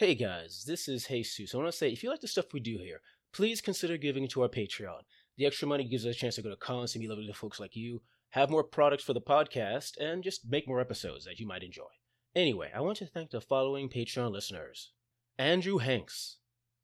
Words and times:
Hey 0.00 0.14
guys, 0.14 0.64
this 0.66 0.88
is 0.88 1.08
Jesus. 1.08 1.54
I 1.54 1.58
want 1.58 1.70
to 1.70 1.76
say, 1.76 1.92
if 1.92 2.02
you 2.02 2.08
like 2.08 2.22
the 2.22 2.26
stuff 2.26 2.54
we 2.54 2.60
do 2.60 2.78
here, 2.78 3.02
please 3.34 3.60
consider 3.60 3.98
giving 3.98 4.26
to 4.28 4.40
our 4.40 4.48
Patreon. 4.48 5.02
The 5.36 5.44
extra 5.44 5.68
money 5.68 5.84
gives 5.84 6.06
us 6.06 6.16
a 6.16 6.18
chance 6.18 6.36
to 6.36 6.42
go 6.42 6.48
to 6.48 6.56
cons 6.56 6.94
and 6.94 7.02
meet 7.02 7.10
lovely 7.10 7.30
folks 7.34 7.60
like 7.60 7.76
you, 7.76 8.00
have 8.30 8.48
more 8.48 8.64
products 8.64 9.04
for 9.04 9.12
the 9.12 9.20
podcast, 9.20 10.00
and 10.00 10.24
just 10.24 10.48
make 10.48 10.66
more 10.66 10.80
episodes 10.80 11.26
that 11.26 11.38
you 11.38 11.46
might 11.46 11.62
enjoy. 11.62 11.90
Anyway, 12.34 12.70
I 12.74 12.80
want 12.80 12.96
to 12.96 13.06
thank 13.06 13.30
the 13.30 13.42
following 13.42 13.90
Patreon 13.90 14.32
listeners 14.32 14.94
Andrew 15.38 15.76
Hanks, 15.76 16.38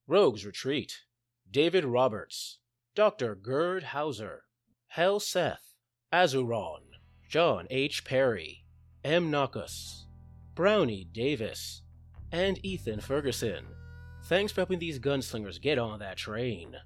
Rogues 0.07 0.45
Retreat, 0.45 0.99
David 1.51 1.87
Roberts, 1.87 2.59
Dr. 2.95 3.35
Gerd 3.35 3.83
Hauser, 3.83 4.43
Hell 4.89 5.21
Seth, 5.21 5.73
Azuron, 6.13 6.83
John 7.31 7.67
H. 7.71 8.05
Perry, 8.05 8.67
M. 9.03 9.33
Nakus, 9.33 10.05
Brownie 10.55 11.09
Davis, 11.11 11.81
and 12.37 12.61
Ethan 12.63 13.01
Ferguson. 13.01 13.65
Thanks 14.25 14.53
for 14.53 14.61
helping 14.61 14.79
these 14.79 14.99
gunslingers 14.99 15.59
get 15.59 15.79
on 15.79 16.01
that 16.01 16.19
train. 16.19 16.77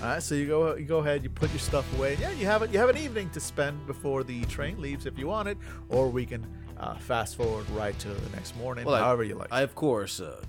All 0.00 0.04
right, 0.10 0.22
so 0.22 0.36
you 0.36 0.46
go 0.46 0.76
you 0.76 0.84
go 0.84 0.98
ahead, 0.98 1.24
you 1.24 1.30
put 1.30 1.50
your 1.50 1.58
stuff 1.58 1.84
away. 1.98 2.16
Yeah, 2.20 2.30
you 2.32 2.46
have 2.46 2.62
it. 2.62 2.70
You 2.70 2.78
have 2.78 2.88
an 2.88 2.96
evening 2.96 3.30
to 3.30 3.40
spend 3.40 3.84
before 3.86 4.22
the 4.22 4.44
train 4.44 4.80
leaves 4.80 5.06
if 5.06 5.18
you 5.18 5.26
want 5.26 5.48
it, 5.48 5.58
or 5.88 6.08
we 6.08 6.24
can 6.24 6.46
uh, 6.78 6.94
fast 6.98 7.34
forward 7.36 7.68
right 7.70 7.98
to 7.98 8.08
the 8.08 8.30
next 8.36 8.56
morning, 8.56 8.84
Well, 8.84 8.94
I- 8.94 9.00
however 9.00 9.24
you 9.24 9.34
like. 9.34 9.48
I, 9.50 9.62
of 9.62 9.74
course, 9.74 10.20
uh, 10.20 10.40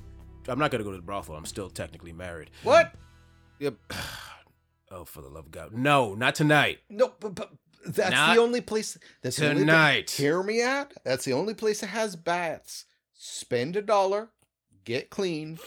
I'm 0.48 0.60
not 0.60 0.72
going 0.72 0.80
to 0.80 0.84
go 0.86 0.92
to 0.92 0.98
the 0.98 1.04
brothel. 1.04 1.36
I'm 1.36 1.46
still 1.46 1.70
technically 1.70 2.14
married. 2.14 2.50
What? 2.64 2.94
Yep. 3.60 3.76
Oh, 4.92 5.06
for 5.06 5.22
the 5.22 5.30
love 5.30 5.46
of 5.46 5.52
God. 5.52 5.72
No, 5.72 6.16
not 6.16 6.34
tonight. 6.34 6.80
No, 6.90 7.14
but, 7.20 7.36
but 7.36 7.52
that's 7.86 8.12
Not 8.12 8.34
the 8.34 8.42
only 8.42 8.62
place. 8.62 8.98
That's 9.22 9.38
the 9.38 9.50
only 9.50 9.62
Tonight. 9.62 10.10
Hear 10.10 10.42
me 10.44 10.64
out. 10.64 10.94
That's 11.06 11.26
the 11.26 11.34
only 11.34 11.54
place 11.54 11.82
that 11.82 11.88
has 11.88 12.16
baths. 12.16 12.86
Spend 13.14 13.76
a 13.76 13.82
dollar, 13.82 14.30
get 14.86 15.10
clean, 15.10 15.60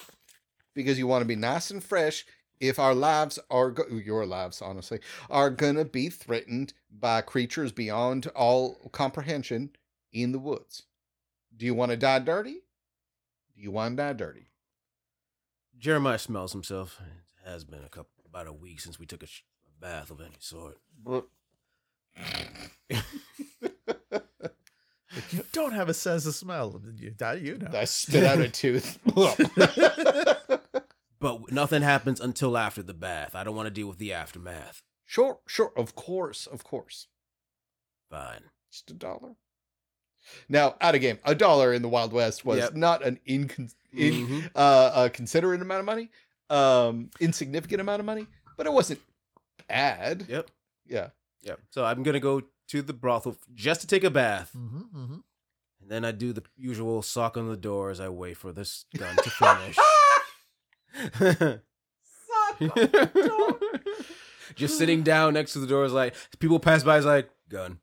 because 0.75 0.98
you 0.98 1.06
want 1.06 1.23
to 1.23 1.27
be 1.28 1.37
nice 1.37 1.70
and 1.70 1.83
fresh. 1.83 2.25
If 2.61 2.78
our 2.78 2.95
lives 2.95 3.39
are 3.50 3.70
go- 3.70 3.87
your 3.89 4.25
lives, 4.25 4.62
honestly, 4.62 5.00
are 5.31 5.50
gonna 5.50 5.84
be 5.84 6.09
threatened 6.09 6.73
by 6.91 7.20
creatures 7.20 7.73
beyond 7.73 8.27
all 8.28 8.75
comprehension 8.93 9.70
in 10.12 10.33
the 10.33 10.39
woods, 10.39 10.84
do 11.56 11.67
you 11.67 11.75
want 11.75 11.91
to 11.91 11.97
die 11.97 12.20
dirty? 12.20 12.62
Do 13.56 13.62
you 13.62 13.70
want 13.70 13.97
to 13.97 14.03
die 14.03 14.12
dirty? 14.12 14.47
Jeremiah 15.83 16.19
smells 16.19 16.52
himself. 16.52 17.00
It 17.44 17.50
has 17.50 17.64
been 17.64 17.83
a 17.84 17.88
couple, 17.88 18.12
about 18.25 18.47
a 18.47 18.52
week 18.52 18.80
since 18.80 19.00
we 19.00 19.06
took 19.06 19.25
a, 19.25 19.27
sh- 19.27 19.42
a 19.66 19.80
bath 19.84 20.12
of 20.12 20.20
any 20.20 20.36
sort. 20.38 20.78
you 25.33 25.42
don't 25.50 25.72
have 25.72 25.88
a 25.88 25.94
sense 25.94 26.25
of 26.25 26.36
smell. 26.36 26.80
You, 26.97 27.12
that 27.19 27.41
you 27.41 27.58
know. 27.58 27.77
I 27.77 27.84
spit 27.86 28.22
out 28.22 28.38
a 28.38 28.48
tooth. 28.48 29.00
But 31.19 31.53
nothing 31.53 31.83
happens 31.83 32.20
until 32.20 32.58
after 32.58 32.83
the 32.83 32.94
bath. 32.94 33.36
I 33.36 33.44
don't 33.44 33.55
want 33.55 33.66
to 33.66 33.70
deal 33.70 33.86
with 33.86 33.98
the 33.98 34.12
aftermath. 34.12 34.83
sure, 35.05 35.38
sure, 35.47 35.72
of 35.77 35.94
course, 35.94 36.48
of 36.48 36.64
course. 36.64 37.06
Fine. 38.10 38.50
Just 38.72 38.91
a 38.91 38.94
dollar. 38.94 39.36
Now, 40.48 40.77
out 40.81 40.95
of 40.95 41.01
game, 41.01 41.19
a 41.25 41.34
dollar 41.34 41.73
in 41.73 41.83
the 41.83 41.89
Wild 41.89 42.12
West 42.12 42.45
was 42.45 42.59
Yep. 42.59 42.75
not 42.75 43.05
an 43.05 43.19
incon- 43.28 43.75
in, 43.92 44.27
Mhm. 44.28 44.51
uh, 44.55 44.92
a 44.95 45.11
considerate 45.11 45.61
amount 45.62 45.81
of 45.81 45.87
money, 45.87 46.11
um, 46.51 47.11
insignificant 47.20 47.81
amount 47.81 48.01
of 48.01 48.06
money, 48.06 48.27
but 48.56 48.67
it 48.67 48.73
wasn't 48.73 49.00
bad. 49.69 50.27
Yep. 50.28 50.50
Yeah. 50.87 51.11
Yep. 51.43 51.61
So 51.70 51.84
I'm 51.84 52.03
gonna 52.03 52.20
go 52.20 52.43
to 52.69 52.83
the 52.83 52.93
brothel 52.93 53.37
just 53.55 53.81
to 53.83 53.87
take 53.87 54.05
a 54.05 54.11
bath, 54.11 54.50
hmm 54.53 54.67
hmm 54.83 55.16
and 55.81 55.91
then 55.91 56.05
I 56.05 56.12
do 56.12 56.33
the 56.33 56.44
usual 56.56 57.03
sock 57.03 57.37
on 57.37 57.49
the 57.49 57.56
door 57.56 57.91
as 57.91 57.99
I 58.00 58.09
wait 58.09 58.37
for 58.37 58.53
this 58.53 58.84
gun 58.97 59.16
to 59.16 59.31
finish. 59.31 59.77
Sock 62.27 62.60
on 62.60 62.69
the 62.69 63.10
door. 63.27 63.81
just 64.54 64.78
sitting 64.78 65.03
down 65.03 65.34
next 65.34 65.53
to 65.54 65.59
the 65.59 65.66
door 65.66 65.84
is 65.84 65.93
like 65.93 66.15
people 66.39 66.60
pass 66.60 66.83
by 66.84 66.99
is 66.99 67.04
like 67.04 67.31
gun, 67.49 67.78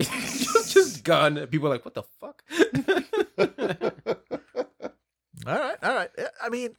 just, 0.00 0.72
just 0.72 1.04
gun. 1.04 1.46
People 1.48 1.68
are 1.68 1.70
like 1.70 1.84
what 1.84 1.94
the 1.94 2.02
fuck. 2.02 2.42
All 5.46 5.58
right, 5.58 5.76
all 5.82 5.94
right. 5.94 6.10
I 6.42 6.50
mean, 6.50 6.74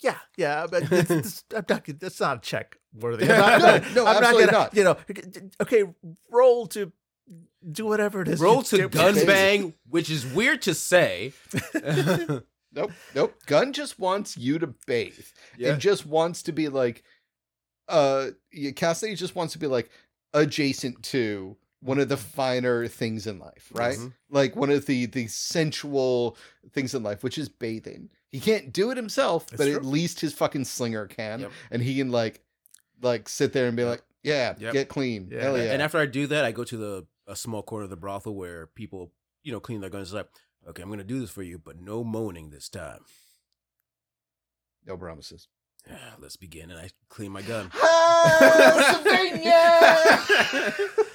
yeah, 0.00 0.16
yeah, 0.38 0.66
but 0.70 0.90
it's, 0.90 1.10
it's, 1.10 1.44
I'm 1.54 1.66
not, 1.68 1.84
that's 2.00 2.18
not 2.20 2.38
a 2.38 2.40
check 2.40 2.78
worthy. 2.94 3.30
I'm 3.30 3.60
not, 3.60 3.60
No, 3.60 3.76
I'm 3.76 3.94
no, 3.94 4.06
I'm 4.06 4.16
absolutely 4.16 4.46
gonna, 4.46 4.52
not. 4.52 4.74
You 4.74 4.84
know, 4.84 4.96
okay, 5.60 5.82
roll 6.30 6.66
to 6.68 6.92
do 7.70 7.84
whatever 7.84 8.22
it 8.22 8.28
is. 8.28 8.40
Roll 8.40 8.62
to 8.62 8.76
do. 8.76 8.88
gun 8.88 9.14
bang, 9.26 9.74
which 9.90 10.08
is 10.08 10.24
weird 10.24 10.62
to 10.62 10.72
say. 10.72 11.32
Nope. 12.72 12.92
Nope. 13.14 13.34
Gun 13.46 13.72
just 13.72 13.98
wants 13.98 14.36
you 14.36 14.58
to 14.58 14.68
bathe. 14.86 15.18
Yeah. 15.56 15.72
And 15.72 15.80
just 15.80 16.06
wants 16.06 16.42
to 16.42 16.52
be 16.52 16.68
like, 16.68 17.02
uh, 17.88 18.28
yeah, 18.52 18.70
Cassidy 18.72 19.14
just 19.14 19.34
wants 19.34 19.54
to 19.54 19.58
be 19.58 19.66
like 19.66 19.90
adjacent 20.34 21.02
to 21.04 21.56
one 21.80 21.98
of 21.98 22.08
the 22.08 22.16
finer 22.16 22.88
things 22.88 23.26
in 23.26 23.38
life, 23.38 23.68
right? 23.72 23.96
Mhm. 23.98 24.12
Like 24.30 24.56
one 24.56 24.70
of 24.70 24.86
the 24.86 25.06
the 25.06 25.26
sensual 25.28 26.36
things 26.72 26.94
in 26.94 27.02
life, 27.02 27.22
which 27.22 27.38
is 27.38 27.48
bathing. 27.48 28.10
He 28.32 28.40
can't 28.40 28.72
do 28.72 28.90
it 28.90 28.96
himself, 28.96 29.46
That's 29.46 29.58
but 29.58 29.64
true. 29.66 29.76
at 29.76 29.84
least 29.84 30.20
his 30.20 30.32
fucking 30.34 30.64
slinger 30.64 31.06
can, 31.06 31.40
Yep. 31.40 31.52
and 31.70 31.82
he 31.82 31.96
can 31.96 32.10
like, 32.10 32.42
like 33.02 33.28
sit 33.28 33.52
there 33.52 33.68
and 33.68 33.76
be 33.76 33.82
Yep. 33.82 33.90
like, 33.90 34.02
yeah, 34.22 34.54
Yep. 34.58 34.72
get 34.72 34.88
clean, 34.88 35.28
Yeah. 35.30 35.42
hell 35.42 35.58
yeah. 35.58 35.72
And 35.72 35.82
after 35.82 35.98
I 35.98 36.06
do 36.06 36.26
that, 36.28 36.44
I 36.44 36.52
go 36.52 36.64
to 36.64 36.76
the 36.76 37.06
a 37.28 37.36
small 37.36 37.62
corner 37.62 37.84
of 37.84 37.90
the 37.90 37.96
brothel 37.96 38.34
where 38.34 38.66
people, 38.68 39.12
you 39.42 39.52
know, 39.52 39.60
clean 39.60 39.80
their 39.80 39.90
guns. 39.90 40.08
It's 40.08 40.14
like, 40.14 40.28
okay, 40.68 40.82
I'm 40.82 40.88
gonna 40.90 41.04
do 41.04 41.20
this 41.20 41.30
for 41.30 41.42
you, 41.42 41.58
but 41.58 41.78
no 41.80 42.04
moaning 42.04 42.50
this 42.50 42.68
time. 42.68 43.04
no 44.84 44.96
promises. 44.96 45.48
Yeah, 45.88 46.14
let's 46.20 46.36
begin. 46.36 46.70
And 46.70 46.78
I 46.78 46.90
clean 47.08 47.32
my 47.32 47.42
gun. 47.42 47.72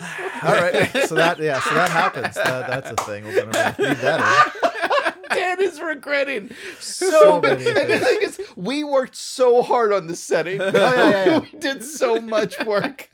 All 0.42 0.54
right, 0.54 0.90
so 1.06 1.14
that 1.14 1.38
yeah, 1.38 1.60
so 1.60 1.74
that 1.74 1.90
happens. 1.90 2.34
That, 2.34 2.66
that's 2.66 2.90
a 2.90 2.96
thing. 3.04 3.24
We're 3.24 3.44
gonna 3.44 3.74
leave 3.78 4.00
that 4.00 5.16
Dan 5.30 5.60
is 5.60 5.80
regretting 5.80 6.50
so, 6.80 7.10
So 7.10 7.40
many 7.40 7.66
And 7.66 7.76
the 7.76 7.98
thing 8.00 8.18
is, 8.22 8.40
we 8.56 8.82
worked 8.82 9.14
so 9.14 9.62
hard 9.62 9.92
on 9.92 10.06
the 10.06 10.16
setting. 10.16 10.60
Oh, 10.60 10.70
yeah, 10.72 10.94
yeah, 10.94 11.24
yeah. 11.26 11.38
we 11.52 11.58
did 11.58 11.84
so 11.84 12.20
much 12.20 12.58
work. 12.64 13.08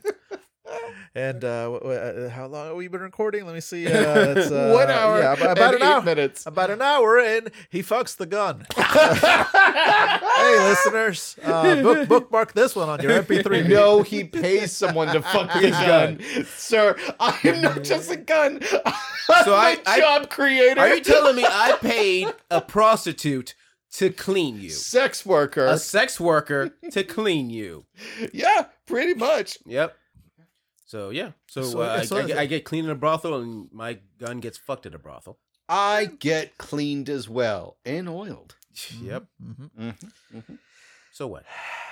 And 1.17 1.43
uh, 1.43 1.73
uh, 1.73 2.29
how 2.29 2.45
long 2.45 2.67
have 2.67 2.75
we 2.75 2.87
been 2.87 3.01
recording? 3.01 3.43
Let 3.47 3.55
me 3.55 3.59
see. 3.61 3.87
Uh, 3.87 3.89
it's, 4.37 4.51
uh, 4.51 4.71
One 4.71 4.91
hour, 4.91 5.17
Yeah, 5.19 5.33
about, 5.33 5.57
about 5.57 5.73
an 5.75 5.81
hour. 5.81 6.01
minutes. 6.03 6.45
About 6.45 6.69
an 6.69 6.79
hour 6.79 7.17
in, 7.17 7.47
he 7.71 7.81
fucks 7.81 8.15
the 8.15 8.27
gun. 8.27 8.67
hey, 8.77 10.59
listeners, 10.69 11.35
uh, 11.43 11.81
book, 11.81 12.07
bookmark 12.07 12.53
this 12.53 12.75
one 12.75 12.87
on 12.87 13.01
your 13.01 13.23
MP3. 13.23 13.67
No, 13.67 14.03
he 14.03 14.25
pays 14.25 14.71
someone 14.75 15.07
to 15.07 15.23
fuck 15.23 15.49
His 15.53 15.71
gun. 15.71 16.19
Sir, 16.55 16.95
I 17.19 17.35
am 17.45 17.61
not 17.63 17.83
just 17.83 18.11
a 18.11 18.17
gun. 18.17 18.61
I'm 19.29 19.43
So 19.43 19.53
a 19.53 19.57
I- 19.57 19.81
I- 19.87 19.99
job 19.99 20.29
creator. 20.29 20.79
Are 20.79 20.93
you 20.93 21.01
telling 21.01 21.35
me 21.35 21.43
I 21.47 21.79
paid 21.81 22.27
a 22.51 22.61
prostitute 22.61 23.55
to 23.93 24.11
clean 24.11 24.61
you? 24.61 24.69
Sex 24.69 25.25
worker. 25.25 25.65
A 25.65 25.79
sex 25.79 26.19
worker 26.19 26.77
to 26.91 27.03
clean 27.03 27.49
you. 27.49 27.85
yeah, 28.31 28.65
pretty 28.85 29.15
much. 29.15 29.57
Yep. 29.65 29.95
So 30.87 31.09
yeah. 31.11 31.31
So, 31.47 31.61
So- 31.61 31.81
uh, 31.81 31.97
I- 31.99 32.05
so- 32.05 32.17
I, 32.17 32.23
get- 32.25 32.37
I 32.39 32.45
get 32.47 32.65
clean 32.65 32.85
in 32.85 32.89
a 32.91 32.95
brothel, 32.95 33.35
and 33.35 33.69
my 33.71 33.99
gun 34.17 34.39
gets 34.39 34.57
fucked 34.57 34.85
at 34.87 34.95
a 34.95 34.99
brothel. 34.99 35.37
I 35.69 36.05
get 36.05 36.57
cleaned 36.57 37.09
as 37.09 37.27
well 37.29 37.77
and 37.85 38.07
oiled. 38.09 38.55
Yep. 39.01 39.25
Mhm. 39.43 39.69
Mm-hmm. 40.33 40.55
So 41.11 41.27
what? 41.27 41.43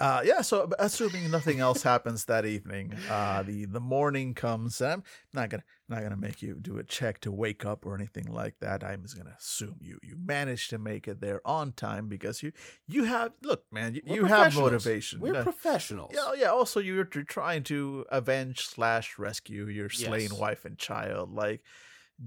Uh, 0.00 0.20
yeah, 0.24 0.40
so 0.40 0.70
assuming 0.78 1.30
nothing 1.30 1.60
else 1.60 1.82
happens 1.82 2.24
that 2.26 2.44
evening, 2.44 2.92
uh, 3.10 3.42
the 3.42 3.64
the 3.66 3.80
morning 3.80 4.34
comes. 4.34 4.80
And 4.80 4.92
I'm 4.94 5.02
not 5.32 5.50
gonna 5.50 5.64
not 5.88 6.02
gonna 6.02 6.16
make 6.16 6.42
you 6.42 6.54
do 6.60 6.78
a 6.78 6.84
check 6.84 7.20
to 7.20 7.32
wake 7.32 7.64
up 7.64 7.86
or 7.86 7.94
anything 7.94 8.26
like 8.32 8.54
that. 8.60 8.82
I'm 8.82 9.02
just 9.02 9.16
gonna 9.16 9.36
assume 9.38 9.76
you 9.80 9.98
you 10.02 10.16
managed 10.18 10.70
to 10.70 10.78
make 10.78 11.06
it 11.08 11.20
there 11.20 11.40
on 11.46 11.72
time 11.72 12.08
because 12.08 12.42
you 12.42 12.52
you 12.86 13.04
have 13.04 13.32
look, 13.42 13.64
man, 13.70 13.94
you, 13.94 14.02
you 14.04 14.24
have 14.24 14.54
motivation. 14.56 15.20
We're 15.20 15.36
Uh, 15.36 15.42
professionals. 15.42 16.12
yeah, 16.14 16.32
yeah. 16.36 16.48
Also, 16.48 16.80
you're, 16.80 17.08
you're 17.14 17.24
trying 17.24 17.62
to 17.64 18.04
avenge 18.10 18.66
slash 18.66 19.18
rescue 19.18 19.66
your 19.66 19.90
slain 19.90 20.30
Yes. 20.30 20.32
wife 20.32 20.64
and 20.64 20.76
child. 20.78 21.32
Like, 21.34 21.62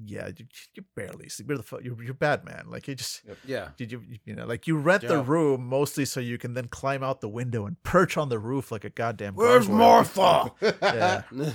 yeah, 0.05 0.27
you, 0.37 0.45
you 0.75 0.83
barely. 0.95 1.29
You're 1.47 1.57
the 1.57 1.63
fu- 1.63 1.79
you're, 1.81 2.01
you're 2.03 2.13
bad 2.13 2.43
man. 2.45 2.65
Like 2.69 2.87
you 2.87 2.95
just 2.95 3.21
Yeah. 3.45 3.69
did 3.77 3.91
you 3.91 4.01
you 4.25 4.35
know 4.35 4.45
like 4.45 4.67
you 4.67 4.77
rent 4.77 5.01
the 5.07 5.21
room 5.21 5.65
mostly 5.67 6.05
so 6.05 6.19
you 6.19 6.37
can 6.37 6.53
then 6.53 6.67
climb 6.67 7.03
out 7.03 7.21
the 7.21 7.29
window 7.29 7.65
and 7.65 7.81
perch 7.83 8.17
on 8.17 8.29
the 8.29 8.39
roof 8.39 8.71
like 8.71 8.83
a 8.83 8.89
goddamn 8.89 9.35
Where's. 9.35 9.69
Martha? 9.69 10.51
Yeah. 10.81 11.23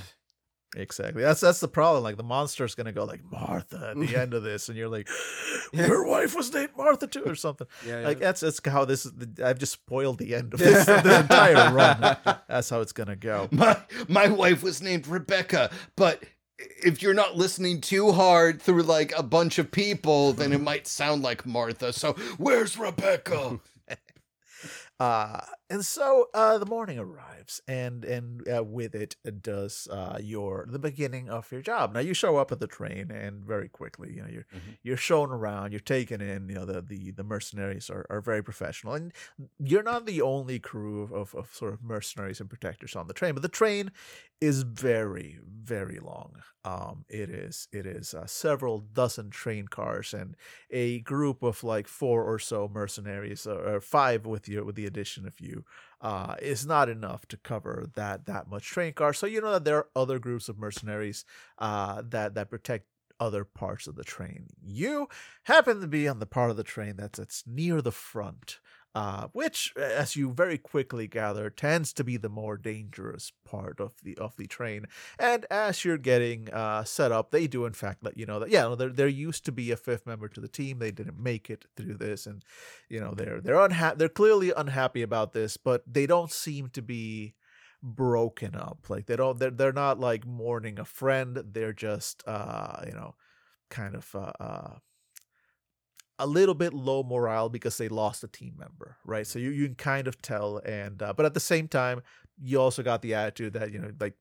Exactly. 0.75 1.21
That's 1.21 1.39
that's 1.39 1.59
the 1.59 1.67
problem. 1.67 2.03
Like 2.03 2.17
the 2.17 2.23
monster's 2.23 2.73
gonna 2.73 2.91
go 2.91 3.03
like 3.03 3.21
Martha 3.31 3.89
at 3.91 3.99
the 3.99 4.15
end 4.19 4.33
of 4.33 4.41
this, 4.41 4.69
and 4.69 4.75
you're 4.77 4.89
like, 4.89 5.07
your 5.73 6.03
wife 6.07 6.35
was 6.35 6.51
named 6.51 6.71
Martha 6.75 7.05
too, 7.05 7.21
or 7.27 7.35
something. 7.35 7.67
Yeah, 7.85 7.99
Like 7.99 8.17
that's 8.17 8.41
that's 8.41 8.59
how 8.67 8.83
this. 8.83 9.05
is 9.05 9.11
I've 9.43 9.59
just 9.59 9.73
spoiled 9.73 10.17
the 10.17 10.33
end 10.33 10.51
of 10.51 10.59
this 10.59 10.83
the 10.87 11.19
entire 11.19 11.71
run. 11.75 12.17
That's 12.49 12.71
how 12.71 12.81
it's 12.81 12.91
gonna 12.91 13.15
go. 13.15 13.49
My 13.51 13.77
my 14.07 14.27
wife 14.29 14.63
was 14.63 14.81
named 14.81 15.05
Rebecca, 15.05 15.69
but 15.95 16.23
if 16.83 17.01
you're 17.01 17.13
not 17.13 17.35
listening 17.35 17.81
too 17.81 18.11
hard 18.11 18.61
through 18.61 18.83
like 18.83 19.13
a 19.17 19.23
bunch 19.23 19.59
of 19.59 19.71
people, 19.71 20.33
then 20.33 20.53
it 20.53 20.61
might 20.61 20.87
sound 20.87 21.21
like 21.23 21.45
Martha. 21.45 21.93
So 21.93 22.13
where's 22.37 22.77
Rebecca? 22.77 23.59
Uh, 24.99 25.41
and 25.73 25.85
so 25.85 26.29
uh, 26.35 26.57
the 26.59 26.65
morning 26.65 26.99
arrives, 26.99 27.61
and 27.67 28.05
and 28.05 28.47
uh, 28.47 28.63
with 28.63 28.95
it 28.95 29.15
does 29.41 29.87
uh, 29.91 30.19
your 30.21 30.67
the 30.69 30.79
beginning 30.79 31.29
of 31.29 31.51
your 31.51 31.61
job. 31.61 31.93
Now 31.93 31.99
you 32.01 32.13
show 32.13 32.37
up 32.37 32.51
at 32.51 32.59
the 32.59 32.67
train, 32.67 33.11
and 33.11 33.43
very 33.43 33.69
quickly, 33.69 34.13
you 34.13 34.21
know, 34.21 34.29
you're 34.29 34.47
Mhm. 34.53 34.77
you're 34.83 34.97
shown 34.97 35.31
around, 35.31 35.71
you're 35.71 35.79
taken 35.81 36.21
in. 36.21 36.47
You 36.49 36.55
know, 36.55 36.65
the 36.65 36.81
the, 36.81 37.11
the 37.11 37.23
mercenaries 37.23 37.89
are, 37.89 38.05
are 38.09 38.21
very 38.21 38.43
professional, 38.43 38.93
and 38.93 39.13
you're 39.59 39.83
not 39.83 40.05
the 40.05 40.21
only 40.21 40.59
crew 40.59 41.03
of, 41.13 41.33
of 41.35 41.53
sort 41.53 41.73
of 41.73 41.83
mercenaries 41.83 42.39
and 42.39 42.49
protectors 42.49 42.95
on 42.95 43.07
the 43.07 43.13
train, 43.13 43.33
but 43.33 43.41
the 43.41 43.49
train 43.49 43.91
is 44.41 44.63
very 44.63 45.39
very 45.45 45.99
long. 45.99 46.35
Um, 46.65 47.05
it 47.09 47.29
is 47.29 47.67
it 47.71 47.85
is 47.85 48.13
uh, 48.13 48.25
several 48.25 48.79
dozen 48.81 49.29
train 49.29 49.67
cars 49.67 50.13
and 50.13 50.35
a 50.69 50.99
group 51.01 51.43
of 51.43 51.63
like 51.63 51.87
four 51.87 52.23
or 52.23 52.39
so 52.39 52.67
mercenaries 52.67 53.47
or, 53.47 53.75
or 53.75 53.81
five 53.81 54.25
with 54.25 54.47
you 54.49 54.63
with 54.65 54.75
the 54.75 54.85
addition 54.85 55.25
of 55.25 55.39
you 55.39 55.62
uh 56.01 56.35
is 56.41 56.65
not 56.65 56.89
enough 56.89 57.25
to 57.27 57.37
cover 57.37 57.85
that 57.95 58.25
that 58.25 58.49
much 58.49 58.65
train 58.65 58.93
car 58.93 59.13
so 59.13 59.25
you 59.25 59.41
know 59.41 59.51
that 59.51 59.63
there 59.63 59.77
are 59.77 59.87
other 59.95 60.19
groups 60.19 60.49
of 60.49 60.57
mercenaries 60.57 61.25
uh 61.59 62.01
that 62.05 62.35
that 62.35 62.49
protect 62.49 62.85
other 63.19 63.45
parts 63.45 63.87
of 63.87 63.95
the 63.95 64.03
train. 64.03 64.47
You 64.61 65.07
happen 65.43 65.79
to 65.81 65.87
be 65.87 66.07
on 66.07 66.19
the 66.19 66.25
part 66.25 66.51
of 66.51 66.57
the 66.57 66.63
train 66.63 66.95
that's 66.97 67.19
that's 67.19 67.43
near 67.47 67.81
the 67.81 67.91
front 67.91 68.59
uh, 68.95 69.27
which, 69.31 69.73
as 69.75 70.15
you 70.15 70.31
very 70.31 70.57
quickly 70.57 71.07
gather, 71.07 71.49
tends 71.49 71.93
to 71.93 72.03
be 72.03 72.15
the 72.15 72.29
more 72.29 72.57
dangerous 72.57 73.31
part 73.43 73.79
of 73.79 73.93
the 74.03 74.15
of 74.17 74.35
the 74.37 74.45
train. 74.45 74.85
And 75.17 75.45
as 75.49 75.83
you're 75.83 75.97
getting 75.97 76.51
uh, 76.53 76.83
set 76.83 77.11
up, 77.11 77.31
they 77.31 77.47
do 77.47 77.65
in 77.65 77.73
fact 77.73 78.03
let 78.03 78.17
you 78.17 78.25
know 78.25 78.39
that 78.39 78.49
yeah, 78.49 78.63
no, 78.63 78.75
there 78.75 78.89
there 78.89 79.07
used 79.07 79.45
to 79.45 79.51
be 79.51 79.71
a 79.71 79.77
fifth 79.77 80.05
member 80.05 80.27
to 80.27 80.39
the 80.39 80.47
team. 80.47 80.77
They 80.77 80.91
didn't 80.91 81.19
make 81.19 81.49
it 81.49 81.65
through 81.75 81.97
this, 81.97 82.27
and 82.27 82.43
you 82.87 82.99
know 82.99 83.13
they're 83.15 83.41
they're 83.41 83.55
unha- 83.55 83.97
they're 83.97 84.09
clearly 84.09 84.53
unhappy 84.55 85.01
about 85.01 85.33
this, 85.33 85.57
but 85.57 85.83
they 85.91 86.05
don't 86.05 86.31
seem 86.31 86.69
to 86.69 86.81
be 86.81 87.33
broken 87.81 88.55
up. 88.55 88.85
Like 88.89 89.07
they 89.07 89.15
don't 89.15 89.39
they're 89.39 89.49
they're 89.51 89.73
not 89.73 89.99
like 89.99 90.25
mourning 90.27 90.79
a 90.79 90.85
friend. 90.85 91.43
They're 91.51 91.73
just 91.73 92.23
uh 92.27 92.83
you 92.85 92.93
know 92.93 93.15
kind 93.69 93.95
of 93.95 94.15
uh. 94.15 94.31
uh 94.39 94.75
a 96.23 96.27
little 96.27 96.55
bit 96.55 96.73
low 96.73 97.03
morale 97.03 97.49
because 97.49 97.77
they 97.77 97.89
lost 97.89 98.23
a 98.23 98.27
team 98.27 98.55
member, 98.57 98.97
right? 99.05 99.27
So 99.27 99.39
you, 99.39 99.49
you 99.49 99.65
can 99.65 99.75
kind 99.75 100.07
of 100.07 100.21
tell, 100.21 100.61
and 100.65 101.01
uh, 101.01 101.13
but 101.13 101.25
at 101.25 101.33
the 101.33 101.39
same 101.39 101.67
time, 101.67 102.01
you 102.41 102.59
also 102.59 102.81
got 102.81 103.01
the 103.01 103.13
attitude 103.13 103.53
that 103.53 103.71
you 103.71 103.79
know, 103.79 103.91
like 103.99 104.13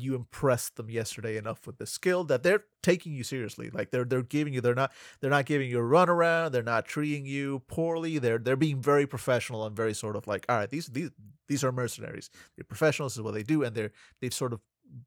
you 0.00 0.14
impressed 0.14 0.76
them 0.76 0.90
yesterday 0.90 1.36
enough 1.36 1.66
with 1.66 1.78
the 1.78 1.86
skill 1.86 2.24
that 2.24 2.42
they're 2.42 2.64
taking 2.82 3.12
you 3.14 3.24
seriously. 3.24 3.70
Like 3.70 3.90
they're 3.90 4.04
they're 4.04 4.22
giving 4.22 4.52
you 4.52 4.60
they're 4.60 4.74
not 4.74 4.92
they're 5.20 5.30
not 5.30 5.46
giving 5.46 5.70
you 5.70 5.78
a 5.78 5.82
runaround. 5.82 6.52
They're 6.52 6.62
not 6.62 6.84
treating 6.84 7.26
you 7.26 7.60
poorly. 7.68 8.18
They're 8.18 8.38
they're 8.38 8.56
being 8.56 8.80
very 8.80 9.06
professional 9.06 9.64
and 9.64 9.74
very 9.74 9.94
sort 9.94 10.16
of 10.16 10.26
like, 10.26 10.44
all 10.48 10.56
right, 10.56 10.70
these 10.70 10.88
these 10.88 11.10
these 11.48 11.64
are 11.64 11.72
mercenaries. 11.72 12.30
They're 12.56 12.64
professionals. 12.64 13.16
Is 13.16 13.22
what 13.22 13.34
they 13.34 13.42
do, 13.42 13.62
and 13.62 13.74
they're 13.74 13.92
they've 14.20 14.34
sort 14.34 14.52
of 14.52 14.60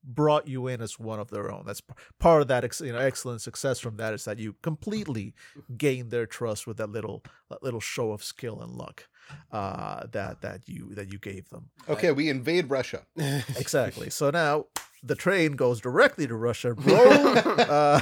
brought 0.04 0.48
you 0.48 0.68
in 0.68 0.82
as 0.82 1.00
one 1.00 1.20
of 1.20 1.30
their 1.30 1.52
own. 1.52 1.64
That's 1.66 1.82
part 2.20 2.42
of 2.42 2.48
that 2.50 2.64
ex- 2.64 2.82
you 2.82 2.92
know 2.92 3.00
excellent 3.00 3.42
success 3.42 3.80
from 3.80 3.98
that 3.98 4.14
is 4.14 4.26
that 4.26 4.38
you 4.40 4.54
completely 4.62 5.34
gain 5.78 6.10
their 6.10 6.26
trust 6.26 6.68
with 6.68 6.78
that 6.78 6.90
little 6.90 7.24
that 7.50 7.64
little 7.64 7.80
show 7.80 8.12
of 8.12 8.24
skill 8.24 8.62
and 8.62 8.72
luck 8.74 9.08
uh 9.52 10.06
that 10.12 10.42
that 10.42 10.62
you 10.68 10.94
that 10.96 11.12
you 11.12 11.20
gave 11.20 11.50
them 11.50 11.70
Okay, 11.90 12.12
we 12.12 12.30
invade 12.30 12.70
Russia. 12.70 13.06
exactly 13.56 14.10
so 14.10 14.30
now 14.30 14.66
the 15.04 15.16
train 15.16 15.54
goes 15.54 15.80
directly 15.82 16.26
to 16.28 16.36
russia 16.36 16.74
roll 16.78 17.38
uh 17.38 18.02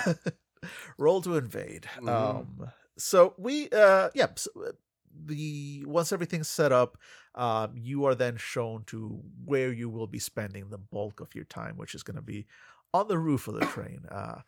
roll 0.97 1.21
to 1.21 1.35
invade 1.37 1.85
Mhm. 1.97 2.09
um 2.09 2.71
so 2.97 3.33
we 3.37 3.69
uh 3.71 4.09
yeah 4.13 4.27
so 4.35 4.49
uh, 4.65 4.71
the 5.25 5.83
once 5.87 6.11
everything's 6.11 6.47
set 6.49 6.71
up 6.71 6.97
um 7.35 7.73
you 7.75 8.05
are 8.05 8.15
then 8.15 8.37
shown 8.37 8.83
to 8.85 9.21
where 9.43 9.71
you 9.71 9.89
will 9.89 10.07
be 10.07 10.19
spending 10.19 10.69
the 10.69 10.77
bulk 10.77 11.19
of 11.19 11.35
your 11.35 11.45
time 11.45 11.77
which 11.77 11.95
is 11.95 12.03
going 12.03 12.15
to 12.15 12.21
be 12.21 12.45
on 12.93 13.07
the 13.07 13.17
roof 13.17 13.47
of 13.47 13.55
the 13.55 13.65
train. 13.65 14.05
Uh 14.09 14.41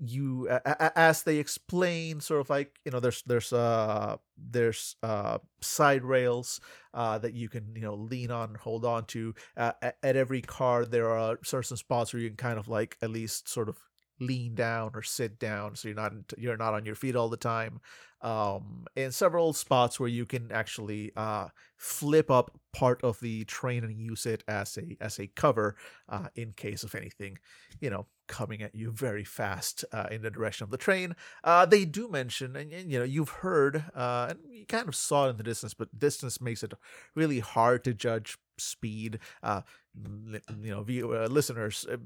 you 0.00 0.48
as 0.96 1.24
they 1.24 1.38
explain 1.38 2.20
sort 2.20 2.40
of 2.40 2.48
like 2.48 2.78
you 2.84 2.92
know 2.92 3.00
there's 3.00 3.22
there's 3.22 3.52
uh 3.52 4.16
there's 4.36 4.94
uh 5.02 5.38
side 5.60 6.04
rails 6.04 6.60
uh 6.94 7.18
that 7.18 7.34
you 7.34 7.48
can 7.48 7.74
you 7.74 7.82
know 7.82 7.94
lean 7.94 8.30
on 8.30 8.54
hold 8.54 8.84
on 8.84 9.04
to. 9.06 9.34
Uh, 9.56 9.72
at 9.82 10.16
every 10.16 10.40
car 10.40 10.84
there 10.84 11.10
are 11.10 11.38
certain 11.42 11.76
spots 11.76 12.12
where 12.12 12.22
you 12.22 12.28
can 12.28 12.36
kind 12.36 12.60
of 12.60 12.68
like 12.68 12.96
at 13.02 13.10
least 13.10 13.48
sort 13.48 13.68
of 13.68 13.76
lean 14.20 14.54
down 14.54 14.90
or 14.94 15.02
sit 15.02 15.38
down 15.38 15.74
so 15.76 15.88
you're 15.88 15.96
not 15.96 16.12
you're 16.36 16.56
not 16.56 16.74
on 16.74 16.84
your 16.84 16.94
feet 16.94 17.14
all 17.16 17.28
the 17.28 17.36
time 17.36 17.80
um 18.20 18.84
and 18.96 19.14
several 19.14 19.52
spots 19.52 20.00
where 20.00 20.08
you 20.08 20.26
can 20.26 20.50
actually 20.50 21.12
uh 21.16 21.46
flip 21.76 22.30
up 22.30 22.58
part 22.72 23.02
of 23.04 23.20
the 23.20 23.44
train 23.44 23.84
and 23.84 23.96
use 23.96 24.26
it 24.26 24.42
as 24.48 24.76
a 24.76 24.96
as 25.00 25.20
a 25.20 25.28
cover 25.28 25.76
uh 26.08 26.26
in 26.34 26.52
case 26.52 26.82
of 26.82 26.94
anything 26.94 27.38
you 27.80 27.88
know 27.88 28.06
coming 28.26 28.60
at 28.62 28.74
you 28.74 28.90
very 28.90 29.24
fast 29.24 29.86
uh, 29.90 30.06
in 30.10 30.20
the 30.20 30.30
direction 30.30 30.62
of 30.62 30.70
the 30.70 30.76
train. 30.76 31.16
Uh 31.42 31.64
they 31.64 31.86
do 31.86 32.08
mention 32.08 32.56
and, 32.56 32.70
and 32.72 32.92
you 32.92 32.98
know 32.98 33.04
you've 33.04 33.30
heard 33.30 33.84
uh 33.94 34.26
and 34.30 34.38
you 34.50 34.66
kind 34.66 34.86
of 34.86 34.94
saw 34.94 35.26
it 35.26 35.30
in 35.30 35.36
the 35.38 35.42
distance 35.42 35.72
but 35.72 35.98
distance 35.98 36.40
makes 36.40 36.62
it 36.62 36.74
really 37.14 37.40
hard 37.40 37.82
to 37.84 37.94
judge 37.94 38.36
speed 38.58 39.18
uh 39.42 39.62
you 40.62 40.70
know 40.70 40.82
view, 40.82 41.12
uh, 41.12 41.26
listeners 41.26 41.86
uh, 41.90 41.96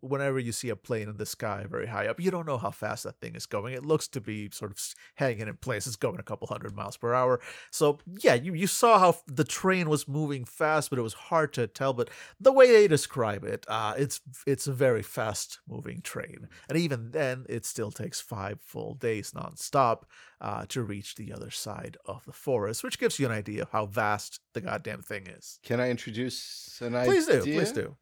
whenever 0.00 0.38
you 0.38 0.52
see 0.52 0.68
a 0.68 0.76
plane 0.76 1.08
in 1.08 1.16
the 1.16 1.26
sky 1.26 1.64
very 1.68 1.86
high 1.86 2.06
up 2.06 2.20
you 2.20 2.30
don't 2.30 2.46
know 2.46 2.58
how 2.58 2.70
fast 2.70 3.04
that 3.04 3.20
thing 3.20 3.34
is 3.34 3.46
going. 3.46 3.74
It 3.74 3.84
looks 3.84 4.08
to 4.08 4.20
be 4.20 4.50
sort 4.50 4.70
of 4.70 4.80
hanging 5.14 5.48
in 5.48 5.56
place. 5.56 5.86
It's 5.86 5.96
going 5.96 6.18
a 6.18 6.22
couple 6.22 6.46
hundred 6.46 6.74
miles 6.74 6.96
per 6.96 7.14
hour. 7.14 7.40
So 7.70 7.98
yeah 8.20 8.34
you, 8.34 8.54
you 8.54 8.66
saw 8.66 8.98
how 8.98 9.16
the 9.26 9.44
train 9.44 9.88
was 9.88 10.08
moving 10.08 10.44
fast 10.44 10.90
but 10.90 10.98
it 10.98 11.02
was 11.02 11.14
hard 11.14 11.52
to 11.54 11.66
tell. 11.66 11.92
But 11.92 12.10
the 12.40 12.52
way 12.52 12.70
they 12.70 12.88
describe 12.88 13.44
it 13.44 13.64
uh 13.68 13.94
it's 13.96 14.20
it's 14.46 14.66
a 14.66 14.72
very 14.72 15.02
fast 15.02 15.60
moving 15.68 16.00
train. 16.00 16.48
And 16.68 16.78
even 16.78 17.10
then 17.10 17.46
it 17.48 17.64
still 17.64 17.90
takes 17.90 18.20
five 18.20 18.60
full 18.60 18.94
days 18.94 19.32
nonstop 19.32 20.02
uh 20.40 20.64
to 20.66 20.82
reach 20.82 21.14
the 21.16 21.32
other 21.32 21.50
side 21.50 21.96
of 22.06 22.24
the 22.24 22.32
forest 22.32 22.82
which 22.84 22.98
gives 22.98 23.18
you 23.18 23.26
an 23.26 23.32
idea 23.32 23.62
of 23.62 23.70
how 23.70 23.86
vast 23.86 24.40
the 24.54 24.60
goddamn 24.60 25.02
thing 25.02 25.26
is 25.26 25.58
Can 25.62 25.80
I 25.80 25.90
introduce 25.90 26.78
an 26.80 26.92
please 27.04 27.28
idea? 27.28 27.40
Please 27.42 27.44
do 27.44 27.58
please 27.58 27.72
do 27.72 27.96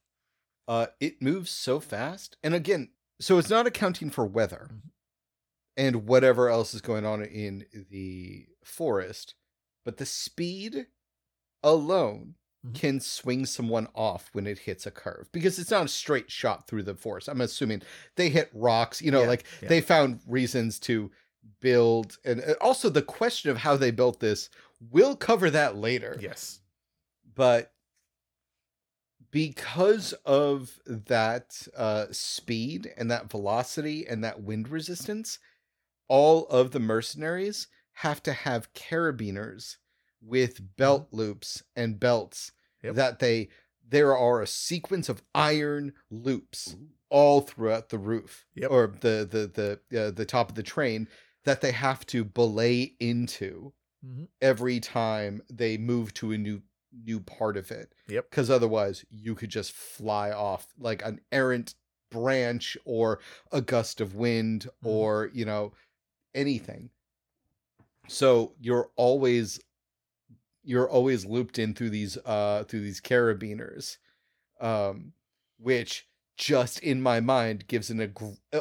Uh, 0.68 0.86
it 1.00 1.22
moves 1.22 1.50
so 1.50 1.78
fast, 1.78 2.36
and 2.42 2.52
again, 2.52 2.90
so 3.20 3.38
it's 3.38 3.48
not 3.48 3.66
accounting 3.68 4.10
for 4.10 4.26
weather 4.26 4.68
Mhm. 4.72 4.90
and 5.76 6.06
whatever 6.08 6.48
else 6.48 6.74
is 6.74 6.80
going 6.80 7.04
on 7.06 7.22
in 7.24 7.66
the 7.90 8.46
forest, 8.64 9.34
but 9.84 9.98
the 9.98 10.04
speed 10.06 10.88
alone 11.62 12.34
Mhm. 12.66 12.74
can 12.74 13.00
swing 13.00 13.46
someone 13.46 13.86
off 13.94 14.28
when 14.32 14.46
it 14.46 14.60
hits 14.60 14.86
a 14.86 14.90
curve 14.90 15.30
because 15.32 15.58
it's 15.58 15.70
not 15.70 15.84
a 15.84 15.88
straight 15.88 16.30
shot 16.32 16.66
through 16.66 16.82
the 16.82 16.96
forest. 16.96 17.28
I'm 17.28 17.40
assuming 17.40 17.82
they 18.16 18.28
hit 18.28 18.50
rocks, 18.52 19.00
you 19.00 19.10
know, 19.12 19.22
Yeah, 19.22 19.28
like 19.28 19.44
yeah. 19.62 19.68
they 19.68 19.80
found 19.80 20.20
reasons 20.26 20.78
to 20.80 21.12
build, 21.60 22.18
and 22.24 22.40
uh, 22.42 22.54
also 22.60 22.88
the 22.88 23.02
question 23.02 23.50
of 23.50 23.58
how 23.58 23.76
they 23.76 23.90
built 23.90 24.20
this. 24.20 24.50
We'll 24.90 25.16
cover 25.16 25.48
that 25.50 25.76
later 25.76 26.18
yes 26.20 26.60
but 27.34 27.72
because 29.30 30.12
of 30.24 30.78
that 30.86 31.66
uh, 31.76 32.06
speed 32.10 32.92
and 32.96 33.10
that 33.10 33.30
velocity 33.30 34.06
and 34.06 34.22
that 34.24 34.42
wind 34.42 34.68
resistance, 34.68 35.38
all 36.08 36.46
of 36.46 36.70
the 36.70 36.80
mercenaries 36.80 37.68
have 37.94 38.22
to 38.22 38.32
have 38.32 38.72
carabiners 38.74 39.76
with 40.22 40.76
belt 40.76 41.08
loops 41.12 41.62
and 41.74 42.00
belts 42.00 42.52
Yep. 42.82 42.94
that 42.94 43.18
they 43.18 43.48
there 43.88 44.16
are 44.16 44.42
a 44.42 44.46
sequence 44.46 45.08
of 45.08 45.22
iron 45.34 45.92
loops 46.10 46.76
all 47.08 47.40
throughout 47.40 47.88
the 47.88 47.98
roof 47.98 48.46
Yep. 48.54 48.70
or 48.70 48.86
the 49.00 49.26
the 49.28 49.80
the 49.90 50.06
uh, 50.06 50.10
the 50.10 50.24
top 50.26 50.48
of 50.50 50.54
the 50.54 50.62
train 50.62 51.08
that 51.46 51.62
they 51.62 51.72
have 51.72 52.06
to 52.06 52.24
belay 52.24 52.96
into 53.00 53.74
Mhm. 54.04 54.28
every 54.40 54.80
time 54.80 55.42
they 55.50 55.78
move 55.78 56.14
to 56.14 56.32
a 56.32 56.38
new 56.38 56.62
new 56.92 57.20
part 57.20 57.56
of 57.58 57.70
it 57.70 57.94
Yep. 58.08 58.30
because 58.30 58.50
otherwise 58.50 59.04
you 59.10 59.34
could 59.34 59.50
just 59.50 59.72
fly 59.72 60.30
off 60.32 60.72
like 60.78 61.04
an 61.04 61.20
errant 61.32 61.74
branch 62.10 62.76
or 62.86 63.20
a 63.52 63.60
gust 63.62 64.00
of 64.00 64.14
wind 64.16 64.68
Mhm. 64.82 64.88
or 64.88 65.30
you 65.34 65.44
know 65.44 65.74
anything 66.34 66.90
so 68.08 68.54
you're 68.58 68.90
always 68.96 69.60
you're 70.62 70.88
always 70.88 71.24
looped 71.24 71.58
in 71.58 71.74
through 71.74 71.90
these 71.90 72.16
uh 72.24 72.64
through 72.64 72.80
these 72.80 73.00
carabiners 73.00 73.98
um 74.60 75.12
which 75.58 76.08
just 76.36 76.80
in 76.80 77.02
my 77.02 77.20
mind 77.20 77.66
gives 77.68 77.90
an 77.90 78.00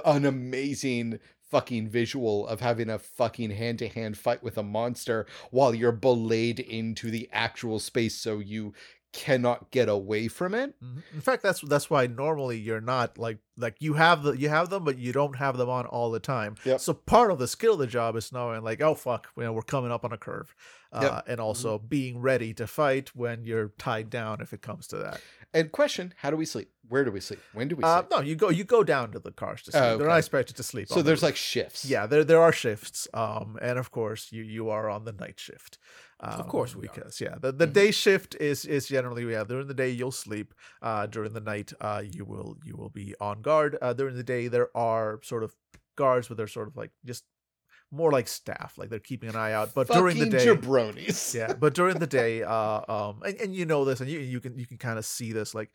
an 0.06 0.26
amazing 0.26 1.20
fucking 1.50 1.88
visual 1.88 2.48
of 2.48 2.60
having 2.60 2.90
a 2.90 3.00
fucking 3.00 3.52
hand-to-hand 3.52 4.18
fight 4.18 4.44
with 4.44 4.58
a 4.58 4.64
monster 4.64 5.26
while 5.52 5.74
you're 5.74 5.92
belayed 5.92 6.60
into 6.60 7.12
the 7.12 7.30
actual 7.32 7.80
space 7.80 8.16
so 8.16 8.40
you 8.40 8.74
cannot 9.16 9.72
get 9.72 9.88
away 9.90 10.28
from 10.28 10.54
it. 10.54 10.76
Mhm. 10.84 11.02
In 11.14 11.22
fact, 11.22 11.42
that's 11.42 11.62
that's 11.62 11.90
why 11.90 12.06
normally 12.08 12.58
you're 12.60 12.82
not 12.82 13.18
like 13.18 13.40
like 13.58 13.76
you 13.80 13.94
have 13.94 14.24
the 14.24 14.34
you 14.34 14.50
have 14.50 14.70
them, 14.70 14.84
but 14.84 14.98
you 14.98 15.14
don't 15.14 15.38
have 15.38 15.58
them 15.58 15.70
on 15.70 15.86
all 15.86 16.12
the 16.12 16.20
time. 16.20 16.56
Yep. 16.66 16.80
So 16.82 16.94
part 16.94 17.32
of 17.32 17.40
the 17.40 17.48
skill 17.48 17.74
of 17.74 17.80
the 17.80 17.88
job 17.88 18.16
is 18.16 18.32
knowing 18.32 18.62
like, 18.64 18.82
oh 18.82 18.96
fuck, 18.96 19.30
you 19.38 19.44
know, 19.44 19.54
we're 19.54 19.62
coming 19.62 19.92
up 19.92 20.04
on 20.04 20.12
a 20.12 20.18
curve, 20.18 20.54
uh, 20.92 21.00
Yep. 21.02 21.24
and 21.28 21.40
also 21.40 21.78
being 21.80 22.20
ready 22.22 22.54
to 22.56 22.68
fight 22.68 23.16
when 23.16 23.46
you're 23.46 23.70
tied 23.78 24.10
down 24.10 24.42
if 24.42 24.52
it 24.54 24.62
comes 24.62 24.88
to 24.88 24.98
that. 24.98 25.22
And 25.54 25.72
question, 25.72 26.14
how 26.18 26.30
do 26.32 26.36
we 26.36 26.46
sleep? 26.46 26.70
Where 26.90 27.06
do 27.06 27.12
we 27.12 27.22
sleep? 27.22 27.40
When 27.54 27.70
do 27.70 27.78
we 27.78 27.84
Uh, 27.84 28.04
no, 28.12 28.20
you 28.20 28.36
go 28.36 28.50
you 28.50 28.66
go 28.66 28.84
down 28.84 29.12
to 29.14 29.20
the 29.20 29.32
cars 29.32 29.62
to 29.64 29.72
sleep. 29.72 29.84
Oh, 29.84 29.98
They're 29.98 30.08
not 30.08 30.18
expected 30.20 30.58
to 30.58 30.64
sleep. 30.64 30.90
so 30.90 30.96
the 30.96 31.04
there's 31.04 31.24
like 31.24 31.38
shifts. 31.38 31.86
yeah, 31.86 32.06
there 32.06 32.26
there 32.26 32.42
are 32.42 32.52
shifts, 32.52 33.08
um, 33.14 33.58
and 33.62 33.80
of 33.80 33.90
course 33.92 34.32
you 34.34 34.44
you 34.44 34.70
are 34.70 34.90
on 34.90 35.06
the 35.06 35.14
night 35.14 35.40
shift. 35.40 35.78
Um, 36.28 36.40
Of 36.40 36.48
course 36.48 36.76
we 36.76 36.88
are. 36.88 36.94
because 36.94 37.22
yeah, 37.22 37.36
the, 37.40 37.52
the 37.52 37.68
Mhm. 37.68 37.74
day 37.74 37.92
shift 37.92 38.36
is 38.40 38.66
is 38.66 38.88
generally 38.88 39.24
yeah 39.32 39.44
during 39.44 39.68
the 39.68 39.74
day 39.84 39.90
you'll 39.90 40.12
sleep. 40.26 40.54
Uh, 40.82 41.06
during 41.06 41.34
the 41.34 41.42
night, 41.54 41.72
uh, 41.82 42.02
you 42.18 42.26
will 42.26 42.58
you 42.64 42.76
will 42.76 42.90
be 43.02 43.14
on 43.20 43.42
guard. 43.42 43.78
Uh, 43.82 43.94
during 43.94 44.16
the 44.16 44.24
day 44.36 44.48
there 44.50 44.70
are 44.76 45.20
sort 45.24 45.44
of 45.44 45.54
guards, 45.96 46.28
but 46.28 46.38
they're 46.38 46.48
sort 46.60 46.68
of 46.68 46.76
like 46.76 46.92
just 47.06 47.24
more 47.92 48.12
like 48.12 48.28
staff, 48.28 48.74
like 48.78 48.90
they're 48.90 49.00
keeping 49.12 49.30
an 49.30 49.36
eye 49.36 49.54
out. 49.54 49.70
But 49.76 49.88
during 49.88 50.18
the 50.20 50.26
Fucking 50.26 50.38
day, 50.40 50.46
jabronis. 50.48 51.34
yeah 51.36 51.54
but 51.54 51.74
during 51.76 52.00
the 52.00 52.08
day 52.22 52.44
uh 52.44 52.82
um 52.90 53.22
and, 53.24 53.36
and 53.42 53.56
you 53.56 53.66
know 53.66 53.86
this 53.86 54.02
and 54.02 54.10
you 54.10 54.20
you 54.20 54.40
can 54.42 54.58
you 54.58 54.66
can 54.66 54.78
kind 54.78 54.98
of 54.98 55.06
see 55.06 55.32
this 55.34 55.54
like 55.54 55.70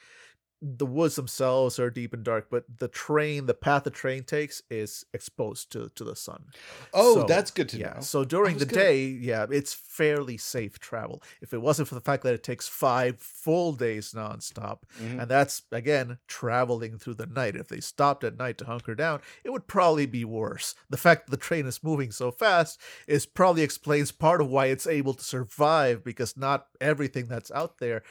the 0.62 0.85
woods 0.87 1.17
themselves 1.17 1.79
are 1.79 1.88
deep 1.88 2.12
and 2.12 2.23
dark 2.23 2.49
but 2.50 2.64
the 2.79 2.88
train 2.88 3.47
the 3.47 3.55
path 3.55 3.85
the 3.85 3.90
train 3.90 4.23
takes 4.23 4.62
is 4.71 5.05
exposed 5.14 5.73
to 5.73 5.88
to 5.95 6.05
the 6.05 6.14
sun 6.14 6.45
Oh, 6.93 7.14
So, 7.21 7.23
that's 7.25 7.50
good 7.50 7.69
to 7.71 7.79
yeah 7.79 7.95
know. 7.95 8.00
so 8.00 8.25
during 8.25 8.59
the 8.59 8.67
gonna- 8.67 8.83
day 8.83 9.07
yeah 9.07 9.47
it's 9.50 9.73
fairly 9.73 10.37
safe 10.37 10.79
travel 10.79 11.23
if 11.40 11.55
it 11.55 11.62
wasn't 11.62 11.88
for 11.88 11.95
the 11.95 12.00
fact 12.02 12.25
that 12.25 12.35
it 12.35 12.43
takes 12.43 12.69
five 12.69 13.19
full 13.21 13.73
days 13.73 14.12
nonstop 14.12 14.81
Mhm. 15.00 15.23
and 15.23 15.31
that's 15.31 15.62
again 15.73 16.19
traveling 16.29 16.99
through 16.99 17.14
the 17.14 17.26
night 17.26 17.57
if 17.57 17.69
they 17.69 17.81
stopped 17.81 18.23
at 18.23 18.37
night 18.37 18.59
to 18.59 18.67
hunker 18.67 18.95
down 18.95 19.21
it 19.45 19.50
would 19.50 19.67
probably 19.67 20.05
be 20.07 20.25
worse 20.26 20.75
the 20.90 20.97
fact 20.99 21.26
that 21.26 21.31
the 21.31 21.37
train 21.37 21.64
is 21.67 21.83
moving 21.83 22.11
so 22.12 22.31
fast 22.31 22.79
is 23.07 23.25
probably 23.25 23.62
explains 23.62 24.12
part 24.12 24.40
of 24.43 24.49
why 24.49 24.67
it's 24.67 24.87
able 24.87 25.14
to 25.14 25.25
survive 25.25 26.05
because 26.05 26.37
not 26.37 26.67
everything 26.83 27.29
that's 27.29 27.50
out 27.52 27.79
there 27.79 28.02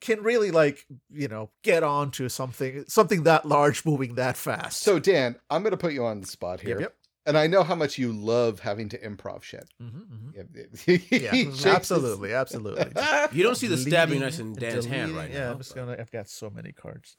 can 0.00 0.22
really 0.22 0.50
like 0.50 0.86
you 1.10 1.28
know 1.28 1.50
get 1.62 1.82
on 1.82 2.10
to 2.12 2.28
something 2.28 2.84
something 2.88 3.24
that 3.24 3.44
large 3.46 3.84
moving 3.84 4.14
that 4.16 4.36
fast 4.36 4.80
So 4.82 4.98
Dan, 4.98 5.36
I'm 5.50 5.62
gonna 5.62 5.76
put 5.76 5.92
you 5.92 6.04
on 6.04 6.20
the 6.20 6.26
spot 6.26 6.60
here. 6.60 6.70
yep, 6.70 6.80
yep. 6.80 6.94
And 7.26 7.36
I 7.36 7.46
know 7.46 7.62
how 7.62 7.74
much 7.74 7.98
you 7.98 8.10
love 8.10 8.60
having 8.60 8.88
to 8.88 8.98
improv 8.98 9.42
shit. 9.42 9.68
Mhm, 9.82 10.32
mhm. 10.34 10.72
Yeah, 11.10 11.18
yeah 11.20 11.30
He 11.32 11.44
shakes 11.44 11.56
his- 11.56 11.66
absolutely 11.66 12.32
absolutely 12.32 12.86
You 13.32 13.42
don't 13.42 13.54
see 13.56 13.66
the 13.66 13.76
stabbing 13.76 14.20
knife 14.20 14.38
in 14.38 14.46
and 14.46 14.58
Dan's 14.58 14.86
hand 14.86 15.12
right 15.14 15.30
yeah 15.30 15.40
now. 15.46 15.50
i'm 15.52 15.58
just 15.58 15.74
gonna 15.74 15.96
i've 15.98 16.10
got 16.10 16.28
so 16.28 16.48
many 16.48 16.72
cards 16.72 17.16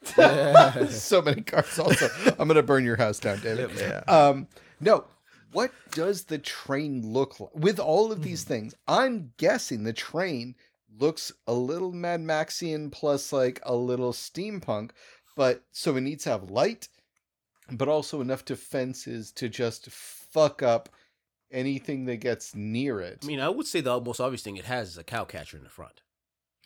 so 0.90 1.22
many 1.22 1.42
cards 1.42 1.78
also. 1.80 2.10
I'm 2.40 2.48
gonna 2.48 2.64
burn 2.64 2.84
your 2.86 2.96
house 2.98 3.20
down, 3.20 3.40
David. 3.42 3.72
yeah 3.78 4.00
Um, 4.08 4.48
no. 4.80 5.06
What 5.52 5.72
does 5.94 6.26
the 6.26 6.38
train 6.38 7.02
look 7.12 7.40
like? 7.40 7.50
With 7.56 7.80
all 7.80 8.12
of 8.12 8.22
these 8.22 8.44
Mhm. 8.46 8.48
things, 8.48 8.76
I'm 8.88 9.34
guessing 9.38 9.84
the 9.84 9.94
train 9.94 10.54
looks 10.98 11.32
a 11.48 11.54
little 11.54 11.92
Mad 11.92 12.22
Maxian 12.22 12.92
plus 12.92 13.32
like 13.32 13.60
a 13.64 13.76
little 13.76 14.14
steampunk, 14.14 14.92
but 15.36 15.64
so 15.72 15.96
it 15.96 16.02
needs 16.02 16.24
to 16.24 16.32
have 16.32 16.50
light, 16.50 16.90
but 17.72 17.88
also 17.88 18.22
enough 18.22 18.46
defenses 18.46 19.32
to 19.34 19.50
just 19.50 19.90
fuck 19.90 20.64
up 20.64 20.90
anything 21.52 22.06
that 22.06 22.18
gets 22.18 22.56
near 22.56 23.02
it. 23.02 23.20
I 23.24 23.26
mean, 23.26 23.40
I 23.40 23.50
would 23.50 23.68
say 23.68 23.82
the 23.82 24.00
most 24.00 24.20
obvious 24.20 24.42
thing 24.42 24.58
it 24.58 24.66
has 24.66 24.90
is 24.90 24.98
a 24.98 25.04
cow 25.04 25.26
catcher 25.26 25.58
in 25.58 25.64
the 25.64 25.70
front. 25.70 26.02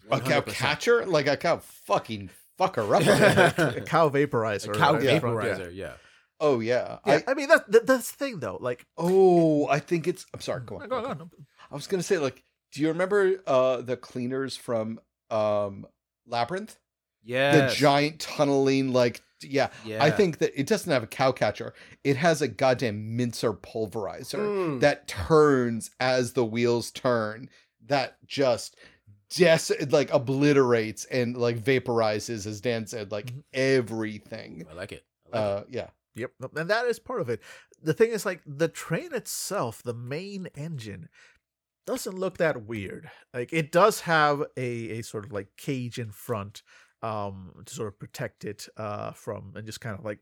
a 0.10 0.20
cow 0.20 0.42
catcher? 0.42 1.06
Like 1.06 1.28
a 1.28 1.38
cow 1.38 1.58
fucking 1.58 2.30
fuck 2.58 2.76
her 2.76 2.96
up. 2.96 3.02
a 3.78 3.82
cow 3.82 4.10
vaporizer 4.10 4.76
A 4.76 4.78
cow 4.78 4.94
right 4.94 5.04
in 5.04 5.22
front, 5.22 5.38
vaporizer, 5.38 5.74
yeah. 5.74 5.94
oh 6.40 6.60
yeah. 6.60 7.00
yeah, 7.06 7.20
I, 7.28 7.32
I, 7.32 7.34
mean 7.34 7.50
that, 7.50 7.70
that 7.72 7.86
that's 7.86 8.12
the 8.12 8.18
thing 8.18 8.40
though 8.40 8.58
like 8.60 8.86
oh, 8.98 9.68
I 9.68 9.80
think 9.80 10.08
it's 10.08 10.26
I'm 10.34 10.42
sorry, 10.42 10.62
go 10.66 10.78
on. 10.78 10.90
go 10.90 10.98
on, 10.98 11.04
go 11.04 11.10
on. 11.10 11.30
I 11.72 11.76
was 11.76 11.88
gonna 11.88 12.04
say, 12.04 12.18
like, 12.20 12.44
do 12.74 12.82
you 12.82 12.88
remember 12.90 13.36
uh 13.48 13.82
the 13.82 13.96
cleaners 13.98 14.56
from 14.58 15.00
um 15.30 15.86
Labyrinth? 16.28 16.78
Yeah. 17.24 17.68
The 17.68 17.74
giant 17.74 18.20
tunneling, 18.20 18.92
like 18.94 19.22
yeah. 19.42 19.70
Yeah. 19.86 20.04
I 20.04 20.10
think 20.12 20.38
that 20.40 20.58
it 20.60 20.68
doesn't 20.68 20.92
have 20.92 21.04
a 21.04 21.08
cow 21.08 21.32
catcher. 21.32 21.74
It 22.04 22.16
has 22.18 22.42
a 22.42 22.48
goddamn 22.48 23.16
mincer 23.18 23.54
pulverizer 23.54 24.40
Mm. 24.40 24.80
that 24.82 25.08
turns 25.08 25.92
as 26.00 26.34
the 26.34 26.46
wheels 26.46 26.92
turn. 26.92 27.50
That 27.86 28.18
just 28.26 28.78
des- 29.30 29.86
like 29.90 30.14
obliterates 30.14 31.06
and 31.06 31.36
like 31.38 31.60
vaporizes, 31.60 32.46
as 32.46 32.62
Dan 32.62 32.88
said, 32.88 33.12
like 33.12 33.28
Mhm. 33.34 33.44
everything. 33.54 34.66
I 34.70 34.74
like 34.74 34.92
it. 34.92 35.04
I 35.32 35.38
like 35.38 35.46
Uh 35.62 35.64
yeah. 35.70 35.90
Yep, 36.16 36.32
and 36.56 36.70
that 36.70 36.86
is 36.86 37.00
part 37.00 37.22
of 37.22 37.30
it. 37.30 37.42
The 37.82 37.94
thing 37.94 38.12
is, 38.12 38.24
like 38.26 38.42
the 38.46 38.68
train 38.68 39.14
itself, 39.16 39.82
the 39.82 39.96
main 39.96 40.48
engine, 40.56 41.10
doesn't 41.86 42.18
look 42.18 42.38
that 42.38 42.66
weird. 42.66 43.10
Like 43.34 43.52
it 43.54 43.72
does 43.72 44.02
have 44.02 44.42
a 44.58 45.00
a 45.00 45.02
sort 45.04 45.26
of 45.26 45.32
like 45.32 45.50
cage 45.58 46.00
in 46.00 46.12
front, 46.12 46.64
um, 47.02 47.54
to 47.66 47.74
sort 47.74 47.88
of 47.90 48.00
protect 48.00 48.46
it, 48.46 48.68
uh, 48.78 49.12
from 49.12 49.54
and 49.56 49.66
just 49.66 49.82
kind 49.82 49.98
of 49.98 50.06
like, 50.06 50.20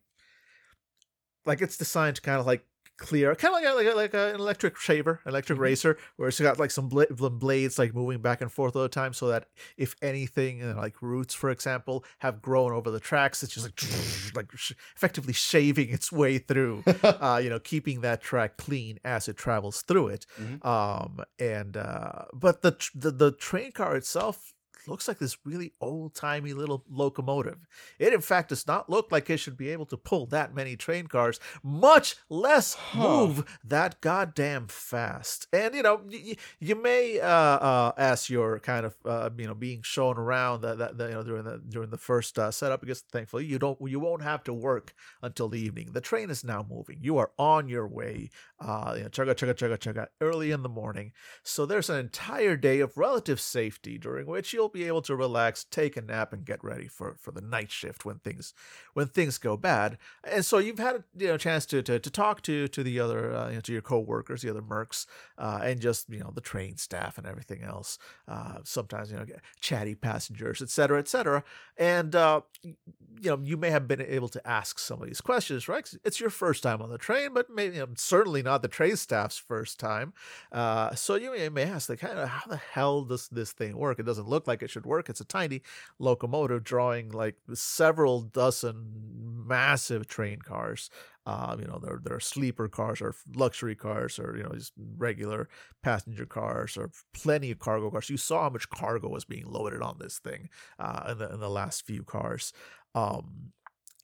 like 1.46 1.62
it's 1.62 1.78
designed 1.78 2.16
to 2.18 2.22
kind 2.22 2.40
of 2.40 2.46
like 2.46 2.66
clear, 3.02 3.36
kind 3.36 3.54
of 3.54 3.62
like 3.62 3.66
a, 3.72 3.74
like 3.76 3.88
a, 3.94 3.96
like 3.96 4.14
an 4.14 4.36
electric 4.40 4.78
shaver, 4.78 5.20
electric 5.26 5.58
Mhm. 5.58 5.62
racer, 5.62 5.98
where 6.16 6.30
it's 6.30 6.40
got 6.40 6.60
like 6.60 6.72
some 6.72 6.88
bla- 6.88 7.08
bl- 7.10 7.28
blades 7.30 7.78
like 7.80 7.94
moving 7.94 8.22
back 8.22 8.40
and 8.42 8.52
forth 8.52 8.76
all 8.76 8.84
the 8.84 8.90
time, 9.02 9.14
so 9.14 9.28
that 9.28 9.48
if 9.78 9.96
anything, 10.02 10.60
you 10.60 10.66
know, 10.68 10.78
like 10.80 11.02
roots, 11.02 11.34
for 11.34 11.50
example, 11.50 12.06
have 12.20 12.42
grown 12.42 12.72
over 12.72 12.90
the 12.92 13.00
tracks, 13.00 13.44
it's 13.44 13.54
just 13.54 13.66
like 13.66 13.80
like 14.36 14.52
sh- 14.56 14.74
effectively 14.96 15.34
shaving 15.34 15.90
its 15.90 16.12
way 16.12 16.38
through, 16.38 16.84
uh, 17.04 17.40
you 17.44 17.50
know, 17.50 17.60
keeping 17.60 18.02
that 18.02 18.22
track 18.22 18.58
clean 18.58 19.00
as 19.04 19.28
it 19.28 19.36
travels 19.38 19.82
through 19.82 20.08
it. 20.10 20.26
Mhm. 20.40 20.64
Um, 20.66 21.20
and 21.40 21.76
uh, 21.78 22.26
but 22.34 22.62
the, 22.62 22.72
tr- 22.72 22.92
the 22.96 23.12
the 23.12 23.32
train 23.32 23.72
car 23.72 23.96
itself 23.96 24.54
looks 24.88 25.08
like 25.08 25.20
this 25.20 25.38
really 25.46 25.74
old 25.82 26.16
timey 26.16 26.54
little 26.54 26.84
locomotive. 26.90 27.58
It 28.00 28.14
in 28.14 28.22
fact 28.22 28.50
does 28.50 28.68
not 28.68 28.90
look 28.90 29.12
like 29.12 29.30
it 29.30 29.38
should 29.38 29.58
be 29.58 29.70
able 29.70 29.86
to 29.88 29.98
pull 29.98 30.26
that 30.28 30.54
many 30.56 30.76
train 30.76 31.08
cars, 31.08 31.40
much 31.64 32.16
less 32.30 32.74
Huh. 32.74 33.00
move 33.28 33.60
that 33.64 34.02
goddamn 34.02 34.68
fast. 34.68 35.48
And 35.54 35.76
you 35.76 35.84
know, 35.84 36.02
y- 36.10 36.24
y- 36.28 36.36
you 36.60 36.76
may 36.76 37.20
uh, 37.20 37.28
uh, 37.28 37.92
as 37.98 38.30
you're 38.30 38.60
kind 38.60 38.86
of 38.86 38.96
uh, 39.06 39.30
you 39.38 39.48
know 39.48 39.54
being 39.56 39.82
shown 39.84 40.18
around 40.18 40.62
that, 40.62 40.78
that, 40.80 40.98
that 40.98 41.10
you 41.10 41.16
know 41.16 41.24
during 41.24 41.44
the 41.44 41.62
during 41.70 41.90
the 41.90 41.98
first 41.98 42.38
uh, 42.40 42.52
setup 42.52 42.82
because 42.82 43.02
thankfully 43.02 43.46
you 43.46 43.60
don't 43.60 43.78
you 43.86 44.00
won't 44.00 44.24
have 44.24 44.44
to 44.46 44.54
work 44.54 44.94
until 45.22 45.50
the 45.50 45.60
evening. 45.60 45.92
The 45.92 46.02
train 46.02 46.30
is 46.30 46.44
now 46.44 46.66
moving. 46.70 46.98
You 47.02 47.18
are 47.18 47.32
on 47.38 47.68
your 47.70 47.88
way. 47.88 48.30
Uh, 48.60 48.94
you 48.98 49.04
know, 49.04 49.10
chugga 49.10 49.36
chugga 49.36 49.54
chugga 49.56 49.78
chugga 49.78 50.08
early 50.22 50.52
in 50.52 50.62
the 50.64 50.70
morning. 50.70 51.12
So 51.44 51.66
there's 51.66 51.90
an 51.90 51.98
entire 51.98 52.56
day 52.56 52.80
of 52.80 52.98
relative 52.98 53.40
safety 53.42 53.98
during 53.98 54.28
which 54.28 54.54
you'll 54.54 54.70
be 54.74 54.86
able 54.86 55.02
to 55.04 55.16
relax, 55.16 55.64
take 55.64 55.98
a 55.98 56.02
nap, 56.02 56.34
and 56.34 56.46
get 56.46 56.64
ready 56.64 56.88
for, 56.88 57.16
for 57.20 57.32
the 57.32 57.42
night 57.42 57.72
shift 57.72 58.06
when 58.06 58.20
things 58.20 58.54
when 58.94 59.08
things 59.08 59.38
go 59.38 59.58
bad. 59.58 59.98
And 60.24 60.46
so 60.46 60.58
you've 60.58 60.80
had 60.80 60.96
a 60.96 61.04
you 61.18 61.28
know 61.28 61.38
chance 61.38 61.66
to 61.68 61.82
to, 61.84 62.00
to 62.00 62.10
talk 62.10 62.42
to 62.44 62.68
to 62.68 62.84
the 62.84 63.00
other 63.00 63.34
uh, 63.34 63.50
you 63.50 63.56
know, 63.56 63.62
to 63.62 63.74
your 63.74 63.82
coworkers, 63.82 64.42
the 64.42 64.50
other 64.50 64.62
mercs, 64.62 65.06
uh, 65.38 65.62
and 65.64 65.80
just 65.80 66.10
you 66.10 66.20
know 66.20 66.32
the 66.34 66.42
train 66.42 66.78
staff 66.78 67.18
and 67.18 67.28
everything 67.28 67.64
else. 67.64 67.98
Uh, 68.28 68.60
sometimes 68.64 69.12
you 69.12 69.18
know 69.18 69.26
chatty 69.60 69.96
passengers, 69.96 70.62
etc., 70.62 70.72
cetera, 70.72 71.00
et 71.00 71.08
cetera. 71.08 71.44
And 71.78 72.16
uh, 72.16 72.42
you 72.64 72.76
know 73.24 73.40
you 73.44 73.58
may 73.58 73.70
have 73.70 73.88
been 73.88 74.02
able 74.02 74.30
to 74.30 74.48
ask 74.48 74.80
some 74.80 75.02
of 75.02 75.08
these 75.08 75.22
questions, 75.22 75.68
right? 75.68 75.90
It's 76.04 76.20
your 76.20 76.30
first 76.30 76.64
time 76.64 76.82
on 76.82 76.90
the 76.90 76.98
train, 76.98 77.34
but 77.34 77.50
maybe 77.50 77.76
you 77.76 77.82
know, 77.82 77.90
certainly 77.96 78.42
not 78.42 78.62
the 78.62 78.68
train 78.68 78.96
staff's 78.96 79.38
first 79.38 79.80
time. 79.80 80.14
Uh, 80.52 80.96
so 80.96 81.16
you 81.16 81.50
may, 81.52 81.64
ask, 81.64 81.90
like, 81.90 82.02
how 82.02 82.42
the 82.48 82.58
hell 82.58 83.04
does 83.04 83.28
this 83.30 83.52
thing 83.52 83.78
work? 83.78 84.00
It 84.00 84.06
doesn't 84.06 84.28
look 84.28 84.48
like 84.48 84.61
it 84.62 84.70
should 84.70 84.86
work. 84.86 85.10
It's 85.10 85.22
a 85.22 85.26
tiny 85.26 85.62
locomotive 86.00 86.64
drawing 86.64 87.10
like 87.10 87.36
several 87.54 88.22
dozen 88.22 89.44
massive 89.48 90.08
train 90.08 90.40
cars. 90.40 90.90
Um, 91.26 91.60
you 91.60 91.68
know, 91.68 91.80
there 91.82 92.00
there 92.04 92.16
are 92.16 92.22
sleeper 92.22 92.68
cars 92.68 93.02
or 93.02 93.16
luxury 93.36 93.76
cars 93.76 94.18
or 94.18 94.36
you 94.36 94.44
know 94.44 94.52
just 94.54 94.74
regular 94.98 95.50
passenger 95.84 96.26
cars 96.26 96.78
or 96.78 96.92
plenty 97.14 97.52
of 97.52 97.60
cargo 97.60 97.92
cars. 97.92 98.10
You 98.10 98.18
saw 98.18 98.44
how 98.44 98.50
much 98.50 98.70
cargo 98.70 99.10
was 99.10 99.26
being 99.26 99.46
loaded 99.46 99.82
on 99.82 99.98
this 100.00 100.20
thing 100.20 100.50
uh, 100.80 101.10
in 101.12 101.18
the 101.20 101.34
in 101.34 101.40
the 101.40 101.50
last 101.50 101.86
few 101.86 102.04
cars, 102.04 102.54
um, 102.96 103.52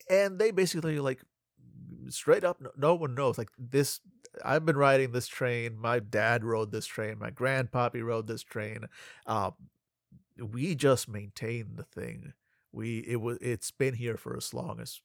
and 0.10 0.40
they 0.40 0.52
basically 0.52 1.00
like 1.00 1.22
straight 2.10 2.44
up 2.44 2.62
no, 2.62 2.72
no 2.78 2.96
one 2.96 3.16
knows 3.16 3.38
like 3.38 3.50
this 3.58 4.00
i've 4.46 4.66
been 4.66 4.78
riding 4.78 5.12
this 5.12 5.28
train 5.28 5.78
my 5.78 6.00
dad 6.00 6.44
rode 6.44 6.72
this 6.72 6.86
train 6.86 7.18
my 7.20 7.32
grandpappy 7.32 8.04
rode 8.04 8.28
this 8.28 8.44
train 8.44 8.86
uh, 9.26 9.52
we 10.42 10.76
just 10.76 11.08
maintain 11.08 11.76
the 11.76 11.84
thing 11.84 12.34
We 12.72 13.00
it 13.00 13.22
was 13.22 13.38
it's 13.42 13.72
been 13.72 13.96
here 13.96 14.18
for 14.18 14.36
as 14.36 14.54
long 14.54 14.80
as 14.80 15.02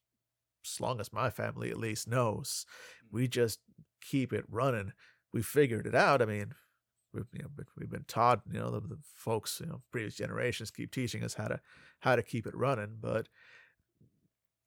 as 0.65 0.81
long 0.81 1.01
as 1.01 1.13
my 1.13 1.31
family 1.31 1.71
at 1.71 1.79
least 1.79 2.09
knows. 2.09 2.67
Mm. 2.67 3.13
We 3.13 3.29
just 3.29 3.61
keep 4.01 4.33
it 4.33 4.45
running. 4.49 4.93
We 5.33 5.43
figured 5.43 5.87
it 5.87 5.95
out. 5.95 6.23
I 6.23 6.27
mean, 6.27 6.55
we've 7.13 7.27
you 7.33 7.43
know 7.43 7.51
we've 7.79 7.91
been 7.91 8.05
taught 8.07 8.43
you 8.51 8.59
know 8.59 8.71
the, 8.71 8.81
the 8.81 8.99
folks 9.15 9.61
you 9.61 9.67
know 9.67 9.83
previous 9.91 10.15
generations 10.15 10.71
keep 10.71 10.91
teaching 10.93 11.23
us 11.23 11.35
how 11.35 11.49
to 11.49 11.61
how 12.01 12.17
to 12.17 12.23
keep 12.23 12.47
it 12.47 12.57
running, 12.57 12.97
but 13.01 13.29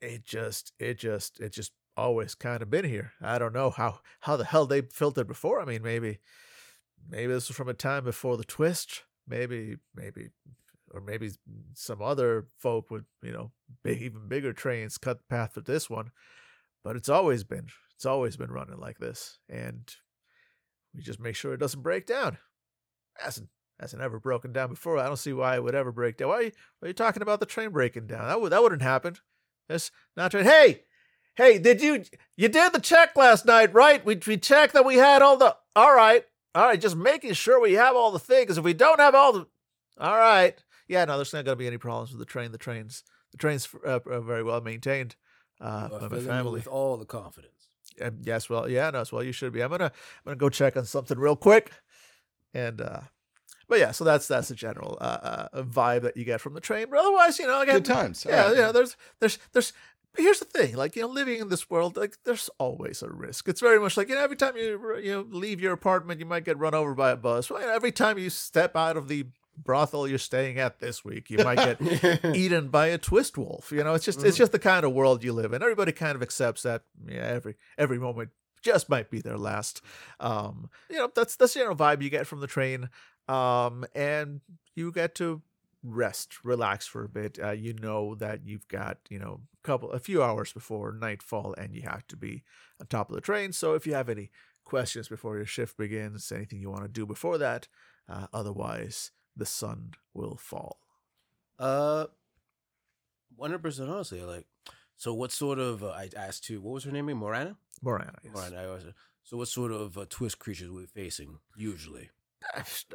it 0.02 0.26
just 0.26 0.74
it 0.80 0.98
just 0.98 1.40
it 1.40 1.54
just 1.54 1.72
always 1.98 2.36
kind 2.36 2.62
of 2.62 2.70
been 2.70 2.86
here. 2.86 3.14
I 3.22 3.38
don't 3.38 3.54
know 3.54 3.70
how 3.70 4.00
how 4.22 4.38
the 4.38 4.46
hell 4.46 4.66
they 4.66 4.82
filtered 4.82 5.28
before. 5.28 5.62
I 5.62 5.66
mean, 5.66 5.82
maybe 5.82 6.20
maybe 7.10 7.34
this 7.34 7.48
was 7.48 7.58
from 7.58 7.70
a 7.70 7.74
time 7.74 8.04
before 8.04 8.38
the 8.38 8.44
twist. 8.44 9.04
Maybe 9.28 9.78
maybe 9.96 10.30
or 10.92 11.02
maybe 11.02 11.32
some 11.74 12.02
other 12.02 12.48
folk 12.58 12.92
would 12.92 13.06
you 13.22 13.32
know 13.32 13.52
big 13.84 14.02
even 14.02 14.28
bigger 14.28 14.54
trains 14.54 14.98
cut 14.98 15.20
the 15.20 15.36
path 15.36 15.54
for 15.54 15.62
this 15.62 15.90
one. 15.90 16.12
But 16.84 16.96
it's 16.96 17.10
always 17.10 17.44
been 17.44 17.68
it's 17.96 18.06
always 18.06 18.38
been 18.38 18.52
running 18.52 18.80
like 18.80 19.00
this, 19.00 19.40
and 19.50 19.90
we 20.94 21.02
just 21.02 21.20
make 21.20 21.36
sure 21.36 21.54
it 21.54 21.60
doesn't 21.60 21.82
break 21.82 22.06
down. 22.06 22.38
Hasn't 23.18 23.50
hasn't 23.80 24.02
ever 24.02 24.20
broken 24.20 24.54
down 24.54 24.70
before. 24.70 24.98
I 24.98 25.08
don't 25.08 25.18
see 25.18 25.34
why 25.34 25.56
it 25.56 25.64
would 25.64 25.76
ever 25.76 25.92
break 25.92 26.18
down. 26.18 26.30
Why 26.30 26.52
are 26.82 26.88
you, 26.88 26.94
talking 26.94 27.22
about 27.22 27.40
the 27.40 27.46
train 27.46 27.70
breaking 27.70 28.08
down? 28.08 28.28
That 28.28 28.40
would 28.40 28.52
that 28.52 28.62
wouldn't 28.62 28.82
happen. 28.82 29.16
It's 29.70 29.92
not 30.16 30.32
train. 30.32 30.46
Hey, 30.46 30.84
hey, 31.36 31.58
did 31.58 31.82
you 31.82 32.04
you 32.38 32.48
did 32.48 32.74
the 32.74 32.80
check 32.80 33.16
last 33.16 33.46
night, 33.46 33.74
right? 33.74 34.06
We 34.06 34.20
we 34.28 34.38
checked 34.38 34.74
that 34.74 34.86
we 34.86 34.96
had 34.96 35.22
all 35.22 35.38
the. 35.38 35.56
All 35.76 35.94
right, 35.94 36.24
all 36.56 36.66
right, 36.68 36.80
just 36.80 36.96
making 36.96 37.34
sure 37.34 37.60
we 37.60 37.74
have 37.74 37.96
all 37.96 38.12
the 38.12 38.20
things. 38.20 38.58
If 38.58 38.64
we 38.64 38.74
don't 38.74 39.00
have 39.00 39.14
all 39.14 39.34
the, 39.34 39.48
all 40.00 40.18
right, 40.18 40.58
yeah, 40.88 41.04
no, 41.06 41.18
there's 41.18 41.34
not 41.34 41.46
going 41.46 41.58
to 41.58 41.60
be 41.60 41.68
any 41.68 41.78
problems 41.78 42.12
with 42.12 42.20
the 42.20 42.26
train. 42.26 42.52
The 42.52 42.58
trains 42.58 43.04
the 43.32 43.38
trains 43.38 43.68
uh, 43.86 44.00
are 44.10 44.22
very 44.22 44.42
well 44.44 44.62
maintained. 44.62 45.16
Uh, 45.60 45.88
by 45.88 46.08
my 46.08 46.20
family. 46.20 46.52
with 46.54 46.68
all 46.68 46.98
the 46.98 47.06
confidence. 47.06 47.52
Yes, 48.24 48.50
well, 48.50 48.70
yeah, 48.70 48.90
no, 48.90 49.02
as 49.02 49.12
well, 49.12 49.24
you 49.24 49.32
should 49.32 49.54
be. 49.54 49.62
I'm 49.62 49.70
gonna, 49.70 49.86
I'm 49.86 49.92
gonna 50.26 50.36
go 50.36 50.50
check 50.50 50.76
on 50.76 50.86
something 50.86 51.18
real 51.18 51.36
quick, 51.38 51.72
and, 52.54 52.82
uh, 52.82 53.02
but 53.68 53.80
yeah, 53.80 53.92
so 53.92 54.04
that's 54.04 54.28
that's 54.28 54.50
the 54.50 54.56
general 54.56 54.98
uh, 55.00 55.48
uh, 55.54 55.64
vibe 55.64 56.02
that 56.04 56.18
you 56.18 56.26
get 56.26 56.42
from 56.42 56.54
the 56.54 56.60
train. 56.60 56.88
But 56.90 57.00
otherwise, 57.00 57.40
you 57.40 57.48
know, 57.48 57.62
again, 57.62 57.76
Good 57.76 57.86
times. 57.86 58.26
yeah, 58.28 58.52
yeah. 58.52 58.72
There's, 58.72 58.96
there's, 59.20 59.40
there's. 59.54 59.74
Here's 60.18 60.40
the 60.40 60.46
thing, 60.46 60.76
like 60.76 60.96
you 60.96 61.02
know, 61.04 61.08
living 61.10 61.40
in 61.40 61.50
this 61.50 61.70
world, 61.70 61.98
like 61.98 62.18
there's 62.24 62.50
always 62.58 63.02
a 63.02 63.10
risk. 63.10 63.48
It's 63.48 63.62
very 63.62 63.80
much 63.80 63.98
like 63.98 64.10
you 64.10 64.16
know, 64.16 64.22
every 64.24 64.36
time 64.38 64.56
you 64.58 64.98
you 65.02 65.12
know 65.14 65.26
leave 65.30 65.60
your 65.62 65.74
apartment, 65.74 66.20
you 66.20 66.26
might 66.26 66.46
get 66.46 66.58
run 66.58 66.74
over 66.74 66.94
by 66.94 67.12
a 67.12 67.16
bus. 67.16 67.50
Well, 67.50 67.60
you 67.62 67.68
know, 67.68 67.74
every 67.74 67.92
time 67.92 68.18
you 68.18 68.30
step 68.30 68.76
out 68.76 68.98
of 68.98 69.08
the 69.08 69.26
brothel 69.58 70.06
you're 70.06 70.18
staying 70.18 70.60
at 70.60 70.80
this 70.80 71.06
week, 71.06 71.30
you 71.30 71.38
might 71.38 71.56
get 71.56 72.26
eaten 72.36 72.68
by 72.68 72.88
a 72.88 72.98
twist 72.98 73.38
wolf. 73.38 73.72
You 73.72 73.84
know, 73.84 73.94
it's 73.94 74.06
just 74.06 74.24
it's 74.24 74.36
Mhm. 74.36 74.40
just 74.40 74.52
the 74.52 74.60
kind 74.60 74.86
of 74.86 74.94
world 74.94 75.24
you 75.24 75.32
live 75.34 75.54
in. 75.54 75.62
Everybody 75.62 75.92
kind 75.92 76.16
of 76.16 76.22
accepts 76.22 76.64
that. 76.64 76.84
Yeah, 77.08 77.22
every 77.28 77.56
every 77.78 78.00
moment 78.00 78.30
just 78.62 78.90
might 78.90 79.10
be 79.10 79.22
their 79.22 79.38
last. 79.38 79.82
Um, 80.20 80.70
you 80.90 80.98
know, 80.98 81.10
that's 81.14 81.36
that's 81.36 81.54
the 81.54 81.60
general 81.60 81.76
vibe 81.76 82.02
you 82.02 82.10
get 82.10 82.28
from 82.28 82.40
the 82.42 82.48
train. 82.48 82.90
Um, 83.28 83.86
and 83.96 84.42
you 84.76 84.92
get 84.92 85.16
to 85.16 85.42
rest, 85.86 86.44
relax 86.44 86.88
for 86.88 87.04
a 87.04 87.10
bit. 87.10 87.40
Uh, 87.42 87.52
you 87.52 87.74
know 87.74 88.16
that 88.16 88.46
you've 88.46 88.68
got 88.68 88.98
you 89.10 89.20
know 89.20 89.42
a 89.64 89.68
couple 89.68 89.92
a 89.92 90.00
few 90.00 90.24
hours 90.24 90.52
before 90.52 90.92
nightfall, 90.92 91.54
and 91.58 91.74
you 91.76 91.84
have 91.84 92.08
to 92.08 92.18
be 92.18 92.44
on 92.80 92.88
top 92.88 93.10
of 93.10 93.16
the 93.16 93.22
train. 93.22 93.52
So 93.52 93.74
if 93.76 93.86
you 93.86 93.94
have 93.94 94.10
any 94.10 94.32
questions 94.64 95.08
before 95.08 95.38
your 95.38 95.46
shift 95.46 95.78
begins, 95.78 96.32
anything 96.32 96.60
you 96.60 96.70
want 96.70 96.84
to 96.84 96.90
do 96.90 97.06
before 97.06 97.38
that, 97.38 97.68
uh, 98.10 98.28
otherwise 98.34 99.12
the 99.36 99.46
sun 99.46 99.94
will 100.14 100.38
fall. 100.38 100.80
Uh, 101.60 102.08
one 103.36 103.52
hundred 103.52 103.64
percent 103.64 103.90
honestly, 103.90 104.22
like, 104.22 104.48
so 104.98 105.14
what 105.14 105.32
sort 105.32 105.60
of? 105.60 105.84
Uh, 105.84 105.90
I 105.90 106.10
asked 106.16 106.46
to 106.46 106.62
what 106.62 106.74
was 106.74 106.84
her 106.86 106.92
name? 106.92 107.06
Morana. 107.06 107.58
Morana. 107.82 108.18
yes. 108.24 108.34
Morana. 108.34 108.58
I 108.58 108.66
was, 108.68 108.86
so 109.24 109.38
what 109.38 109.48
sort 109.48 109.72
of 109.72 109.98
uh, 109.98 110.06
twist 110.10 110.40
creatures 110.40 110.70
were 110.70 110.82
we 110.82 110.86
facing 110.86 111.40
usually? 111.56 112.10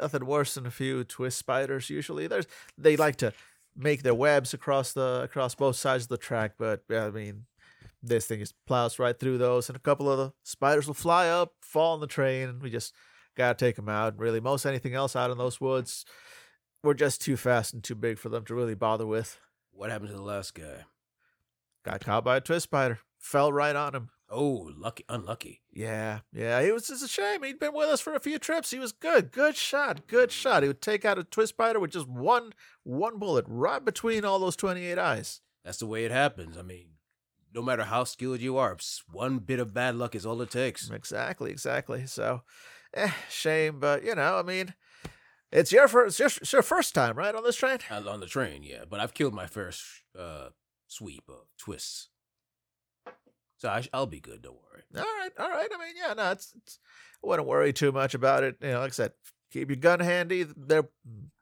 Nothing 0.01 0.27
worse 0.27 0.55
than 0.55 0.67
a 0.67 0.71
few 0.71 1.05
twist 1.05 1.39
spiders. 1.39 1.91
Usually, 1.91 2.27
there's 2.27 2.47
they 2.79 2.97
like 2.97 3.17
to 3.17 3.33
make 3.77 4.03
their 4.03 4.15
webs 4.15 4.55
across 4.55 4.93
the 4.93 5.23
across 5.25 5.55
both 5.55 5.77
sides 5.77 6.05
of 6.05 6.09
the 6.09 6.17
track, 6.17 6.53
but 6.59 6.83
yeah, 6.89 7.07
I 7.07 7.11
mean, 7.11 7.47
this 8.03 8.27
thing 8.27 8.41
just 8.41 8.55
plows 8.67 8.99
right 8.99 9.19
through 9.19 9.39
those, 9.39 9.69
and 9.69 9.77
a 9.77 9.81
couple 9.81 10.11
of 10.11 10.19
the 10.19 10.33
spiders 10.43 10.87
will 10.87 10.95
fly 10.95 11.29
up, 11.29 11.53
fall 11.61 11.95
on 11.95 12.01
the 12.01 12.07
train, 12.07 12.49
and 12.49 12.63
we 12.63 12.71
just 12.71 12.95
gotta 13.37 13.55
take 13.55 13.77
them 13.77 13.89
out. 13.89 14.19
Really, 14.19 14.41
most 14.41 14.67
anything 14.67 14.95
else 14.95 15.15
out 15.17 15.31
in 15.31 15.39
those 15.39 15.61
woods, 15.61 16.05
we're 16.83 16.95
just 16.95 17.21
too 17.21 17.37
fast 17.37 17.75
and 17.75 17.83
too 17.83 17.95
big 17.95 18.19
for 18.19 18.29
them 18.29 18.45
to 18.47 18.55
really 18.55 18.75
bother 18.75 19.07
with. 19.07 19.39
What 19.73 19.91
happened 19.91 20.11
to 20.11 20.17
the 20.17 20.23
last 20.23 20.55
guy? 20.55 20.85
Got 21.85 22.05
caught 22.05 22.25
by 22.25 22.37
a 22.37 22.41
twist 22.41 22.65
spider, 22.65 22.99
fell 23.19 23.53
right 23.53 23.77
on 23.77 23.95
him. 23.95 24.11
Oh, 24.33 24.71
lucky, 24.77 25.05
unlucky. 25.09 25.63
Yeah, 25.73 26.21
yeah, 26.33 26.61
It 26.61 26.73
was 26.73 26.87
just 26.87 27.05
a 27.05 27.09
shame. 27.09 27.43
He'd 27.43 27.59
been 27.59 27.75
with 27.75 27.89
us 27.89 28.01
for 28.01 28.15
a 28.15 28.21
few 28.21 28.39
trips. 28.39 28.71
He 28.71 28.79
was 28.79 28.93
good, 28.93 29.33
good 29.33 29.57
shot, 29.57 30.07
good 30.07 30.31
shot. 30.31 30.63
He 30.63 30.69
would 30.69 30.81
take 30.81 31.05
out 31.05 31.19
a 31.19 31.25
twist 31.25 31.51
spider 31.51 31.81
with 31.81 31.91
just 31.91 32.09
one 32.09 32.53
one 32.85 33.19
bullet 33.19 33.45
right 33.49 33.85
between 33.85 34.25
all 34.25 34.39
those 34.39 34.57
twenty 34.57 34.87
eight 34.87 34.99
eyes. 34.99 35.41
That's 35.65 35.79
the 35.79 35.87
way 35.87 36.05
it 36.05 36.13
happens. 36.13 36.57
I 36.57 36.63
mean, 36.63 36.91
no 37.53 37.61
matter 37.61 37.83
how 37.85 38.05
skilled 38.05 38.41
you 38.41 38.57
are, 38.57 38.77
one 39.11 39.39
bit 39.39 39.59
of 39.59 39.75
bad 39.75 39.97
luck 39.97 40.15
is 40.15 40.25
all 40.25 40.41
it 40.43 40.51
takes. 40.51 40.89
Exactly, 40.91 41.51
exactly. 41.51 42.07
So, 42.07 42.43
eh, 42.95 43.11
shame, 43.29 43.81
but 43.81 44.05
you 44.05 44.15
know, 44.15 44.39
I 44.39 44.43
mean, 44.43 44.75
it's 45.51 45.73
your 45.73 45.89
first, 45.89 46.13
it's 46.13 46.19
your, 46.21 46.43
it's 46.43 46.53
your 46.53 46.63
first 46.63 46.95
time, 46.95 47.17
right, 47.17 47.35
on 47.35 47.43
this 47.43 47.57
train? 47.57 47.79
Uh, 47.91 48.09
On 48.09 48.21
the 48.21 48.27
train, 48.27 48.63
yeah, 48.63 48.85
but 48.89 49.01
I've 49.01 49.15
killed 49.15 49.35
my 49.35 49.47
first 49.47 49.83
uh, 50.17 50.51
sweep 50.87 51.25
of 51.29 51.47
twists, 51.59 52.09
so 53.61 53.69
I 53.69 53.83
sh- 53.83 53.91
I'll 53.93 54.07
be 54.07 54.21
good. 54.21 54.43
Don't 54.43 54.57
worry. 54.57 54.83
All 54.97 55.03
right, 55.03 55.31
all 55.39 55.51
right. 55.51 55.69
I 55.73 55.79
mean, 55.79 55.95
yeah, 55.97 56.15
no, 56.15 56.33
it's, 56.33 56.53
it's 56.57 56.79
I 57.23 57.27
wouldn't 57.27 57.47
worry 57.47 57.73
too 57.73 57.93
much 57.93 58.15
about 58.15 58.43
it. 58.43 58.57
You 58.61 58.73
know, 58.73 58.81
like 58.81 58.91
I 58.91 58.93
said, 58.93 59.13
keep 59.53 59.69
your 59.69 59.77
gun 59.77 60.01
handy. 60.01 60.47
There, 60.57 60.89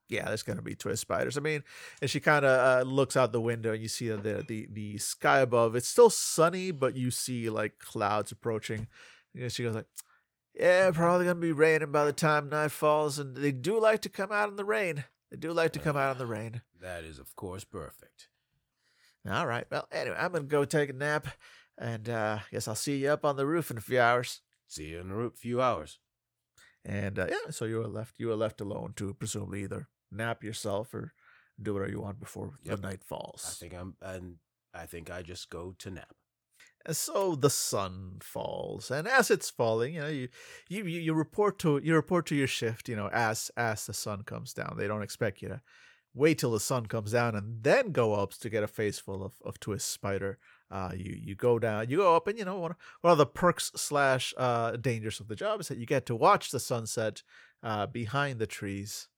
yeah, 0.09 0.27
there's 0.27 0.43
gonna 0.43 0.63
be 0.63 0.75
twist 0.75 1.03
spiders. 1.03 1.37
I 1.39 1.41
mean, 1.41 1.63
and 2.03 2.11
she 2.11 2.19
kind 2.21 2.45
of 2.45 2.51
uh, 2.87 2.91
looks 2.91 3.17
out 3.17 3.33
the 3.33 3.41
window, 3.41 3.73
and 3.73 3.81
you 3.83 3.89
see 3.89 4.09
the 4.09 4.45
the 4.47 4.67
the 4.71 4.99
sky 4.99 5.39
above. 5.41 5.77
It's 5.77 5.89
still 5.89 6.11
sunny, 6.11 6.73
but 6.73 6.97
you 6.97 7.11
see 7.11 7.49
like 7.51 7.79
clouds 7.79 8.33
approaching. 8.33 8.89
And 9.35 9.53
she 9.53 9.63
goes 9.63 9.75
like, 9.75 9.87
"Yeah, 10.59 10.91
probably 10.91 11.27
gonna 11.27 11.39
be 11.41 11.53
raining 11.53 11.93
by 11.93 12.05
the 12.05 12.13
time 12.13 12.49
night 12.49 12.73
falls, 12.73 13.19
and 13.19 13.37
they 13.37 13.53
do 13.53 13.79
like 13.79 14.01
to 14.03 14.09
come 14.09 14.33
out 14.33 14.49
in 14.49 14.57
the 14.57 14.65
rain. 14.65 15.05
They 15.31 15.37
do 15.37 15.53
like 15.53 15.73
to 15.75 15.79
come 15.79 15.97
out 15.97 16.13
in 16.13 16.19
the 16.19 16.27
rain." 16.27 16.63
That 16.81 17.05
is, 17.05 17.19
of 17.19 17.37
course, 17.37 17.65
perfect. 17.65 18.29
All 19.31 19.47
right. 19.47 19.67
Well, 19.71 19.87
anyway, 19.93 20.17
I'm 20.19 20.33
gonna 20.33 20.45
go 20.45 20.65
take 20.65 20.91
a 20.91 20.95
nap, 20.95 21.29
and 21.79 22.09
uh 22.09 22.39
guess 22.51 22.69
I'll 22.69 22.75
see 22.75 22.97
you 22.99 23.11
up 23.11 23.25
on 23.25 23.37
the 23.37 23.47
roof 23.47 23.71
in 23.71 23.79
a 23.79 23.83
few 23.83 24.01
hours. 24.01 24.41
See 24.67 24.89
you 24.89 25.01
in 25.01 25.11
a 25.11 25.15
ro- 25.15 25.33
few 25.37 25.63
hours. 25.63 25.99
And 26.85 27.19
uh, 27.19 27.27
yeah, 27.29 27.51
so 27.51 27.65
you 27.65 27.81
are 27.83 27.89
left. 27.89 28.15
You 28.19 28.31
are 28.31 28.37
left 28.37 28.61
alone 28.61 28.93
to 28.97 29.13
presumably 29.15 29.63
either 29.65 29.89
nap 30.11 30.43
yourself 30.45 30.95
or 30.95 31.13
do 31.61 31.75
whatever 31.75 31.91
you 31.91 32.01
want 32.01 32.21
before 32.21 32.53
Yep. 32.63 32.77
the 32.77 32.83
night 32.83 33.05
falls. 33.05 33.45
I 33.47 33.53
think 33.59 33.75
I'm, 33.79 33.95
and 34.01 34.37
I 34.73 34.87
think 34.87 35.11
I 35.11 35.23
just 35.23 35.51
go 35.51 35.75
to 35.79 35.91
nap. 35.91 36.15
And 36.87 36.97
so 36.97 37.35
the 37.35 37.51
sun 37.51 38.19
falls, 38.23 38.91
and 38.91 39.07
as 39.09 39.31
it's 39.31 39.51
falling, 39.51 39.95
you 39.95 40.01
know, 40.01 40.09
you 40.09 40.29
you 40.69 40.85
you 40.85 41.01
you 41.01 41.15
report 41.15 41.59
to 41.61 41.81
you 41.83 41.95
report 41.95 42.25
to 42.27 42.37
your 42.37 42.47
shift. 42.47 42.89
You 42.89 42.97
know, 42.97 43.09
as 43.13 43.51
as 43.57 43.85
the 43.87 43.93
sun 43.93 44.23
comes 44.23 44.55
down, 44.55 44.77
they 44.79 44.87
don't 44.87 45.03
expect 45.03 45.43
you 45.43 45.49
to 45.49 45.61
wait 46.15 46.39
till 46.39 46.53
the 46.53 46.61
sun 46.61 46.87
comes 46.87 47.13
down 47.13 47.35
and 47.35 47.63
then 47.63 47.93
go 47.93 48.15
up 48.15 48.33
to 48.35 48.49
get 48.49 48.63
a 48.63 48.69
face 48.69 48.99
full 48.99 49.23
of, 49.25 49.35
of 49.45 49.61
twist 49.61 49.89
spider. 49.91 50.39
Uh, 50.71 50.93
you 50.95 51.17
you 51.19 51.35
go 51.35 51.59
down, 51.59 51.89
you 51.89 51.99
go 51.99 52.15
up, 52.17 52.27
and 52.27 52.39
you 52.39 52.45
know 52.45 52.59
one, 52.59 52.75
one 53.01 53.11
of 53.11 53.19
the 53.19 53.27
perks 53.27 53.73
slash 53.75 54.35
uh 54.37 54.73
dangers 54.77 55.21
of 55.21 55.29
the 55.29 55.37
job 55.37 55.61
is 55.61 55.69
that 55.69 55.79
you 55.79 55.87
get 55.87 56.05
to 56.07 56.15
watch 56.15 56.51
the 56.51 56.61
sunset 56.61 57.23
uh 57.63 57.87
behind 57.87 58.39
the 58.39 58.47
trees, 58.47 59.09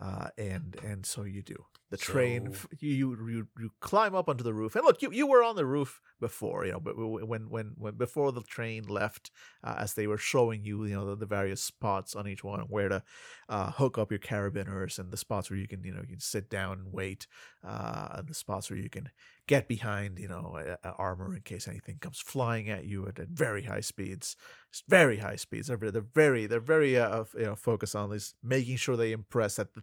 uh 0.00 0.28
and 0.36 0.76
and 0.84 1.06
so 1.06 1.22
you 1.22 1.42
do. 1.42 1.64
The 1.90 1.96
train, 1.96 2.52
So- 2.52 2.68
you, 2.80 2.90
you 2.90 3.28
you 3.30 3.48
you 3.58 3.70
climb 3.80 4.14
up 4.14 4.28
onto 4.28 4.44
the 4.44 4.52
roof, 4.52 4.76
and 4.76 4.84
look, 4.84 5.00
you 5.00 5.10
you 5.10 5.26
were 5.26 5.42
on 5.42 5.56
the 5.56 5.64
roof 5.64 6.00
before, 6.20 6.66
you 6.66 6.72
know, 6.72 6.80
but 6.80 6.96
when 6.98 7.48
when 7.48 7.72
when 7.78 7.94
before 7.96 8.30
the 8.30 8.42
train 8.42 8.84
left, 8.84 9.30
uh, 9.64 9.76
as 9.78 9.94
they 9.94 10.06
were 10.06 10.18
showing 10.18 10.64
you, 10.64 10.84
you 10.84 10.94
know, 10.94 11.06
the, 11.06 11.16
the 11.16 11.26
various 11.26 11.62
spots 11.62 12.14
on 12.14 12.28
each 12.28 12.44
one 12.44 12.60
where 12.68 12.90
to 12.90 13.02
uh, 13.48 13.70
hook 13.70 13.96
up 13.96 14.10
your 14.12 14.18
carabiners, 14.18 14.98
and 14.98 15.10
the 15.10 15.16
spots 15.16 15.48
where 15.48 15.58
you 15.58 15.66
can, 15.66 15.82
you 15.82 15.92
know, 15.94 16.00
you 16.02 16.08
can 16.08 16.20
sit 16.20 16.50
down 16.50 16.78
and 16.80 16.92
wait, 16.92 17.26
uh, 17.66 18.08
and 18.12 18.28
the 18.28 18.34
spots 18.34 18.68
where 18.70 18.78
you 18.78 18.90
can 18.90 19.08
get 19.46 19.66
behind, 19.66 20.18
you 20.18 20.28
know, 20.28 20.58
a, 20.58 20.88
a 20.88 20.92
armor 20.94 21.34
in 21.34 21.40
case 21.40 21.66
anything 21.66 21.96
comes 22.00 22.18
flying 22.20 22.68
at 22.68 22.84
you 22.84 23.06
at, 23.08 23.18
at 23.18 23.28
very 23.28 23.62
high 23.62 23.80
speeds, 23.80 24.36
Just 24.70 24.84
very 24.88 25.16
high 25.18 25.36
speeds. 25.36 25.68
They're, 25.68 25.78
they're 25.90 26.02
very 26.02 26.46
they're 26.46 26.60
very 26.60 26.98
uh, 26.98 27.24
you 27.34 27.44
know 27.46 27.54
focused 27.56 27.96
on 27.96 28.10
this, 28.10 28.34
making 28.42 28.76
sure 28.76 28.96
they 28.96 29.12
impress 29.12 29.56
that 29.56 29.72
the 29.74 29.82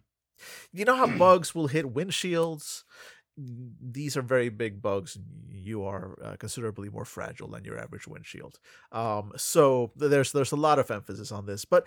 you 0.72 0.84
know 0.84 0.96
how 0.96 1.06
bugs 1.06 1.54
will 1.54 1.68
hit 1.68 1.94
windshields? 1.94 2.84
These 3.36 4.16
are 4.16 4.22
very 4.22 4.48
big 4.48 4.80
bugs 4.80 5.16
and 5.16 5.26
you 5.52 5.84
are 5.84 6.16
uh, 6.24 6.36
considerably 6.36 6.88
more 6.88 7.04
fragile 7.04 7.48
than 7.48 7.64
your 7.64 7.78
average 7.78 8.06
windshield. 8.06 8.58
Um 8.92 9.32
so 9.36 9.92
there's 9.96 10.32
there's 10.32 10.52
a 10.52 10.56
lot 10.56 10.78
of 10.78 10.90
emphasis 10.90 11.30
on 11.32 11.46
this 11.46 11.64
but 11.64 11.86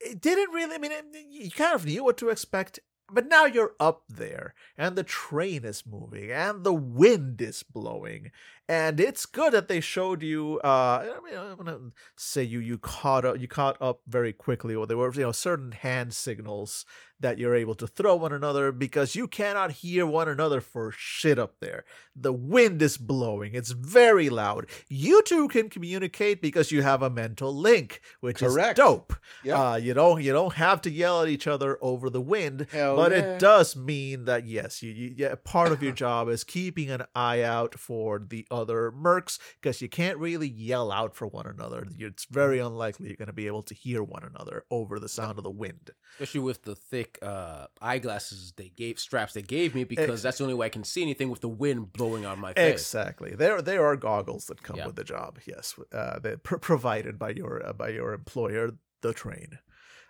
it 0.00 0.20
didn't 0.20 0.52
really 0.52 0.74
i 0.74 0.78
mean 0.78 0.92
it, 0.92 1.04
you 1.30 1.50
kind 1.50 1.74
of 1.74 1.86
knew 1.86 2.04
what 2.04 2.16
to 2.16 2.28
expect 2.28 2.80
but 3.12 3.28
now 3.28 3.44
you're 3.44 3.74
up 3.78 4.04
there 4.08 4.54
and 4.76 4.96
the 4.96 5.02
train 5.02 5.64
is 5.64 5.84
moving 5.86 6.30
and 6.30 6.64
the 6.64 6.72
wind 6.72 7.40
is 7.40 7.62
blowing 7.62 8.30
and 8.72 8.98
it's 8.98 9.26
good 9.26 9.52
that 9.52 9.68
they 9.68 9.80
showed 9.80 10.22
you 10.22 10.58
uh 10.64 11.04
i 11.04 11.20
mean 11.24 11.38
i'm 11.38 11.56
gonna 11.56 11.78
say 12.16 12.42
you 12.42 12.58
you 12.58 12.78
caught 12.78 13.24
up 13.24 13.38
you 13.38 13.46
caught 13.46 13.76
up 13.82 14.00
very 14.08 14.32
quickly 14.32 14.74
or 14.74 14.86
there 14.86 14.96
were 14.96 15.12
you 15.12 15.20
know 15.20 15.32
certain 15.32 15.72
hand 15.72 16.14
signals 16.14 16.86
that 17.20 17.38
you're 17.38 17.54
able 17.54 17.74
to 17.76 17.86
throw 17.86 18.16
one 18.16 18.32
another 18.32 18.72
because 18.72 19.14
you 19.14 19.28
cannot 19.28 19.70
hear 19.70 20.04
one 20.04 20.28
another 20.28 20.60
for 20.60 20.90
shit 20.90 21.38
up 21.38 21.54
there 21.60 21.84
the 22.16 22.32
wind 22.32 22.82
is 22.82 22.96
blowing 22.96 23.54
it's 23.54 23.70
very 23.70 24.28
loud 24.28 24.66
you 24.88 25.22
two 25.22 25.46
can 25.48 25.68
communicate 25.68 26.42
because 26.42 26.72
you 26.72 26.82
have 26.82 27.02
a 27.02 27.10
mental 27.10 27.54
link 27.54 28.00
which 28.20 28.38
Correct. 28.38 28.78
is 28.78 28.84
dope 28.84 29.14
Yeah. 29.44 29.72
uh 29.72 29.76
you 29.76 29.94
don't 29.94 30.22
you 30.22 30.32
don't 30.32 30.54
have 30.54 30.80
to 30.82 30.90
yell 30.90 31.22
at 31.22 31.28
each 31.28 31.46
other 31.46 31.78
over 31.80 32.10
the 32.10 32.20
wind 32.20 32.66
Hell 32.72 32.96
but 32.96 33.12
yeah. 33.12 33.18
it 33.18 33.38
does 33.38 33.76
mean 33.76 34.24
that 34.24 34.44
yes, 34.46 34.82
you, 34.82 34.90
you 34.90 35.14
yeah, 35.16 35.34
part 35.44 35.72
of 35.72 35.82
your 35.82 35.92
job 35.92 36.28
is 36.28 36.42
keeping 36.42 36.90
an 36.90 37.04
eye 37.14 37.42
out 37.42 37.78
for 37.78 38.18
the 38.18 38.46
other 38.50 38.61
mercs 38.66 39.38
because 39.60 39.80
you 39.82 39.88
can't 39.88 40.18
really 40.18 40.48
yell 40.48 40.92
out 40.92 41.14
for 41.16 41.26
one 41.26 41.46
another. 41.46 41.86
It's 41.98 42.26
very 42.30 42.58
unlikely 42.58 43.08
you're 43.08 43.16
going 43.16 43.26
to 43.26 43.32
be 43.32 43.46
able 43.46 43.62
to 43.64 43.74
hear 43.74 44.02
one 44.02 44.22
another 44.24 44.64
over 44.70 44.98
the 44.98 45.08
sound 45.08 45.38
of 45.38 45.44
the 45.44 45.50
wind. 45.50 45.90
Especially 46.14 46.40
with 46.40 46.62
the 46.62 46.74
thick 46.76 47.18
uh, 47.22 47.66
eyeglasses 47.80 48.52
they 48.56 48.68
gave 48.76 48.98
straps 48.98 49.32
they 49.32 49.42
gave 49.42 49.74
me 49.74 49.84
because 49.84 50.22
that's 50.22 50.38
the 50.38 50.44
only 50.44 50.54
way 50.54 50.66
I 50.66 50.70
can 50.70 50.84
see 50.84 51.02
anything 51.02 51.30
with 51.30 51.40
the 51.40 51.48
wind 51.48 51.92
blowing 51.92 52.26
on 52.26 52.38
my 52.38 52.52
face. 52.52 52.72
Exactly. 52.80 53.34
There 53.34 53.62
there 53.62 53.84
are 53.86 53.96
goggles 53.96 54.46
that 54.46 54.62
come 54.62 54.76
Yeah. 54.76 54.86
with 54.86 54.96
the 54.96 55.04
job. 55.04 55.38
Yes, 55.46 55.74
uh, 55.92 56.18
they're 56.18 56.36
pr- 56.38 56.56
provided 56.56 57.18
by 57.18 57.30
your 57.30 57.62
uh, 57.66 57.72
by 57.72 57.88
your 57.88 58.12
employer, 58.12 58.72
the 59.00 59.12
train. 59.12 59.58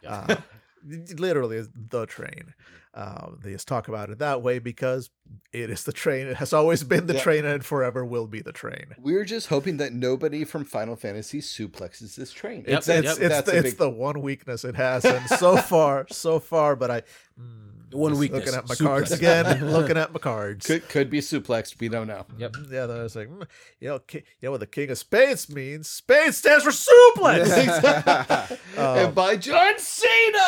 Yeah. 0.02 0.40
Literally 0.84 1.62
the 1.90 2.06
train. 2.06 2.54
Um, 2.94 3.38
they 3.42 3.52
just 3.52 3.66
talk 3.68 3.88
about 3.88 4.10
it 4.10 4.18
that 4.18 4.42
way 4.42 4.58
because 4.58 5.08
it 5.52 5.70
is 5.70 5.84
the 5.84 5.92
train. 5.92 6.26
It 6.26 6.36
has 6.36 6.52
always 6.52 6.84
been 6.84 7.06
the 7.06 7.14
Yeah. 7.14 7.22
train, 7.22 7.44
and 7.46 7.64
forever 7.64 8.04
will 8.04 8.26
be 8.26 8.42
the 8.42 8.52
train. 8.52 8.94
We're 8.98 9.24
just 9.24 9.46
hoping 9.48 9.78
that 9.78 9.94
nobody 9.94 10.44
from 10.44 10.64
Final 10.66 10.94
Fantasy 10.96 11.40
suplexes 11.40 12.16
this 12.16 12.32
train. 12.32 12.64
Yep, 12.68 12.78
It's 12.78 12.88
it's 12.88 13.04
yep. 13.04 13.18
it's, 13.18 13.18
That's 13.18 13.46
the, 13.50 13.52
a 13.54 13.58
it's 13.60 13.68
big- 13.70 13.78
the 13.78 13.88
one 13.88 14.20
weakness 14.20 14.64
it 14.64 14.74
has, 14.76 15.06
and 15.06 15.26
so 15.38 15.56
far, 15.56 16.06
so 16.10 16.38
far. 16.38 16.76
But 16.76 16.90
I 16.90 17.00
mm, 17.40 17.70
One 17.92 18.12
just 18.12 18.20
weakness, 18.20 18.46
Looking 18.46 18.58
at 18.58 18.68
my 18.68 18.74
suplex. 18.74 18.86
cards 18.86 19.12
again. 19.12 19.66
looking 19.72 19.96
at 19.96 20.12
my 20.12 20.18
cards. 20.18 20.66
Could 20.66 20.88
could 20.88 21.10
be 21.10 21.20
suplexed. 21.20 21.78
We 21.80 21.88
don't 21.88 22.06
know. 22.06 22.26
Yep. 22.38 22.56
Yeah, 22.70 22.86
then 22.86 22.98
I 23.00 23.02
was 23.02 23.14
like, 23.16 23.28
mm, 23.28 23.46
you 23.80 23.88
know, 23.88 23.98
ki- 24.00 24.24
you 24.40 24.46
know 24.46 24.50
what 24.52 24.60
the 24.60 24.66
King 24.66 24.90
of 24.90 24.98
Spades 24.98 25.48
means? 25.48 25.88
Spades 25.88 26.36
stands 26.38 26.64
for 26.64 26.70
suplex. 26.70 28.58
and 28.76 29.06
Um, 29.08 29.14
by 29.14 29.36
John 29.36 29.74
Cena. 29.78 30.38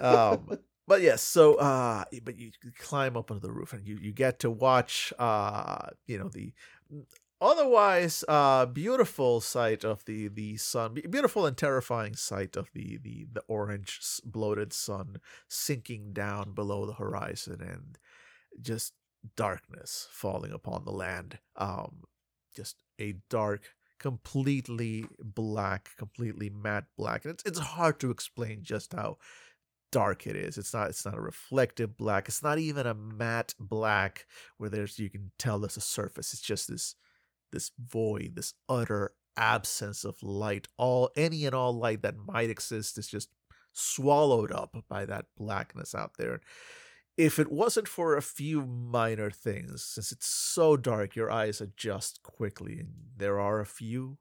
um, 0.00 0.58
but 0.86 1.00
yes, 1.00 1.22
so 1.22 1.54
uh, 1.54 2.04
but 2.22 2.38
you 2.38 2.50
climb 2.78 3.16
up 3.16 3.30
onto 3.30 3.40
the 3.46 3.52
roof 3.52 3.72
and 3.72 3.86
you 3.86 3.96
you 4.00 4.12
get 4.12 4.38
to 4.40 4.50
watch 4.50 5.12
uh, 5.18 5.88
you 6.06 6.18
know, 6.18 6.28
the 6.28 6.52
otherwise 7.40 8.24
uh 8.28 8.64
beautiful 8.66 9.40
sight 9.40 9.84
of 9.84 10.04
the 10.04 10.28
the 10.28 10.56
sun 10.56 10.94
beautiful 10.94 11.46
and 11.46 11.56
terrifying 11.56 12.14
sight 12.14 12.56
of 12.56 12.70
the 12.72 12.98
the 13.02 13.26
the 13.32 13.42
orange 13.48 14.00
bloated 14.24 14.72
sun 14.72 15.16
sinking 15.48 16.12
down 16.12 16.52
below 16.52 16.86
the 16.86 16.94
horizon 16.94 17.60
and 17.60 17.98
just 18.60 18.94
darkness 19.36 20.08
falling 20.10 20.52
upon 20.52 20.84
the 20.84 20.92
land. 20.92 21.38
Um 21.56 22.04
just 22.54 22.76
a 23.00 23.14
dark 23.28 23.74
completely 23.98 25.06
black 25.22 25.90
completely 25.96 26.50
matte 26.50 26.84
black. 26.96 27.24
And 27.24 27.34
it's, 27.34 27.44
it's 27.44 27.58
hard 27.58 27.98
to 28.00 28.10
explain 28.10 28.60
just 28.62 28.92
how 28.92 29.18
dark 29.90 30.26
it 30.26 30.36
is. 30.36 30.58
It's 30.58 30.74
not 30.74 30.90
it's 30.90 31.04
not 31.04 31.16
a 31.16 31.20
reflective 31.20 31.96
black. 31.96 32.28
It's 32.28 32.42
not 32.42 32.58
even 32.58 32.86
a 32.86 32.94
matte 32.94 33.54
black 33.58 34.26
where 34.58 34.68
there's 34.68 34.98
you 34.98 35.08
can 35.08 35.30
tell 35.38 35.58
there's 35.58 35.76
a 35.76 35.80
surface. 35.80 36.32
It's 36.32 36.42
just 36.42 36.68
this 36.68 36.96
this 37.54 37.70
void 37.78 38.32
this 38.34 38.52
utter 38.68 39.12
absence 39.36 40.04
of 40.04 40.22
light 40.22 40.68
all 40.76 41.10
any 41.16 41.46
and 41.46 41.54
all 41.54 41.72
light 41.72 42.02
that 42.02 42.16
might 42.16 42.50
exist 42.50 42.98
is 42.98 43.08
just 43.08 43.30
swallowed 43.72 44.52
up 44.52 44.76
by 44.88 45.04
that 45.04 45.26
blackness 45.36 45.94
out 45.94 46.12
there. 46.16 46.40
If 47.16 47.38
it 47.38 47.50
wasn't 47.50 47.88
for 47.88 48.16
a 48.16 48.22
few 48.22 48.64
minor 48.66 49.30
things 49.30 49.84
since 49.84 50.12
it's 50.12 50.26
so 50.26 50.76
dark 50.76 51.16
your 51.16 51.30
eyes 51.30 51.60
adjust 51.60 52.22
quickly 52.22 52.78
and 52.80 52.90
there 53.16 53.40
are 53.40 53.60
a 53.60 53.66
few 53.66 54.18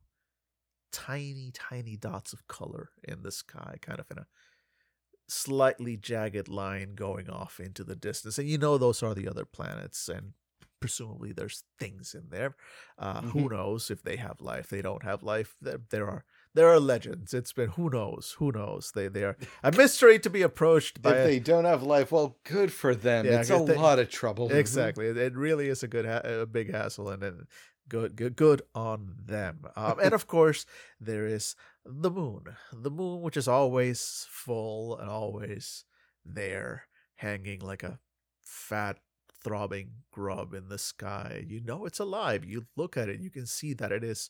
tiny 0.91 1.52
tiny 1.54 1.98
dots 1.98 2.34
of 2.34 2.48
color 2.48 2.89
in 3.04 3.24
the 3.24 3.32
sky 3.32 3.78
kind 3.82 4.00
of 4.00 4.10
in 4.12 4.19
a 4.19 4.28
slightly 5.28 5.98
jagged 5.98 6.48
line 6.48 6.96
going 6.96 7.30
off 7.30 7.60
into 7.60 7.84
the 7.84 7.96
distance. 7.96 8.38
And 8.38 8.48
you 8.48 8.58
know 8.58 8.78
those 8.78 9.02
are 9.02 9.15
the 9.15 9.28
other 9.28 9.46
planets 9.46 10.08
and 10.08 10.34
presumably 10.84 11.32
there's 11.34 11.63
things 11.84 12.13
in 12.19 12.26
there. 12.36 12.52
Uh 13.06 13.22
who 13.34 13.43
knows 13.56 13.82
if 13.96 14.00
they 14.08 14.17
have 14.28 14.38
life 14.54 14.67
they 14.69 14.82
don't 14.88 15.04
have 15.12 15.22
life. 15.36 15.50
There, 15.65 15.82
there 15.93 16.08
are 16.13 16.24
there 16.56 16.69
are 16.74 16.80
legends. 16.93 17.34
It's 17.39 17.54
been 17.60 17.69
who 17.78 17.86
knows 17.98 18.36
who 18.39 18.52
knows? 18.60 18.84
They 18.96 19.08
they 19.15 19.24
are 19.30 19.38
a 19.69 19.72
mystery 19.84 20.17
to 20.19 20.30
be 20.38 20.43
approached 20.50 20.96
by 21.02 21.12
If 21.12 21.17
a- 21.26 21.28
they 21.30 21.39
don't 21.52 21.65
have 21.74 21.84
life, 21.96 22.10
well, 22.15 22.30
good 22.56 22.72
for 22.82 22.93
them. 23.08 23.26
Yeah, 23.26 23.39
it's 23.41 23.50
a 23.50 23.65
thing- 23.65 23.82
lot 23.82 24.00
of 24.04 24.08
trouble. 24.10 24.46
exactly. 24.63 25.06
It, 25.12 25.17
it 25.17 25.36
really 25.48 25.67
is 25.74 25.84
a 25.84 25.88
good 25.96 26.06
ha- 26.12 26.22
a 26.43 26.46
big 26.58 26.67
hassle 26.78 27.10
and 27.13 27.22
then 27.24 27.36
good 27.93 28.12
good 28.22 28.36
good 28.46 28.62
on 28.76 29.00
them. 29.36 29.56
Um, 29.76 29.96
and 30.06 30.13
of 30.13 30.24
course 30.36 30.65
there 31.10 31.26
is 31.38 31.56
the 32.06 32.12
moon. 32.19 32.43
The 32.86 32.91
moon 33.00 33.22
which 33.26 33.38
is 33.41 33.48
always 33.48 34.00
full 34.30 34.98
and 35.00 35.10
always 35.10 35.86
there 36.39 36.88
hanging 37.15 37.60
like 37.72 37.84
a 37.91 38.00
fat 38.41 38.98
throbbing 39.44 39.90
grub 40.12 40.54
in 40.54 40.70
the 40.70 40.78
sky 40.78 41.44
you 41.48 41.60
know 41.62 41.86
it's 41.86 42.00
alive 42.00 42.46
you 42.46 42.66
look 42.78 42.96
at 42.96 43.10
it 43.10 43.20
you 43.20 43.30
can 43.30 43.46
see 43.46 43.74
that 43.74 43.92
it 43.92 44.04
is 44.04 44.30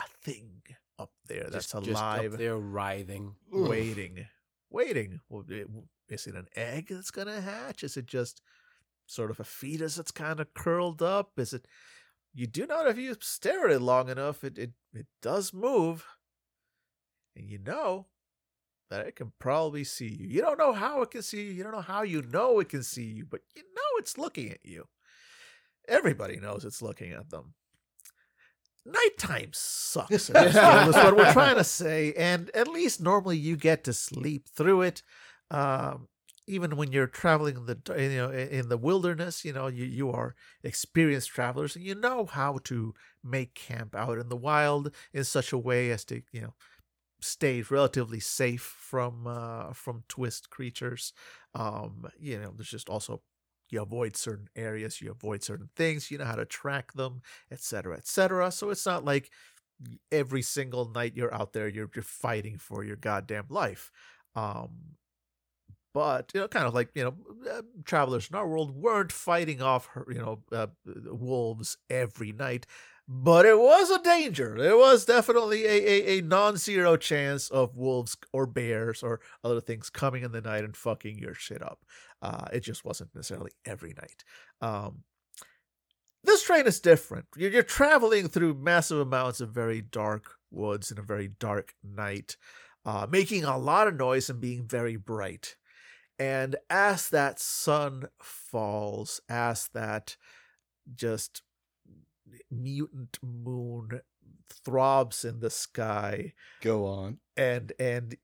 a 0.00 0.04
thing 0.24 0.62
up 0.98 1.10
there 1.26 1.48
that's 1.50 1.72
just, 1.72 1.84
just 1.84 2.00
alive 2.00 2.34
up 2.34 2.38
there 2.38 2.56
writhing. 2.56 3.34
Waiting, 3.50 4.26
waiting. 4.70 5.20
Is 6.08 6.26
it 6.26 6.34
an 6.34 6.46
egg 6.56 6.88
that's 6.90 7.10
gonna 7.10 7.40
hatch? 7.40 7.82
Is 7.82 7.96
it 7.96 8.06
just 8.06 8.40
sort 9.06 9.30
of 9.30 9.40
a 9.40 9.44
fetus 9.44 9.96
that's 9.96 10.10
kind 10.10 10.40
of 10.40 10.54
curled 10.54 11.02
up? 11.02 11.32
Is 11.36 11.52
it? 11.52 11.66
You 12.34 12.46
do 12.46 12.66
know 12.66 12.86
if 12.86 12.96
you 12.96 13.14
stare 13.20 13.66
at 13.66 13.72
it 13.72 13.80
long 13.80 14.08
enough, 14.08 14.44
it 14.44 14.58
it 14.58 14.72
it 14.94 15.06
does 15.20 15.52
move, 15.52 16.06
and 17.36 17.48
you 17.50 17.58
know 17.58 18.06
that 18.90 19.06
it 19.06 19.16
can 19.16 19.32
probably 19.38 19.84
see 19.84 20.08
you. 20.08 20.26
You 20.28 20.42
don't 20.42 20.58
know 20.58 20.72
how 20.72 21.02
it 21.02 21.10
can 21.10 21.22
see 21.22 21.42
you. 21.42 21.52
You 21.52 21.62
don't 21.62 21.72
know 21.72 21.80
how 21.80 22.02
you 22.02 22.22
know 22.22 22.60
it 22.60 22.68
can 22.68 22.82
see 22.82 23.04
you, 23.04 23.26
but 23.26 23.40
you 23.54 23.62
know 23.74 23.81
it's 24.02 24.18
looking 24.18 24.50
at 24.50 24.64
you. 24.64 24.88
Everybody 25.88 26.38
knows 26.38 26.64
it's 26.64 26.82
looking 26.82 27.12
at 27.12 27.30
them 27.30 27.54
nighttime 28.84 29.50
sucks. 29.52 30.28
in 30.28 30.34
this 30.34 30.54
game, 30.54 30.88
is 30.88 30.94
what 30.94 31.16
we're 31.16 31.32
trying 31.32 31.56
to 31.56 31.64
say. 31.64 32.12
And 32.14 32.50
at 32.54 32.68
least 32.68 33.00
normally 33.00 33.38
you 33.38 33.56
get 33.56 33.84
to 33.84 33.92
sleep 33.92 34.48
through 34.48 34.82
it. 34.82 35.02
Um, 35.50 36.08
even 36.48 36.76
when 36.76 36.90
you're 36.90 37.06
traveling 37.06 37.56
in 37.56 37.66
the 37.66 37.78
you 37.96 38.16
know 38.16 38.30
in 38.30 38.68
the 38.68 38.76
wilderness, 38.76 39.44
you 39.44 39.52
know 39.52 39.68
you 39.68 39.84
you 39.84 40.10
are 40.10 40.34
experienced 40.64 41.30
travelers 41.30 41.76
and 41.76 41.84
you 41.84 41.94
know 41.94 42.26
how 42.26 42.58
to 42.64 42.94
make 43.22 43.54
camp 43.54 43.94
out 43.94 44.18
in 44.18 44.28
the 44.28 44.36
wild 44.36 44.92
in 45.12 45.22
such 45.22 45.52
a 45.52 45.58
way 45.58 45.90
as 45.90 46.04
to 46.06 46.22
you 46.32 46.40
know 46.40 46.54
stay 47.20 47.62
relatively 47.70 48.18
safe 48.18 48.62
from 48.62 49.26
uh, 49.28 49.72
from 49.72 50.02
twist 50.08 50.50
creatures. 50.50 51.12
Um, 51.54 52.08
you 52.18 52.40
know, 52.40 52.52
there's 52.56 52.70
just 52.70 52.88
also 52.88 53.22
you 53.72 53.82
avoid 53.82 54.16
certain 54.16 54.48
areas, 54.56 55.00
you 55.00 55.10
avoid 55.10 55.42
certain 55.42 55.70
things, 55.76 56.10
you 56.10 56.18
know 56.18 56.24
how 56.24 56.36
to 56.36 56.44
track 56.44 56.92
them, 56.94 57.22
etc., 57.50 57.96
etc. 57.96 58.50
So 58.52 58.70
it's 58.70 58.86
not 58.86 59.04
like 59.04 59.30
every 60.10 60.42
single 60.42 60.88
night 60.90 61.14
you're 61.16 61.34
out 61.34 61.52
there, 61.52 61.68
you're 61.68 61.90
you're 61.94 62.02
fighting 62.04 62.58
for 62.58 62.84
your 62.84 62.96
goddamn 62.96 63.46
life. 63.48 63.90
Um, 64.34 64.96
but 65.94 66.30
you 66.34 66.40
know, 66.40 66.48
kind 66.48 66.66
of 66.66 66.74
like 66.74 66.90
you 66.94 67.04
know, 67.04 67.50
uh, 67.50 67.62
travelers 67.84 68.28
in 68.30 68.36
our 68.36 68.48
world 68.48 68.74
weren't 68.74 69.12
fighting 69.12 69.60
off, 69.60 69.88
you 70.08 70.14
know, 70.18 70.42
uh, 70.50 70.68
wolves 70.86 71.76
every 71.90 72.32
night. 72.32 72.66
But 73.08 73.46
it 73.46 73.58
was 73.58 73.90
a 73.90 74.02
danger. 74.02 74.56
There 74.56 74.76
was 74.76 75.04
definitely 75.04 75.64
a, 75.64 75.68
a, 75.68 76.18
a 76.18 76.22
non-zero 76.22 76.96
chance 76.96 77.50
of 77.50 77.76
wolves 77.76 78.16
or 78.32 78.46
bears 78.46 79.02
or 79.02 79.20
other 79.42 79.60
things 79.60 79.90
coming 79.90 80.22
in 80.22 80.32
the 80.32 80.40
night 80.40 80.64
and 80.64 80.76
fucking 80.76 81.18
your 81.18 81.34
shit 81.34 81.62
up. 81.62 81.84
Uh, 82.22 82.46
it 82.52 82.60
just 82.60 82.84
wasn't 82.84 83.14
necessarily 83.14 83.50
every 83.66 83.94
night. 83.94 84.24
Um, 84.60 85.02
this 86.24 86.44
train 86.44 86.66
is 86.66 86.80
different. 86.80 87.26
You're, 87.36 87.50
you're 87.50 87.62
traveling 87.64 88.28
through 88.28 88.54
massive 88.54 88.98
amounts 88.98 89.40
of 89.40 89.50
very 89.50 89.80
dark 89.80 90.36
woods 90.50 90.92
in 90.92 90.98
a 90.98 91.02
very 91.02 91.28
dark 91.28 91.74
night, 91.82 92.36
uh, 92.86 93.06
making 93.10 93.42
a 93.42 93.58
lot 93.58 93.88
of 93.88 93.96
noise 93.96 94.30
and 94.30 94.40
being 94.40 94.64
very 94.66 94.96
bright. 94.96 95.56
And 96.18 96.54
as 96.70 97.08
that 97.08 97.40
sun 97.40 98.04
falls, 98.22 99.20
as 99.28 99.68
that 99.74 100.16
just 100.94 101.42
mutant 102.50 103.18
moon 103.22 104.00
throbs 104.64 105.24
in 105.24 105.40
the 105.40 105.50
sky, 105.50 106.32
Go 106.60 106.86
on. 106.86 107.18
and 107.36 107.72
and 107.78 108.16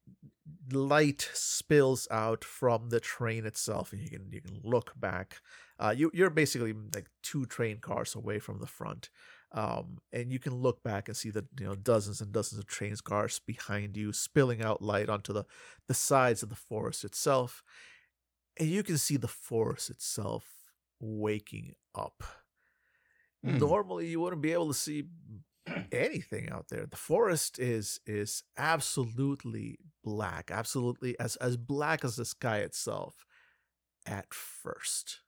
light 0.73 1.29
spills 1.33 2.07
out 2.11 2.45
from 2.45 2.91
the 2.91 3.01
train 3.01 3.47
itself, 3.47 3.93
and 3.93 4.03
you 4.03 4.11
can 4.11 4.29
you 4.33 4.41
can 4.41 4.61
look 4.63 4.93
back. 4.99 5.41
Uh, 5.79 5.95
you 5.97 6.11
you're 6.15 6.31
basically 6.31 6.75
like 6.95 7.09
two 7.23 7.47
train 7.47 7.79
cars 7.79 8.15
away 8.15 8.39
from 8.39 8.59
the 8.59 8.67
front, 8.67 9.11
um, 9.53 9.99
and 10.13 10.33
you 10.33 10.39
can 10.39 10.55
look 10.55 10.83
back 10.83 11.09
and 11.09 11.17
see 11.17 11.31
the 11.31 11.47
you 11.59 11.67
know 11.67 11.75
dozens 11.75 12.21
and 12.21 12.33
dozens 12.33 12.59
of 12.59 12.67
train 12.67 12.95
cars 13.03 13.41
behind 13.47 13.97
you, 13.97 14.13
spilling 14.13 14.63
out 14.63 14.83
light 14.83 15.09
onto 15.09 15.33
the 15.33 15.45
the 15.87 15.95
sides 15.95 16.43
of 16.43 16.49
the 16.49 16.57
forest 16.57 17.05
itself, 17.05 17.63
and 18.59 18.69
you 18.69 18.83
can 18.83 18.99
see 18.99 19.17
the 19.17 19.29
forest 19.29 19.89
itself 19.91 20.45
waking 21.01 21.75
up. 21.95 22.23
Hmm. 23.45 23.59
Normally, 23.59 24.09
you 24.09 24.21
wouldn't 24.21 24.43
be 24.43 24.53
able 24.53 24.69
to 24.69 24.75
see 24.75 25.05
anything 25.93 26.51
out 26.51 26.67
there. 26.69 26.87
The 26.87 26.97
forest 26.97 27.59
is 27.59 28.01
is 28.07 28.43
absolutely 28.57 29.79
black, 30.03 30.51
absolutely 30.53 31.19
as 31.21 31.37
as 31.37 31.57
black 31.57 32.05
as 32.05 32.17
the 32.17 32.25
sky 32.25 32.59
itself 32.59 33.27
at 34.07 34.33
first. 34.33 35.21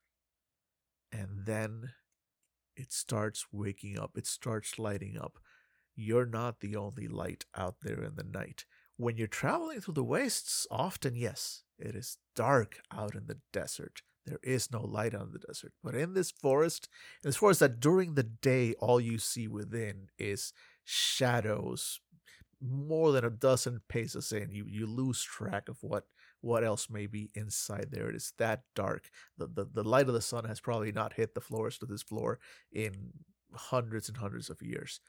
And 1.12 1.44
then 1.44 1.90
it 2.76 2.92
starts 2.92 3.46
waking 3.52 3.98
up. 3.98 4.16
It 4.16 4.26
starts 4.26 4.78
lighting 4.78 5.18
up. 5.20 5.38
You're 5.96 6.26
not 6.26 6.60
the 6.60 6.76
only 6.76 7.08
light 7.08 7.44
out 7.56 7.76
there 7.82 8.02
in 8.02 8.14
the 8.14 8.24
night. 8.24 8.64
When 8.96 9.16
you're 9.16 9.26
traveling 9.26 9.80
through 9.80 9.94
the 9.94 10.04
wastes, 10.04 10.66
often 10.70 11.14
yes, 11.14 11.62
it 11.78 11.94
is 11.94 12.18
dark 12.36 12.80
out 12.92 13.14
in 13.14 13.26
the 13.26 13.38
desert. 13.52 14.02
There 14.26 14.40
is 14.42 14.70
no 14.70 14.82
light 14.82 15.14
on 15.14 15.32
the 15.32 15.38
desert. 15.38 15.72
But 15.82 15.94
in 15.94 16.14
this 16.14 16.30
forest, 16.30 16.88
in 17.22 17.28
this 17.28 17.36
forest 17.36 17.60
that 17.60 17.80
during 17.80 18.14
the 18.14 18.22
day 18.22 18.74
all 18.78 19.00
you 19.00 19.18
see 19.18 19.48
within 19.48 20.08
is 20.18 20.52
shadows 20.84 22.00
more 22.60 23.12
than 23.12 23.24
a 23.24 23.30
dozen 23.30 23.80
paces 23.88 24.32
in. 24.32 24.50
You 24.50 24.66
you 24.68 24.86
lose 24.86 25.22
track 25.22 25.68
of 25.68 25.78
what 25.82 26.04
what 26.42 26.64
else 26.64 26.88
may 26.90 27.06
be 27.06 27.30
inside 27.34 27.88
there. 27.90 28.08
It 28.10 28.16
is 28.16 28.32
that 28.38 28.62
dark. 28.74 29.10
The, 29.38 29.46
the 29.46 29.66
the 29.72 29.84
light 29.84 30.08
of 30.08 30.14
the 30.14 30.20
sun 30.20 30.44
has 30.44 30.60
probably 30.60 30.92
not 30.92 31.14
hit 31.14 31.34
the 31.34 31.40
floors 31.40 31.78
of 31.80 31.88
this 31.88 32.02
floor 32.02 32.38
in 32.72 33.12
hundreds 33.54 34.08
and 34.08 34.18
hundreds 34.18 34.50
of 34.50 34.62
years. 34.62 35.00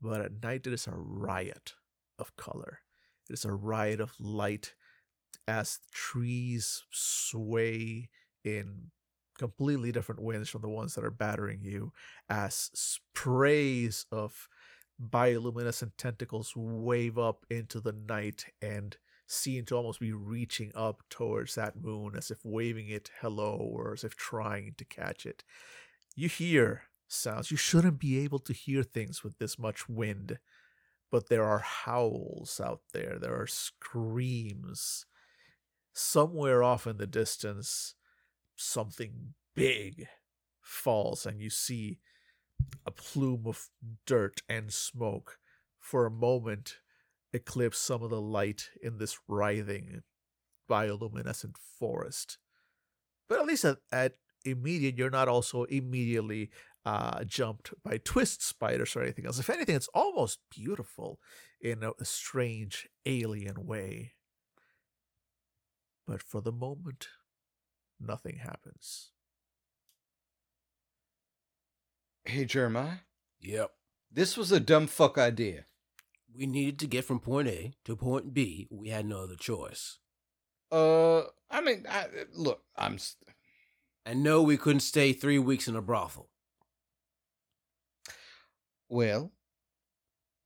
But 0.00 0.20
at 0.20 0.42
night 0.42 0.66
it 0.66 0.72
is 0.72 0.86
a 0.86 0.94
riot 0.94 1.74
of 2.18 2.36
color. 2.36 2.80
It 3.30 3.34
is 3.34 3.44
a 3.44 3.52
riot 3.52 4.00
of 4.00 4.14
light. 4.18 4.74
As 5.46 5.78
trees 5.92 6.84
sway 6.90 8.08
in 8.44 8.90
completely 9.38 9.92
different 9.92 10.22
winds 10.22 10.48
from 10.48 10.62
the 10.62 10.68
ones 10.68 10.94
that 10.94 11.04
are 11.04 11.10
battering 11.10 11.60
you 11.62 11.92
as 12.28 12.70
sprays 12.74 14.04
of 14.10 14.48
bioluminescent 15.00 15.92
tentacles 15.96 16.54
wave 16.56 17.18
up 17.18 17.46
into 17.48 17.80
the 17.80 17.92
night 17.92 18.46
and 18.60 18.96
seem 19.28 19.64
to 19.64 19.76
almost 19.76 20.00
be 20.00 20.12
reaching 20.12 20.72
up 20.74 21.02
towards 21.08 21.54
that 21.54 21.76
moon 21.76 22.16
as 22.16 22.30
if 22.30 22.38
waving 22.44 22.88
it 22.88 23.10
hello 23.20 23.56
or 23.56 23.92
as 23.92 24.02
if 24.02 24.16
trying 24.16 24.74
to 24.76 24.84
catch 24.84 25.24
it. 25.24 25.44
You 26.16 26.28
hear 26.28 26.84
sounds. 27.06 27.50
You 27.50 27.56
shouldn't 27.56 27.98
be 27.98 28.18
able 28.18 28.38
to 28.40 28.52
hear 28.52 28.82
things 28.82 29.22
with 29.22 29.38
this 29.38 29.58
much 29.58 29.88
wind, 29.88 30.38
but 31.10 31.28
there 31.28 31.44
are 31.44 31.60
howls 31.60 32.60
out 32.62 32.80
there, 32.92 33.18
there 33.20 33.40
are 33.40 33.46
screams. 33.46 35.06
Somewhere 35.92 36.62
off 36.62 36.86
in 36.86 36.96
the 36.96 37.06
distance, 37.06 37.94
something 38.58 39.34
big 39.54 40.08
falls, 40.60 41.24
and 41.24 41.40
you 41.40 41.50
see 41.50 41.98
a 42.84 42.90
plume 42.90 43.44
of 43.46 43.68
dirt 44.04 44.42
and 44.48 44.72
smoke 44.72 45.38
for 45.78 46.04
a 46.04 46.10
moment 46.10 46.78
eclipse 47.32 47.78
some 47.78 48.02
of 48.02 48.10
the 48.10 48.20
light 48.20 48.70
in 48.82 48.98
this 48.98 49.18
writhing 49.28 50.02
bioluminescent 50.68 51.56
forest. 51.78 52.38
But 53.28 53.40
at 53.40 53.46
least 53.46 53.64
at, 53.64 53.78
at 53.92 54.14
immediate, 54.44 54.98
you're 54.98 55.10
not 55.10 55.28
also 55.28 55.64
immediately 55.64 56.50
uh, 56.84 57.24
jumped 57.24 57.72
by 57.84 57.98
twist 57.98 58.42
spiders 58.42 58.96
or 58.96 59.02
anything 59.02 59.26
else. 59.26 59.38
If 59.38 59.50
anything, 59.50 59.76
it's 59.76 59.88
almost 59.94 60.40
beautiful 60.50 61.20
in 61.60 61.82
a, 61.82 61.92
a 62.00 62.04
strange 62.04 62.88
alien 63.04 63.66
way. 63.66 64.12
But 66.06 66.22
for 66.22 66.40
the 66.40 66.52
moment, 66.52 67.08
nothing 68.00 68.38
happens. 68.38 69.10
Hey, 72.24 72.44
Jeremiah, 72.44 72.98
Yep. 73.40 73.72
this 74.10 74.36
was 74.36 74.52
a 74.52 74.60
dumb 74.60 74.86
fuck 74.86 75.16
idea. 75.18 75.64
We 76.34 76.46
needed 76.46 76.78
to 76.80 76.86
get 76.86 77.04
from 77.04 77.20
point 77.20 77.48
A 77.48 77.72
to 77.84 77.96
point 77.96 78.34
B. 78.34 78.68
We 78.70 78.88
had 78.90 79.06
no 79.06 79.20
other 79.22 79.36
choice. 79.36 79.98
Uh, 80.70 81.22
I 81.50 81.60
mean, 81.62 81.86
I, 81.88 82.06
look, 82.34 82.62
I'm. 82.76 82.94
s- 82.94 83.16
And 84.04 84.22
no, 84.22 84.42
we 84.42 84.56
couldn't 84.58 84.80
stay 84.80 85.12
three 85.12 85.38
weeks 85.38 85.66
in 85.68 85.74
a 85.76 85.80
brothel. 85.82 86.28
Well, 88.90 89.32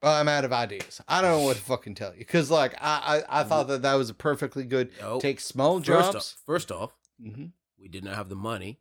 I'm 0.02 0.28
out 0.28 0.44
of 0.44 0.52
ideas. 0.52 1.00
I 1.08 1.20
don't 1.20 1.30
know 1.32 1.44
what 1.44 1.56
to 1.56 1.62
fucking 1.62 1.94
tell 1.96 2.12
you 2.12 2.18
because, 2.20 2.50
like, 2.50 2.74
I, 2.80 3.22
I 3.28 3.40
I 3.40 3.44
thought 3.44 3.68
that 3.68 3.82
that 3.82 3.94
was 3.94 4.10
a 4.10 4.14
perfectly 4.14 4.64
good 4.64 4.90
No. 5.00 5.20
take 5.20 5.38
small 5.40 5.78
first 5.78 5.86
jobs. 5.86 6.16
Off, 6.16 6.36
first 6.46 6.72
off, 6.72 6.92
hmm 7.22 7.46
we 7.78 7.88
did 7.88 8.04
not 8.04 8.14
have 8.14 8.28
the 8.28 8.36
money 8.36 8.78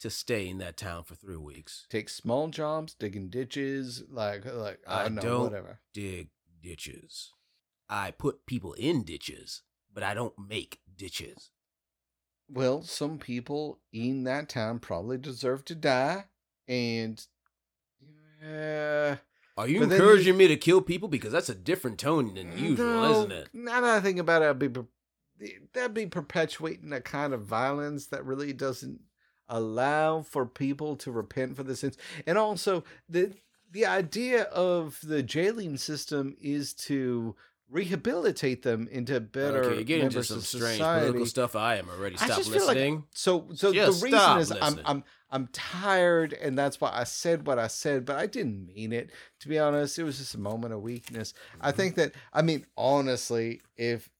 to 0.00 0.10
stay 0.10 0.48
in 0.48 0.58
that 0.58 0.76
town 0.76 1.04
for 1.04 1.14
three 1.14 1.36
weeks. 1.36 1.86
Take 1.90 2.08
small 2.08 2.48
jobs, 2.48 2.94
digging 2.94 3.28
ditches, 3.28 4.02
like 4.10 4.44
like 4.44 4.80
I, 4.86 5.00
I 5.00 5.02
don't 5.04 5.14
know, 5.16 5.20
don't- 5.22 5.42
whatever. 5.44 5.80
Dig 5.92 6.30
ditches. 6.62 7.32
I 7.88 8.10
put 8.12 8.46
people 8.46 8.72
in 8.74 9.02
ditches, 9.04 9.62
but 9.92 10.02
I 10.02 10.14
don't 10.14 10.34
make 10.38 10.80
ditches. 10.96 11.50
Well, 12.48 12.82
some 12.82 13.18
people 13.18 13.80
in 13.92 14.24
that 14.24 14.48
town 14.48 14.78
probably 14.80 15.18
deserve 15.18 15.64
to 15.66 15.74
die, 15.74 16.24
and 16.66 17.24
yeah, 18.42 19.16
Are 19.56 19.68
you 19.68 19.82
encouraging 19.82 20.36
me 20.36 20.48
to 20.48 20.56
kill 20.56 20.80
people? 20.80 21.08
Because 21.08 21.32
that's 21.32 21.48
a 21.48 21.54
different 21.54 21.98
tone 21.98 22.34
than 22.34 22.56
usual, 22.56 22.86
no, 23.02 23.10
isn't 23.12 23.32
it? 23.32 23.48
Now 23.52 23.80
that 23.82 23.96
I 23.96 24.00
think 24.00 24.18
about 24.18 24.42
it, 24.42 24.46
I'd 24.50 24.58
be 24.58 24.68
that'd 25.72 25.94
be 25.94 26.06
perpetuating 26.06 26.92
a 26.92 27.00
kind 27.00 27.32
of 27.32 27.44
violence 27.44 28.06
that 28.08 28.24
really 28.24 28.52
doesn't 28.52 29.00
allow 29.48 30.22
for 30.22 30.46
people 30.46 30.96
to 30.96 31.10
repent 31.10 31.56
for 31.56 31.62
the 31.62 31.76
sins, 31.76 31.96
and 32.26 32.38
also 32.38 32.84
the 33.08 33.34
the 33.72 33.86
idea 33.86 34.42
of 34.44 34.98
the 35.02 35.22
jailing 35.22 35.76
system 35.76 36.36
is 36.40 36.74
to 36.74 37.36
rehabilitate 37.70 38.62
them 38.62 38.88
into 38.90 39.20
better 39.20 39.62
okay, 39.62 39.74
you're 39.76 39.84
getting 39.84 40.04
into 40.06 40.16
members 40.16 40.28
some 40.28 40.38
of 40.38 40.46
strange 40.46 40.78
society. 40.78 41.06
political 41.06 41.26
stuff. 41.26 41.56
I 41.56 41.76
am 41.76 41.88
already. 41.88 42.16
Stop 42.16 42.42
feel 42.42 42.52
like- 42.52 42.54
listening. 42.68 43.04
So, 43.14 43.48
so 43.54 43.72
Just 43.72 44.00
the 44.00 44.06
reason 44.06 44.38
is 44.38 44.52
I'm. 44.52 44.80
I'm 44.84 45.04
I'm 45.32 45.48
tired, 45.52 46.32
and 46.32 46.58
that's 46.58 46.80
why 46.80 46.90
I 46.92 47.04
said 47.04 47.46
what 47.46 47.58
I 47.58 47.68
said, 47.68 48.04
but 48.04 48.16
I 48.16 48.26
didn't 48.26 48.66
mean 48.66 48.92
it. 48.92 49.10
To 49.40 49.48
be 49.48 49.60
honest, 49.60 49.96
it 49.96 50.02
was 50.02 50.18
just 50.18 50.34
a 50.34 50.40
moment 50.40 50.74
of 50.74 50.82
weakness. 50.82 51.32
Mm-hmm. 51.32 51.66
I 51.66 51.72
think 51.72 51.94
that 51.94 52.14
I 52.32 52.42
mean 52.42 52.66
honestly, 52.76 53.60
if 53.76 54.10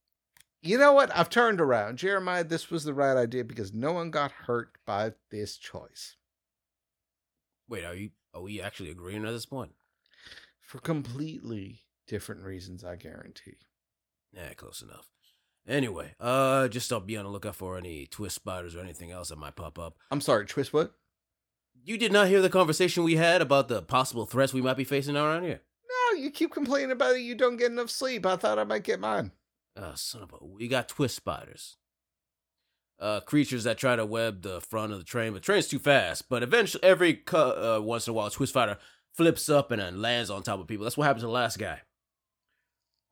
you 0.61 0.77
know 0.77 0.93
what, 0.93 1.15
I've 1.15 1.29
turned 1.29 1.59
around, 1.61 1.97
Jeremiah. 1.97 2.43
This 2.43 2.69
was 2.69 2.83
the 2.83 2.93
right 2.93 3.17
idea 3.17 3.43
because 3.43 3.73
no 3.73 3.91
one 3.93 4.11
got 4.11 4.31
hurt 4.31 4.77
by 4.85 5.13
this 5.29 5.57
choice 5.57 6.15
Wait, 7.71 7.85
are 7.85 7.95
you? 7.95 8.09
Are 8.33 8.41
we 8.41 8.61
actually 8.61 8.91
agreeing 8.91 9.25
at 9.25 9.31
this 9.31 9.45
point? 9.45 9.71
for 10.59 10.79
completely 10.79 11.81
different 12.07 12.43
reasons. 12.43 12.83
I 12.83 12.95
guarantee. 12.95 13.57
Yeah, 14.33 14.53
close 14.53 14.81
enough. 14.81 15.09
Anyway, 15.67 16.15
uh, 16.19 16.67
just 16.67 16.89
don't 16.89 17.05
be 17.05 17.17
on 17.17 17.25
the 17.25 17.29
lookout 17.29 17.55
for 17.55 17.77
any 17.77 18.07
twist 18.07 18.35
spiders 18.35 18.75
or 18.75 18.79
anything 18.79 19.11
else 19.11 19.29
that 19.29 19.37
might 19.37 19.55
pop 19.55 19.77
up. 19.77 19.95
I'm 20.09 20.21
sorry, 20.21 20.45
twist. 20.45 20.73
What? 20.73 20.93
You 21.83 21.97
did 21.97 22.11
not 22.11 22.27
hear 22.27 22.41
the 22.41 22.49
conversation 22.49 23.03
we 23.03 23.15
had 23.15 23.41
about 23.41 23.67
the 23.67 23.81
possible 23.81 24.25
threats 24.25 24.53
we 24.53 24.61
might 24.61 24.77
be 24.77 24.83
facing 24.83 25.15
around 25.17 25.43
here. 25.43 25.61
No, 25.89 26.17
you 26.17 26.31
keep 26.31 26.51
complaining 26.51 26.91
about 26.91 27.15
it. 27.15 27.21
You 27.21 27.35
don't 27.35 27.57
get 27.57 27.71
enough 27.71 27.89
sleep. 27.89 28.25
I 28.25 28.35
thought 28.35 28.59
I 28.59 28.63
might 28.63 28.83
get 28.83 28.99
mine. 28.99 29.31
Oh, 29.75 29.93
son 29.95 30.23
of 30.23 30.33
a. 30.33 30.45
We 30.45 30.67
got 30.67 30.89
twist 30.89 31.15
spiders. 31.15 31.77
Uh, 32.99 33.19
creatures 33.21 33.63
that 33.63 33.77
try 33.79 33.95
to 33.95 34.05
web 34.05 34.43
the 34.43 34.61
front 34.61 34.91
of 34.91 34.99
the 34.99 35.03
train, 35.03 35.33
but 35.33 35.41
the 35.41 35.45
train's 35.45 35.67
too 35.67 35.79
fast. 35.79 36.29
But 36.29 36.43
eventually, 36.43 36.83
every 36.83 37.15
cu- 37.15 37.37
uh, 37.37 37.79
once 37.81 38.05
in 38.07 38.11
a 38.11 38.13
while, 38.13 38.27
a 38.27 38.31
twist 38.31 38.51
spider 38.53 38.77
flips 39.13 39.49
up 39.49 39.71
and 39.71 39.81
then 39.81 40.01
lands 40.01 40.29
on 40.29 40.43
top 40.43 40.59
of 40.59 40.67
people. 40.67 40.83
That's 40.83 40.97
what 40.97 41.05
happened 41.05 41.21
to 41.21 41.25
the 41.27 41.31
last 41.31 41.57
guy. 41.57 41.81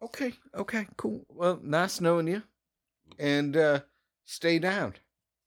Okay, 0.02 0.34
okay, 0.56 0.88
cool. 0.95 1.26
Well, 1.30 1.60
nice 1.63 2.00
knowing 2.00 2.28
you. 2.28 2.43
And 3.17 3.58
uh 3.58 3.82
stay 4.26 4.60
down. 4.60 4.93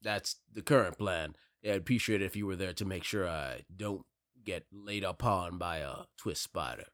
That's 0.03 0.37
the 0.53 0.62
current 0.62 0.98
plan. 0.98 1.37
Yeah, 1.62 1.72
I'd 1.75 1.79
appreciate 1.79 2.20
it 2.20 2.27
if 2.27 2.37
you 2.37 2.46
were 2.46 2.57
there 2.57 2.72
to 2.75 2.85
make 2.85 3.05
sure 3.05 3.27
I 3.29 3.62
don't 3.75 4.05
get 4.44 4.66
laid 4.72 5.05
upon 5.05 5.57
by 5.57 5.79
a 5.79 5.94
twist 6.18 6.42
spider. 6.42 6.87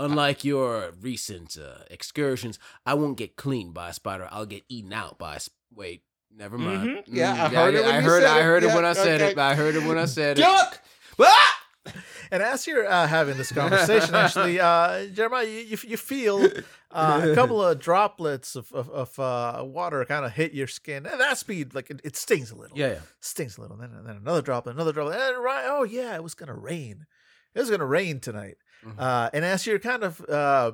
Unlike 0.00 0.44
your 0.44 0.92
recent 1.00 1.58
uh, 1.58 1.84
excursions, 1.90 2.58
I 2.86 2.94
won't 2.94 3.18
get 3.18 3.36
cleaned 3.36 3.74
by 3.74 3.90
a 3.90 3.92
spider. 3.92 4.28
I'll 4.30 4.46
get 4.46 4.64
eaten 4.68 4.92
out 4.92 5.18
by 5.18 5.36
a. 5.36 5.40
Sp- 5.44 5.54
Wait, 5.74 6.02
never 6.34 6.56
mind. 6.58 6.88
Mhm. 6.88 7.02
Yeah, 7.06 7.36
Mm, 7.36 7.40
I 7.40 7.48
heard 7.48 7.74
it 7.74 7.84
when 7.84 7.94
I 7.94 7.98
you 7.98 8.04
heard. 8.04 8.22
said 8.22 8.30
I 8.30 8.38
it. 8.40 8.42
heard 8.44 8.62
it 8.64 8.66
Yeah, 8.68 8.74
when 8.76 8.84
I 8.84 8.92
said 8.94 9.20
okay. 9.20 9.30
it. 9.32 9.38
I 9.38 9.54
heard 9.54 9.74
it 9.76 9.82
when 9.84 9.98
I 9.98 10.04
said 10.06 10.38
it. 10.38 10.42
Duck! 10.42 10.80
Ah! 11.20 11.56
And 12.32 12.44
as 12.44 12.64
you're 12.64 12.86
uh, 12.86 13.08
having 13.08 13.36
this 13.36 13.50
conversation, 13.50 14.14
actually, 14.14 14.60
uh, 14.60 15.06
Jeremiah, 15.06 15.46
you, 15.46 15.62
you, 15.62 15.78
you 15.88 15.96
feel 15.96 16.46
uh, 16.92 17.26
a 17.28 17.34
couple 17.34 17.60
of 17.60 17.80
droplets 17.80 18.54
of, 18.54 18.70
of, 18.72 18.88
of 18.90 19.18
uh, 19.18 19.64
water 19.64 20.04
kind 20.04 20.24
of 20.24 20.30
hit 20.32 20.52
your 20.52 20.68
skin. 20.68 21.06
At 21.06 21.18
that 21.18 21.38
speed, 21.38 21.74
like 21.74 21.90
it, 21.90 22.00
it 22.04 22.14
stings 22.16 22.52
a 22.52 22.54
little. 22.54 22.78
Yeah, 22.78 22.90
yeah. 22.92 22.98
Stings 23.18 23.58
a 23.58 23.62
little. 23.62 23.76
Then, 23.76 23.90
then 24.04 24.14
another 24.16 24.42
droplet, 24.42 24.76
another 24.76 24.92
droplet. 24.92 25.16
And 25.20 25.42
right, 25.42 25.64
oh, 25.66 25.82
yeah, 25.82 26.14
it 26.14 26.22
was 26.22 26.34
going 26.34 26.46
to 26.46 26.54
rain. 26.54 27.06
It 27.52 27.58
was 27.58 27.68
going 27.68 27.80
to 27.80 27.86
rain 27.86 28.20
tonight. 28.20 28.58
Mhm. 28.84 28.94
Uh, 28.98 29.30
and 29.32 29.44
as 29.44 29.66
you're 29.66 29.78
kind 29.78 30.02
of, 30.04 30.20
uh, 30.28 30.72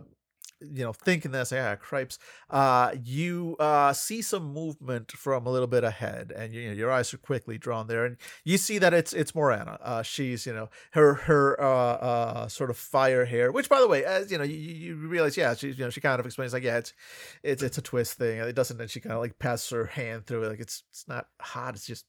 you 0.61 0.83
know, 0.85 0.93
thinking 0.93 1.33
this, 1.33 1.53
yeah, 1.53 1.77
cripes, 1.77 2.19
uh, 2.49 2.95
you 3.05 3.57
uh, 3.61 3.93
see 3.93 4.23
some 4.23 4.55
movement 4.55 5.13
from 5.13 5.47
a 5.47 5.51
little 5.51 5.67
bit 5.67 5.85
ahead, 5.85 6.33
and 6.35 6.55
you 6.55 6.69
know, 6.69 6.73
your 6.75 6.91
eyes 6.91 7.13
are 7.13 7.19
quickly 7.19 7.59
drawn 7.59 7.89
there, 7.89 8.07
and 8.07 8.17
you 8.45 8.57
see 8.57 8.79
that 8.79 8.95
it's 8.95 9.13
it's 9.13 9.35
Morana. 9.35 9.79
Uh, 9.83 10.03
she's, 10.03 10.47
you 10.47 10.55
know, 10.55 10.71
her 10.93 11.13
her 11.15 11.61
uh, 11.61 11.67
uh, 11.67 12.49
sort 12.49 12.71
of 12.71 12.79
fire 12.79 13.27
hair, 13.27 13.53
which, 13.53 13.69
by 13.69 13.81
the 13.81 13.89
way, 13.89 14.05
as 14.05 14.31
you 14.33 14.39
know, 14.39 14.45
you, 14.45 14.57
you 14.57 14.97
realize, 14.97 15.37
yeah, 15.37 15.55
she 15.55 15.69
you 15.73 15.85
know 15.85 15.91
she 15.91 16.01
kind 16.01 16.19
of 16.21 16.25
explains 16.27 16.55
like, 16.55 16.63
yeah, 16.63 16.79
it's 16.79 16.95
it's 17.43 17.63
it's 17.63 17.77
a 17.79 17.83
twist 17.83 18.15
thing. 18.17 18.39
It 18.39 18.55
doesn't, 18.57 18.81
and 18.81 18.91
she 18.91 19.01
kind 19.01 19.15
of 19.15 19.21
like 19.21 19.39
passes 19.39 19.69
her 19.71 19.85
hand 19.87 20.27
through 20.27 20.45
it, 20.45 20.49
like 20.49 20.61
it's 20.61 20.85
it's 20.91 21.07
not 21.07 21.27
hot, 21.41 21.75
it's 21.75 21.87
just 21.87 22.07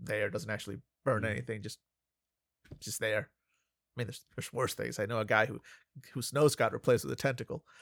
there. 0.00 0.26
It 0.26 0.32
doesn't 0.32 0.50
actually 0.50 0.78
burn 1.04 1.24
anything, 1.24 1.62
just 1.62 1.78
just 2.80 3.00
there. 3.00 3.30
I 3.96 4.00
mean, 4.00 4.06
there's 4.08 4.20
there's 4.36 4.52
worse 4.52 4.74
things. 4.74 4.98
I 4.98 5.06
know 5.06 5.18
a 5.18 5.24
guy 5.24 5.46
who 5.46 5.60
whose 6.12 6.32
nose 6.32 6.54
got 6.54 6.72
replaced 6.72 7.04
with 7.04 7.12
a 7.12 7.16
tentacle. 7.16 7.64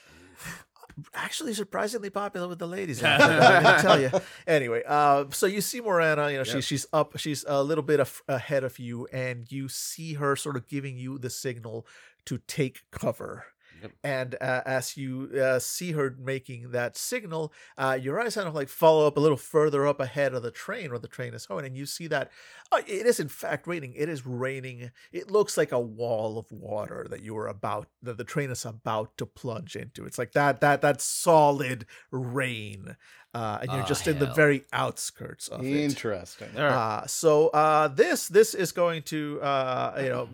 Actually, 1.14 1.54
surprisingly 1.54 2.10
popular 2.10 2.46
with 2.46 2.58
the 2.60 2.68
ladies. 2.68 3.00
Gonna 3.00 3.78
tell 3.80 4.00
you. 4.00 4.10
Anyway, 4.46 4.82
uh, 4.86 5.24
so 5.30 5.46
you 5.46 5.60
see 5.60 5.80
Morana. 5.80 6.30
You 6.30 6.38
know, 6.38 6.44
she, 6.44 6.54
Yep. 6.54 6.62
she's 6.62 6.86
up. 6.92 7.18
She's 7.18 7.44
a 7.48 7.62
little 7.64 7.82
bit 7.82 7.98
af- 8.00 8.22
ahead 8.28 8.62
of 8.62 8.78
you, 8.78 9.06
and 9.12 9.50
you 9.50 9.68
see 9.68 10.14
her 10.14 10.36
sort 10.36 10.56
of 10.56 10.68
giving 10.68 10.96
you 10.96 11.18
the 11.18 11.30
signal 11.30 11.86
to 12.26 12.38
take 12.46 12.82
cover. 12.92 13.46
Yep. 13.82 13.92
And 14.02 14.34
uh, 14.40 14.62
as 14.64 14.96
you 14.96 15.30
uh, 15.40 15.58
see 15.58 15.92
her 15.92 16.16
making 16.18 16.70
that 16.70 16.96
signal, 16.96 17.52
uh, 17.76 17.98
your 18.00 18.20
eyes 18.20 18.34
kind 18.34 18.48
of 18.48 18.54
like 18.54 18.68
follow 18.68 19.06
up 19.06 19.16
a 19.16 19.20
little 19.20 19.36
further 19.36 19.86
up 19.86 20.00
ahead 20.00 20.34
of 20.34 20.42
the 20.42 20.50
train 20.50 20.90
where 20.90 20.98
the 20.98 21.08
train 21.08 21.34
is 21.34 21.46
going, 21.46 21.64
and 21.64 21.76
you 21.76 21.86
see 21.86 22.06
that 22.06 22.30
oh, 22.72 22.78
it 22.86 23.06
is 23.06 23.20
in 23.20 23.28
fact 23.28 23.66
raining. 23.66 23.94
It 23.94 24.08
is 24.08 24.26
raining. 24.26 24.90
It 25.12 25.30
looks 25.30 25.56
like 25.56 25.72
a 25.72 25.80
wall 25.80 26.38
of 26.38 26.50
water 26.50 27.06
that 27.10 27.22
you 27.22 27.36
are 27.36 27.48
about 27.48 27.88
that 28.02 28.16
the 28.16 28.24
train 28.24 28.50
is 28.50 28.64
about 28.64 29.16
to 29.18 29.26
plunge 29.26 29.76
into. 29.76 30.04
It's 30.04 30.18
like 30.18 30.32
that 30.32 30.60
that 30.60 30.80
that 30.82 31.00
solid 31.00 31.86
rain, 32.10 32.96
uh, 33.34 33.58
and 33.62 33.72
you're 33.72 33.86
just 33.86 34.06
in 34.06 34.18
the 34.18 34.32
very 34.32 34.64
outskirts 34.72 35.48
of 35.48 35.64
it. 35.64 35.66
Interesting. 35.66 36.48
All 36.56 36.62
right. 36.62 36.72
Uh, 36.72 37.06
so 37.06 37.48
uh, 37.48 37.88
this 37.88 38.28
this 38.28 38.54
is 38.54 38.72
going 38.72 39.02
to 39.04 39.40
uh, 39.42 39.98
you 40.02 40.08
know 40.08 40.28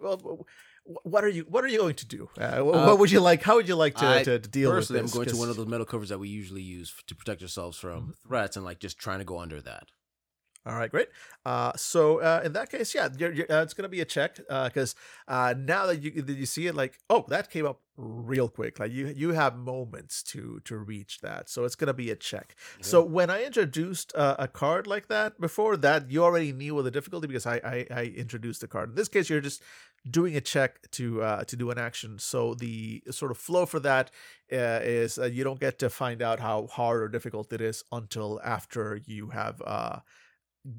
well, 0.00 0.46
what 0.84 1.22
are 1.24 1.28
you 1.28 1.44
what 1.48 1.62
are 1.64 1.68
you 1.68 1.78
going 1.78 1.94
to 1.94 2.06
do? 2.06 2.28
Uh, 2.38 2.56
wh- 2.56 2.58
Uh, 2.58 2.86
what 2.86 2.98
would 2.98 3.10
you 3.10 3.20
like? 3.20 3.42
How 3.42 3.56
would 3.56 3.68
you 3.68 3.76
like 3.76 3.94
to, 3.96 4.06
I 4.06 4.22
to, 4.24 4.38
to 4.38 4.48
deal 4.48 4.70
with 4.70 4.78
Personally, 4.80 5.00
I'm 5.00 5.06
this? 5.06 5.14
going 5.14 5.28
to 5.28 5.36
one 5.36 5.48
of 5.48 5.56
those 5.56 5.66
metal 5.68 5.86
covers 5.86 6.08
that 6.08 6.18
we 6.18 6.28
usually 6.28 6.62
use 6.62 6.92
to 7.06 7.14
protect 7.14 7.42
ourselves 7.42 7.78
from 7.78 8.14
threats, 8.26 8.56
and 8.56 8.64
like 8.64 8.80
just 8.80 8.98
trying 8.98 9.18
to 9.20 9.24
go 9.24 9.38
under 9.38 9.60
that. 9.60 9.84
All 10.64 10.76
right, 10.76 10.90
great. 10.90 11.08
Uh, 11.44 11.72
so 11.74 12.18
uh, 12.18 12.40
in 12.44 12.52
that 12.52 12.70
case, 12.70 12.94
yeah, 12.94 13.08
you're, 13.18 13.32
you're, 13.32 13.50
uh, 13.50 13.62
it's 13.62 13.74
going 13.74 13.82
to 13.82 13.88
be 13.88 14.00
a 14.00 14.04
check 14.04 14.36
because 14.36 14.94
uh, 15.26 15.54
now 15.58 15.86
that 15.86 16.00
you 16.00 16.22
that 16.22 16.36
you 16.36 16.46
see 16.46 16.68
it, 16.68 16.74
like, 16.76 16.98
oh, 17.10 17.24
that 17.28 17.50
came 17.50 17.66
up 17.66 17.80
real 17.96 18.48
quick. 18.48 18.78
Like 18.78 18.92
you 18.92 19.08
you 19.08 19.30
have 19.30 19.56
moments 19.56 20.22
to 20.24 20.60
to 20.64 20.76
reach 20.76 21.20
that, 21.22 21.48
so 21.48 21.64
it's 21.64 21.74
going 21.74 21.88
to 21.88 21.94
be 21.94 22.10
a 22.10 22.16
check. 22.16 22.54
So 22.80 23.02
when 23.02 23.28
I 23.28 23.42
introduced 23.42 24.14
uh, 24.14 24.36
a 24.38 24.46
card 24.46 24.86
like 24.86 25.08
that 25.08 25.40
before, 25.40 25.76
that 25.78 26.10
you 26.12 26.22
already 26.22 26.52
knew 26.52 26.80
the 26.80 26.92
difficulty 26.92 27.26
because 27.26 27.46
I, 27.46 27.56
I 27.56 27.86
I 27.90 28.04
introduced 28.16 28.60
the 28.60 28.68
card. 28.68 28.90
In 28.90 28.94
this 28.94 29.08
case, 29.08 29.28
you're 29.28 29.40
just 29.40 29.62
doing 30.08 30.36
a 30.36 30.40
check 30.40 30.90
to 30.92 31.22
uh, 31.22 31.44
to 31.44 31.56
do 31.56 31.70
an 31.70 31.78
action. 31.78 32.20
So 32.20 32.54
the 32.54 33.02
sort 33.10 33.32
of 33.32 33.38
flow 33.38 33.66
for 33.66 33.80
that 33.80 34.12
uh, 34.52 34.80
is 34.82 35.18
uh, 35.18 35.24
you 35.24 35.42
don't 35.42 35.60
get 35.60 35.80
to 35.80 35.90
find 35.90 36.22
out 36.22 36.38
how 36.38 36.68
hard 36.68 37.02
or 37.02 37.08
difficult 37.08 37.52
it 37.52 37.60
is 37.60 37.82
until 37.90 38.40
after 38.44 39.00
you 39.06 39.30
have 39.30 39.60
uh 39.66 39.98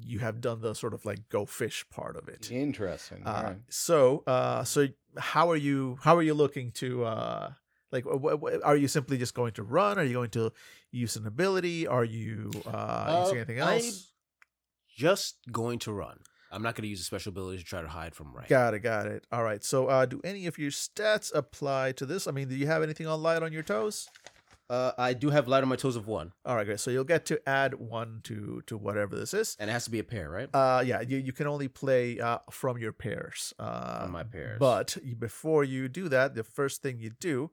you 0.02 0.18
have 0.20 0.40
done 0.40 0.60
the 0.60 0.74
sort 0.74 0.94
of 0.94 1.04
like 1.04 1.28
go 1.28 1.44
fish 1.44 1.84
part 1.90 2.16
of 2.16 2.28
it. 2.28 2.50
Interesting. 2.50 3.22
Uh, 3.26 3.30
All 3.30 3.42
right. 3.44 3.56
So 3.68 4.22
uh 4.26 4.64
so 4.64 4.88
how 5.18 5.50
are 5.50 5.56
you 5.56 5.98
how 6.02 6.16
are 6.16 6.22
you 6.22 6.34
looking 6.34 6.70
to 6.72 7.04
uh 7.04 7.52
like 7.92 8.04
wh- 8.04 8.40
wh- 8.42 8.64
are 8.64 8.76
you 8.76 8.88
simply 8.88 9.18
just 9.18 9.34
going 9.34 9.52
to 9.52 9.62
run? 9.62 9.98
Are 9.98 10.04
you 10.04 10.14
going 10.14 10.30
to 10.30 10.52
use 10.90 11.16
an 11.16 11.26
ability? 11.26 11.86
Are 11.86 12.04
you 12.04 12.50
uh, 12.66 13.22
using 13.24 13.38
Uh, 13.38 13.40
anything 13.44 13.60
I- 13.60 13.74
else? 13.74 14.10
Just 14.96 15.36
going 15.50 15.78
to 15.80 15.92
run. 15.92 16.18
I'm 16.52 16.62
not 16.62 16.76
going 16.76 16.82
to 16.84 16.88
use 16.88 17.00
a 17.00 17.04
special 17.04 17.30
ability 17.30 17.58
to 17.58 17.64
try 17.64 17.82
to 17.82 17.88
hide 17.88 18.14
from 18.14 18.32
right. 18.32 18.48
Got 18.48 18.74
it, 18.74 18.78
got 18.78 19.06
it. 19.06 19.26
All 19.32 19.42
right. 19.42 19.62
So 19.64 19.88
uh 19.88 20.06
do 20.06 20.20
any 20.22 20.46
of 20.46 20.56
your 20.56 20.70
stats 20.70 21.34
apply 21.34 21.92
to 21.92 22.06
this? 22.06 22.28
I 22.28 22.30
mean, 22.30 22.48
do 22.48 22.54
you 22.54 22.68
have 22.68 22.82
anything 22.82 23.06
on 23.08 23.20
light 23.22 23.42
on 23.42 23.52
your 23.52 23.64
toes? 23.64 24.08
Uh, 24.70 24.92
I 24.96 25.12
do 25.12 25.28
have 25.30 25.46
light 25.46 25.62
on 25.62 25.68
my 25.68 25.76
toes 25.76 25.94
of 25.94 26.06
one, 26.06 26.32
All 26.46 26.56
right, 26.56 26.64
great. 26.64 26.80
So 26.80 26.90
you'll 26.90 27.04
get 27.04 27.26
to 27.26 27.38
add 27.46 27.74
one 27.74 28.20
to 28.24 28.62
to 28.66 28.78
whatever 28.78 29.14
this 29.14 29.34
is. 29.34 29.56
and 29.60 29.68
it 29.68 29.72
has 29.74 29.84
to 29.84 29.90
be 29.90 29.98
a 29.98 30.04
pair, 30.04 30.30
right? 30.30 30.48
Uh, 30.54 30.82
yeah, 30.84 31.02
you, 31.02 31.18
you 31.18 31.32
can 31.32 31.46
only 31.46 31.68
play 31.68 32.18
uh, 32.18 32.38
from 32.50 32.78
your 32.78 32.92
pairs. 32.92 33.52
Uh, 33.58 34.02
From 34.04 34.12
my 34.12 34.22
pairs. 34.24 34.58
But 34.58 34.96
you- 35.02 35.16
before 35.16 35.64
you 35.64 35.88
do 35.88 36.08
that, 36.08 36.34
the 36.34 36.44
first 36.44 36.80
thing 36.82 36.98
you 36.98 37.10
do, 37.20 37.50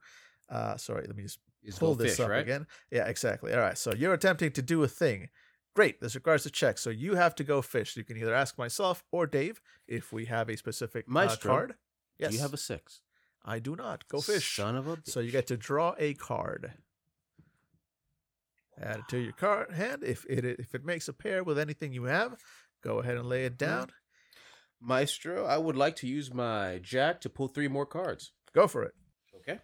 uh, 0.49 0.77
sorry, 0.77 1.05
let 1.05 1.15
me 1.17 1.23
just 1.23 1.39
Is 1.63 1.77
pull 1.77 1.95
this 1.95 2.19
up 2.19 2.29
right? 2.29 2.39
again. 2.39 2.65
Yeah, 2.91 3.07
exactly. 3.07 3.53
All 3.53 3.59
right, 3.59 3.77
so 3.77 3.93
you're 3.93 4.13
attempting 4.13 4.51
to 4.53 4.61
do 4.61 4.81
a 4.83 4.87
thing. 4.87 5.29
Great. 5.75 5.99
This 6.01 6.15
requires 6.15 6.45
a 6.45 6.49
check, 6.49 6.77
so 6.77 6.89
you 6.89 7.15
have 7.15 7.33
to 7.35 7.43
go 7.43 7.61
fish. 7.61 7.95
You 7.97 8.03
can 8.05 8.17
either 8.17 8.33
ask 8.33 8.57
myself 8.57 9.03
or 9.11 9.27
Dave 9.27 9.61
if 9.87 10.11
we 10.13 10.25
have 10.25 10.49
a 10.49 10.55
specific 10.57 11.05
uh, 11.07 11.11
Maestro, 11.11 11.51
card. 11.51 11.75
Yes, 12.19 12.29
Do 12.31 12.35
you 12.37 12.41
have 12.41 12.53
a 12.53 12.57
six? 12.57 13.01
I 13.43 13.59
do 13.59 13.75
not. 13.75 14.07
Go 14.07 14.21
fish. 14.21 14.55
Son 14.55 14.75
of 14.75 14.87
a. 14.87 14.97
So 15.05 15.19
you 15.19 15.31
get 15.31 15.47
to 15.47 15.57
draw 15.57 15.93
a 15.97 16.13
card. 16.13 16.73
Add 18.79 18.99
it 18.99 19.07
to 19.09 19.17
your 19.17 19.33
card 19.33 19.73
hand. 19.73 20.03
If 20.03 20.25
it 20.29 20.45
if 20.45 20.75
it 20.75 20.85
makes 20.85 21.07
a 21.07 21.13
pair 21.13 21.43
with 21.43 21.59
anything 21.59 21.93
you 21.93 22.05
have, 22.05 22.35
go 22.83 22.99
ahead 22.99 23.17
and 23.17 23.27
lay 23.27 23.45
it 23.45 23.57
down. 23.57 23.87
Maestro, 24.79 25.45
I 25.45 25.57
would 25.57 25.75
like 25.75 25.95
to 25.97 26.07
use 26.07 26.33
my 26.33 26.79
jack 26.81 27.21
to 27.21 27.29
pull 27.29 27.47
three 27.47 27.67
more 27.67 27.85
cards. 27.85 28.31
Go 28.55 28.67
for 28.67 28.83
it. 28.83 28.93
Okay. 29.35 29.59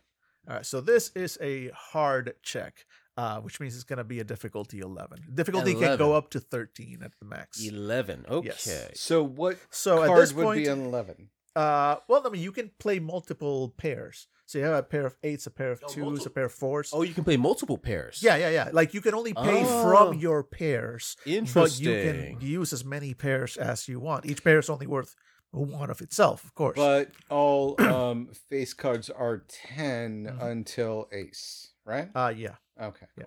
All 0.48 0.56
right. 0.56 0.66
So 0.66 0.82
this 0.82 1.10
is 1.16 1.38
a 1.42 1.70
hard 1.70 2.34
check, 2.44 2.86
uh, 3.18 3.40
which 3.40 3.60
means 3.60 3.74
it's 3.76 3.84
going 3.84 3.98
to 3.98 4.04
be 4.04 4.20
a 4.20 4.24
difficulty 4.24 4.80
eleven. 4.80 5.20
Difficulty 5.34 5.74
can 5.74 5.98
go 5.98 6.14
up 6.14 6.30
to 6.32 6.40
thirteen 6.40 7.02
at 7.04 7.12
the 7.20 7.26
max. 7.26 7.66
Eleven. 7.66 8.26
Okay. 8.30 8.48
Yes. 8.50 8.92
So 9.00 9.24
what 9.24 9.58
So 9.72 10.04
at 10.04 10.08
card 10.08 10.22
this 10.22 10.34
would 10.34 10.44
point, 10.44 10.58
be 10.64 10.68
an 10.68 10.86
eleven? 10.86 11.30
uh, 11.56 11.96
well, 12.08 12.22
I 12.26 12.30
mean, 12.30 12.44
you 12.44 12.52
can 12.52 12.70
play 12.78 13.00
multiple 13.00 13.74
pairs. 13.78 14.28
So 14.48 14.58
you 14.60 14.64
have 14.64 14.76
a 14.76 14.84
pair 14.84 15.06
of 15.06 15.18
eights, 15.24 15.46
a 15.46 15.52
pair 15.52 15.72
of 15.74 15.82
Oh, 15.84 15.90
twos, 15.90 16.26
a 16.26 16.30
pair 16.30 16.46
of 16.46 16.54
fours. 16.54 16.92
Oh, 16.94 17.02
you 17.02 17.14
can 17.14 17.26
play 17.26 17.36
multiple 17.36 17.78
pairs. 17.78 18.22
Yeah, 18.24 18.38
yeah, 18.38 18.50
yeah. 18.50 18.70
Like 18.72 18.94
you 18.94 19.02
can 19.02 19.14
only 19.14 19.34
pay 19.34 19.64
Oh. 19.66 19.82
from 19.84 20.18
your 20.18 20.42
pairs. 20.42 21.18
Interesting. 21.26 21.62
But 21.62 21.80
you 21.82 21.92
can 22.38 22.38
use 22.40 22.72
as 22.72 22.86
many 22.86 23.14
pairs 23.14 23.58
as 23.58 23.90
you 23.90 24.00
want. 24.00 24.26
Each 24.26 24.42
pair 24.42 24.60
is 24.60 24.70
only 24.70 24.88
worth 24.88 25.16
one 25.52 25.90
of 25.90 26.00
itself, 26.02 26.46
of 26.46 26.56
course. 26.56 26.78
But 26.78 27.12
all 27.30 27.76
um, 27.82 28.28
face 28.50 28.74
cards 28.74 29.10
are 29.10 29.44
10 29.50 30.26
Mhm. 30.28 30.42
until 30.42 31.10
ace, 31.12 31.74
right? 31.86 32.10
uh 32.16 32.34
yeah. 32.36 32.56
Okay. 32.82 33.08
Yeah. 33.18 33.26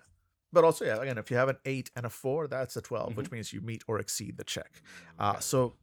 But 0.54 0.64
also, 0.64 0.84
yeah, 0.86 0.96
again, 1.02 1.18
if 1.18 1.30
you 1.30 1.36
have 1.36 1.50
an 1.50 1.58
eight 1.66 1.90
and 1.94 2.06
a 2.06 2.10
four, 2.10 2.48
that's 2.48 2.76
a 2.76 2.80
12, 2.80 3.16
which 3.16 3.30
means 3.30 3.52
you 3.52 3.60
meet 3.60 3.82
or 3.86 3.98
exceed 3.98 4.36
the 4.38 4.44
check. 4.44 4.80
Uh, 5.18 5.30
Okay. 5.32 5.40
so 5.40 5.76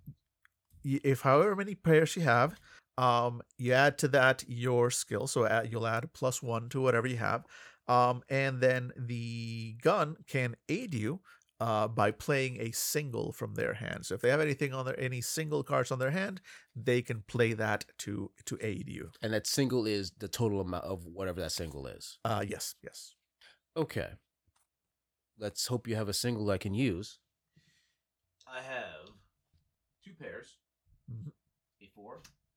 if 0.83 1.21
however 1.21 1.55
many 1.55 1.75
pairs 1.75 2.15
you 2.15 2.23
have, 2.23 2.59
um, 2.97 3.41
you 3.57 3.73
add 3.73 3.97
to 3.99 4.07
that 4.09 4.43
your 4.47 4.89
skill. 4.91 5.27
So 5.27 5.45
add, 5.45 5.71
you'll 5.71 5.87
add 5.87 6.11
plus 6.13 6.41
one 6.41 6.69
to 6.69 6.81
whatever 6.81 7.07
you 7.07 7.17
have. 7.17 7.45
Um, 7.87 8.21
and 8.29 8.59
then 8.59 8.91
the 8.97 9.75
gun 9.81 10.17
can 10.27 10.55
aid 10.67 10.93
you 10.93 11.21
uh, 11.59 11.87
by 11.87 12.11
playing 12.11 12.59
a 12.61 12.71
single 12.71 13.31
from 13.31 13.55
their 13.55 13.73
hand. 13.73 14.05
So 14.05 14.15
if 14.15 14.21
they 14.21 14.29
have 14.29 14.41
anything 14.41 14.73
on 14.73 14.85
their 14.85 14.99
any 14.99 15.21
single 15.21 15.63
cards 15.63 15.91
on 15.91 15.99
their 15.99 16.11
hand, 16.11 16.41
they 16.75 17.01
can 17.01 17.23
play 17.27 17.53
that 17.53 17.85
to 17.99 18.31
to 18.45 18.57
aid 18.61 18.89
you. 18.89 19.11
And 19.21 19.33
that 19.33 19.47
single 19.47 19.85
is 19.87 20.11
the 20.17 20.27
total 20.27 20.61
amount 20.61 20.83
of 20.83 21.05
whatever 21.05 21.39
that 21.41 21.51
single 21.51 21.87
is. 21.87 22.19
Uh, 22.25 22.43
yes, 22.47 22.75
yes. 22.83 23.15
Okay. 23.75 24.09
Let's 25.37 25.67
hope 25.67 25.87
you 25.87 25.95
have 25.95 26.09
a 26.09 26.13
single 26.13 26.49
I 26.49 26.57
can 26.57 26.73
use. 26.73 27.19
I 28.47 28.61
have 28.61 29.09
two 30.03 30.13
pairs. 30.13 30.57
Mhm. 31.11 31.31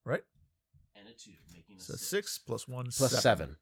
A 0.00 0.08
four. 0.08 0.12
Right. 0.12 0.22
And 0.96 1.08
a 1.08 1.12
two, 1.12 1.32
making 1.54 1.76
a 1.78 1.80
So 1.80 1.94
six 1.94 2.38
plus 2.38 2.66
one, 2.68 2.86
plus 2.96 3.22
seven. 3.22 3.56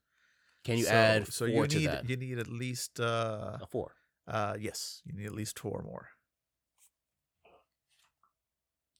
Can 0.63 0.77
you 0.77 0.85
So- 0.85 0.91
add 0.91 1.27
so 1.33 1.45
four 1.47 1.63
you 1.63 1.67
to 1.67 1.77
need 1.77 1.87
that? 1.87 2.09
you 2.09 2.17
need 2.17 2.37
at 2.39 2.47
least 2.47 2.99
uh 2.99 3.57
a 3.61 3.67
four. 3.67 3.95
uh 4.27 4.55
yes 4.59 5.01
you 5.05 5.13
need 5.13 5.25
at 5.25 5.33
least 5.33 5.57
four 5.59 5.81
more 5.83 6.09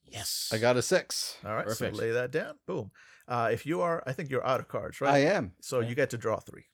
Yes. 0.06 0.50
I 0.52 0.58
got 0.58 0.76
a 0.78 0.82
six. 0.82 1.38
all 1.46 1.54
right 1.54 1.66
Perfect. 1.68 1.96
so 1.96 2.02
lay 2.02 2.12
that 2.12 2.32
down 2.32 2.56
boom 2.66 2.92
uh 3.28 3.50
if 3.52 3.66
you 3.66 3.82
are 3.82 4.02
i 4.08 4.14
think 4.14 4.30
you're 4.32 4.46
out 4.46 4.60
of 4.60 4.68
cards 4.68 5.02
right? 5.02 5.14
I 5.14 5.20
am. 5.20 5.54
so 5.62 5.80
Yeah. 5.82 5.90
you 5.90 5.96
get 5.96 6.10
to 6.12 6.18
draw 6.18 6.40
three 6.40 6.66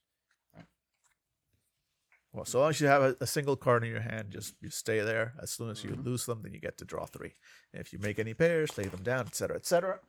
well 2.32 2.46
so 2.46 2.60
long 2.62 2.70
as 2.70 2.80
you 2.80 2.88
have 2.88 3.02
a, 3.02 3.16
a 3.20 3.28
single 3.28 3.56
card 3.58 3.84
in 3.84 3.90
your 3.92 4.02
hand 4.02 4.32
just 4.32 4.56
you 4.62 4.70
stay 4.70 5.00
there 5.02 5.34
as 5.42 5.52
soon 5.52 5.70
as 5.70 5.84
you 5.84 5.90
Mhm. 5.92 6.06
lose 6.06 6.26
them 6.26 6.44
then 6.44 6.54
you 6.54 6.60
get 6.62 6.78
to 6.78 6.86
draw 6.86 7.06
three 7.08 7.34
if 7.74 7.92
you 7.92 8.00
make 8.00 8.20
any 8.20 8.34
pairs 8.34 8.78
lay 8.78 8.86
them 8.86 9.04
down 9.04 9.26
etc 9.28 9.58
etc 9.58 10.00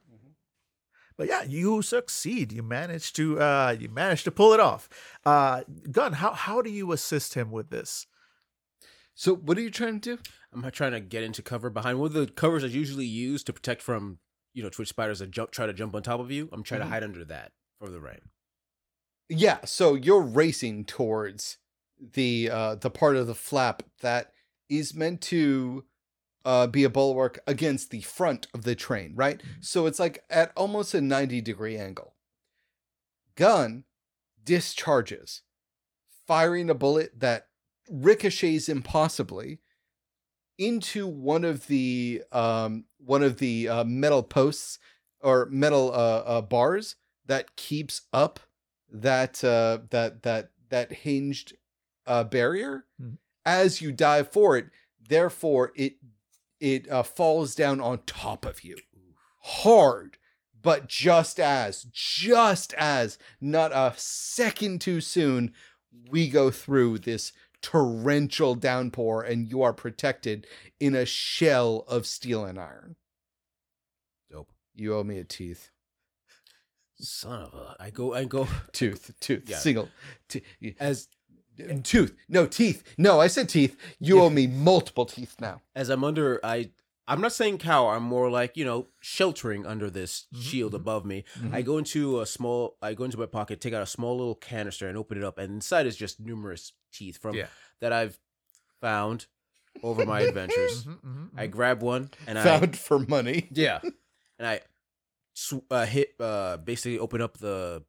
but 1.19 1.29
yeah, 1.29 1.43
you 1.43 1.83
succeed. 1.83 2.53
You 2.53 2.63
manage 2.63 3.13
to 3.15 3.41
uh, 3.41 3.77
you 3.79 3.89
manage 3.89 4.25
to 4.25 4.31
pull 4.31 4.53
it 4.53 4.61
off. 4.61 4.89
Uh, 5.25 5.63
Gun, 5.91 6.15
how 6.15 6.33
how 6.33 6.63
do 6.63 6.71
you 6.71 6.93
assist 6.93 7.35
him 7.35 7.51
with 7.51 7.71
this? 7.71 8.07
So 9.15 9.35
what 9.35 9.57
are 9.57 9.63
you 9.63 9.71
trying 9.71 10.01
to 10.01 10.17
do? 10.17 10.23
I'm 10.53 10.61
not 10.61 10.75
trying 10.75 10.93
to 10.93 11.01
get 11.01 11.23
into 11.23 11.43
cover 11.43 11.71
behind 11.71 11.99
one 11.99 12.09
of 12.09 12.13
the 12.13 12.27
covers 12.27 12.63
I 12.65 12.69
usually 12.69 13.07
use 13.07 13.43
to 13.45 13.53
protect 13.53 13.81
from 13.83 14.19
you 14.53 14.63
know 14.63 14.69
twist 14.69 14.91
spiders 14.91 15.19
that 15.21 15.31
jump 15.31 15.51
try 15.53 15.67
to 15.67 15.73
jump 15.73 15.95
on 15.95 16.03
top 16.03 16.21
of 16.21 16.31
you. 16.31 16.49
I'm 16.53 16.63
trying 16.63 16.81
Mhm. 16.81 16.85
to 16.85 16.91
hide 16.91 17.03
under 17.05 17.25
that 17.25 17.53
for 17.79 17.89
the 17.89 18.01
rain. 18.01 18.21
Yeah, 19.29 19.65
so 19.65 19.95
you're 19.95 20.23
racing 20.23 20.85
towards 20.85 21.59
the 21.99 22.51
uh 22.51 22.75
the 22.77 22.91
part 22.91 23.17
of 23.17 23.27
the 23.27 23.35
flap 23.35 23.83
that 24.01 24.33
is 24.69 24.95
meant 24.95 25.21
to 25.23 25.85
uh 26.47 26.67
be 26.67 26.85
a 26.85 26.89
bulwark 26.91 27.39
against 27.47 27.91
the 27.91 28.01
front 28.01 28.47
of 28.55 28.65
the 28.65 28.75
train, 28.75 29.13
right? 29.15 29.43
So 29.61 29.85
it's 29.87 29.99
like 29.99 30.25
at 30.31 30.53
almost 30.57 30.95
a 30.95 31.01
90 31.03 31.43
degree 31.43 31.77
angle. 31.77 32.15
Gun 33.35 33.85
discharges, 34.43 35.43
firing 36.27 36.71
a 36.71 36.75
bullet 36.75 37.21
that 37.21 37.49
ricochets 37.91 38.69
impossibly 38.69 39.61
into 40.59 41.07
one 41.07 41.45
of 41.45 41.67
the 41.67 42.23
um 42.33 42.87
one 42.99 43.23
of 43.23 43.37
the 43.39 43.69
uh, 43.69 43.85
metal 43.85 44.23
posts 44.23 44.79
or 45.21 45.47
metal 45.51 45.93
uh, 45.93 46.23
uh 46.25 46.41
bars 46.41 46.97
that 47.27 47.55
keeps 47.57 48.03
up 48.13 48.41
that 48.91 49.45
uh 49.45 49.79
that 49.91 50.23
that 50.23 50.51
that 50.71 50.93
hinged 50.93 51.53
uh 52.07 52.25
barrier 52.25 52.87
Mhm. 53.01 53.19
as 53.45 53.83
you 53.83 53.93
dive 53.93 54.33
for 54.33 54.57
it 54.57 54.71
therefore 55.09 55.73
it 55.77 55.97
it 56.61 56.91
uh, 56.91 57.03
falls 57.03 57.55
down 57.55 57.81
on 57.81 57.99
top 58.07 58.45
of 58.47 58.65
you 58.65 58.77
hard 59.43 60.19
but 60.61 60.89
just 60.89 61.39
as 61.39 61.87
just 61.93 62.73
as 62.75 63.19
not 63.41 63.71
a 63.73 63.93
second 63.97 64.81
too 64.81 65.01
soon 65.01 65.53
we 66.11 66.29
go 66.29 66.51
through 66.51 66.99
this 66.99 67.33
torrential 67.63 68.55
downpour 68.55 69.23
and 69.23 69.49
you 69.49 69.63
are 69.63 69.73
protected 69.73 70.47
in 70.81 70.95
a 70.95 71.07
shell 71.07 71.85
of 71.89 72.07
steel 72.07 72.45
and 72.45 72.59
iron 72.59 72.97
Dope. 74.31 74.51
you 74.75 74.95
owe 74.95 75.05
me 75.05 75.19
a 75.19 75.25
teeth 75.25 75.71
Son 76.99 77.43
of 77.43 77.53
a! 77.53 77.77
I 77.79 77.91
go. 77.91 78.15
I 78.15 78.25
go 78.25 78.49
tooth 78.73 79.13
tooth 79.21 79.45
Yeah. 79.49 79.59
single 79.59 79.89
t- 80.29 80.43
as 80.81 81.09
tooth 81.83 82.15
no 82.29 82.47
teeth 82.47 82.83
no 82.99 83.21
i 83.21 83.27
said 83.27 83.49
teeth 83.49 83.77
you 83.99 84.21
owe 84.21 84.31
me 84.31 84.47
multiple 84.47 85.07
teeth 85.07 85.37
now 85.41 85.61
as 85.75 85.89
I'm 85.89 86.05
under. 86.05 86.41
I. 86.45 86.71
I'm 87.09 87.21
not 87.21 87.31
saying 87.33 87.59
cower. 87.59 87.95
I'm 87.95 88.03
more 88.03 88.29
like 88.31 88.57
you 88.57 88.65
know 88.65 88.89
sheltering 89.01 89.65
under 89.65 89.89
this 89.91 90.27
Mhm, 90.35 90.43
shield 90.43 90.73
mhm. 90.73 90.77
above 90.77 91.05
me. 91.05 91.23
Mm-hmm. 91.39 91.55
I 91.55 91.63
go 91.63 91.79
into 91.79 92.21
a 92.21 92.27
small. 92.27 92.77
I 92.83 92.95
go 92.95 93.05
into 93.05 93.17
my 93.19 93.27
pocket, 93.27 93.61
take 93.61 93.75
out 93.75 93.83
a 93.83 93.87
small 93.87 94.17
little 94.17 94.35
canister, 94.35 94.89
and 94.89 94.99
open 94.99 95.17
it 95.17 95.23
up. 95.23 95.39
And 95.39 95.53
inside 95.55 95.87
is 95.87 95.97
just 95.97 96.19
numerous 96.19 96.73
teeth 96.93 97.19
from 97.19 97.37
Yeah. 97.37 97.47
that 97.81 97.93
I've 97.93 98.19
found 98.81 99.27
over 99.85 100.05
my 100.05 100.21
adventures. 100.29 100.85
Mhm, 100.85 101.01
mhm, 101.05 101.29
I 101.37 101.47
mhm. 101.47 101.51
grab 101.53 101.81
one 101.83 102.11
and 102.27 102.39
I 102.39 102.43
found 102.43 102.77
for 102.77 102.99
money 102.99 103.47
yeah, 103.53 103.79
and 104.39 104.49
I 104.49 104.61
sw- 105.35 105.63
uh, 105.71 105.87
hit 105.87 106.15
uh 106.19 106.57
basically 106.57 106.99
open 106.99 107.21
up 107.21 107.39
the 107.39 107.85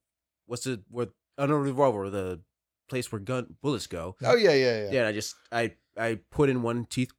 what's 0.45 0.63
the 0.65 0.83
where 0.89 1.07
under 1.39 1.55
the 1.55 1.61
revolver 1.61 2.09
the 2.11 2.41
place 2.87 3.11
where 3.11 3.19
gun 3.19 3.55
bullets 3.61 3.87
go. 3.87 4.15
oh 4.23 4.35
yeah 4.35 4.53
yeah 4.53 4.83
yeah 4.83 4.91
Yeah, 4.91 4.99
and 5.01 5.07
I 5.07 5.11
just 5.11 5.35
I 5.51 5.73
I 5.97 6.19
put 6.31 6.49
in 6.49 6.61
one 6.61 6.85
teeth 6.85 7.11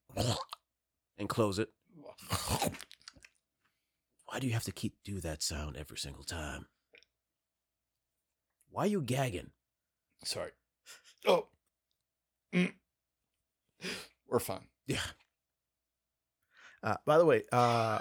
and 1.19 1.29
close 1.29 1.59
it. 1.59 1.69
Why 4.27 4.39
do 4.41 4.47
you 4.47 4.53
have 4.53 4.64
to 4.64 4.73
keep 4.73 4.95
do 5.05 5.21
that 5.21 5.43
sound 5.43 5.77
every 5.77 5.97
single 5.99 6.25
time? 6.25 6.66
Why 8.71 8.85
are 8.85 8.87
you 8.89 9.01
gagging? 9.01 9.51
sorry 10.25 10.51
oh 11.27 11.47
Mm. 12.55 12.73
we're 14.27 14.41
fine 14.41 14.66
Yeah. 14.87 15.01
Uh, 16.83 16.95
by 17.05 17.18
the 17.18 17.24
way, 17.24 17.43
uh, 17.53 17.99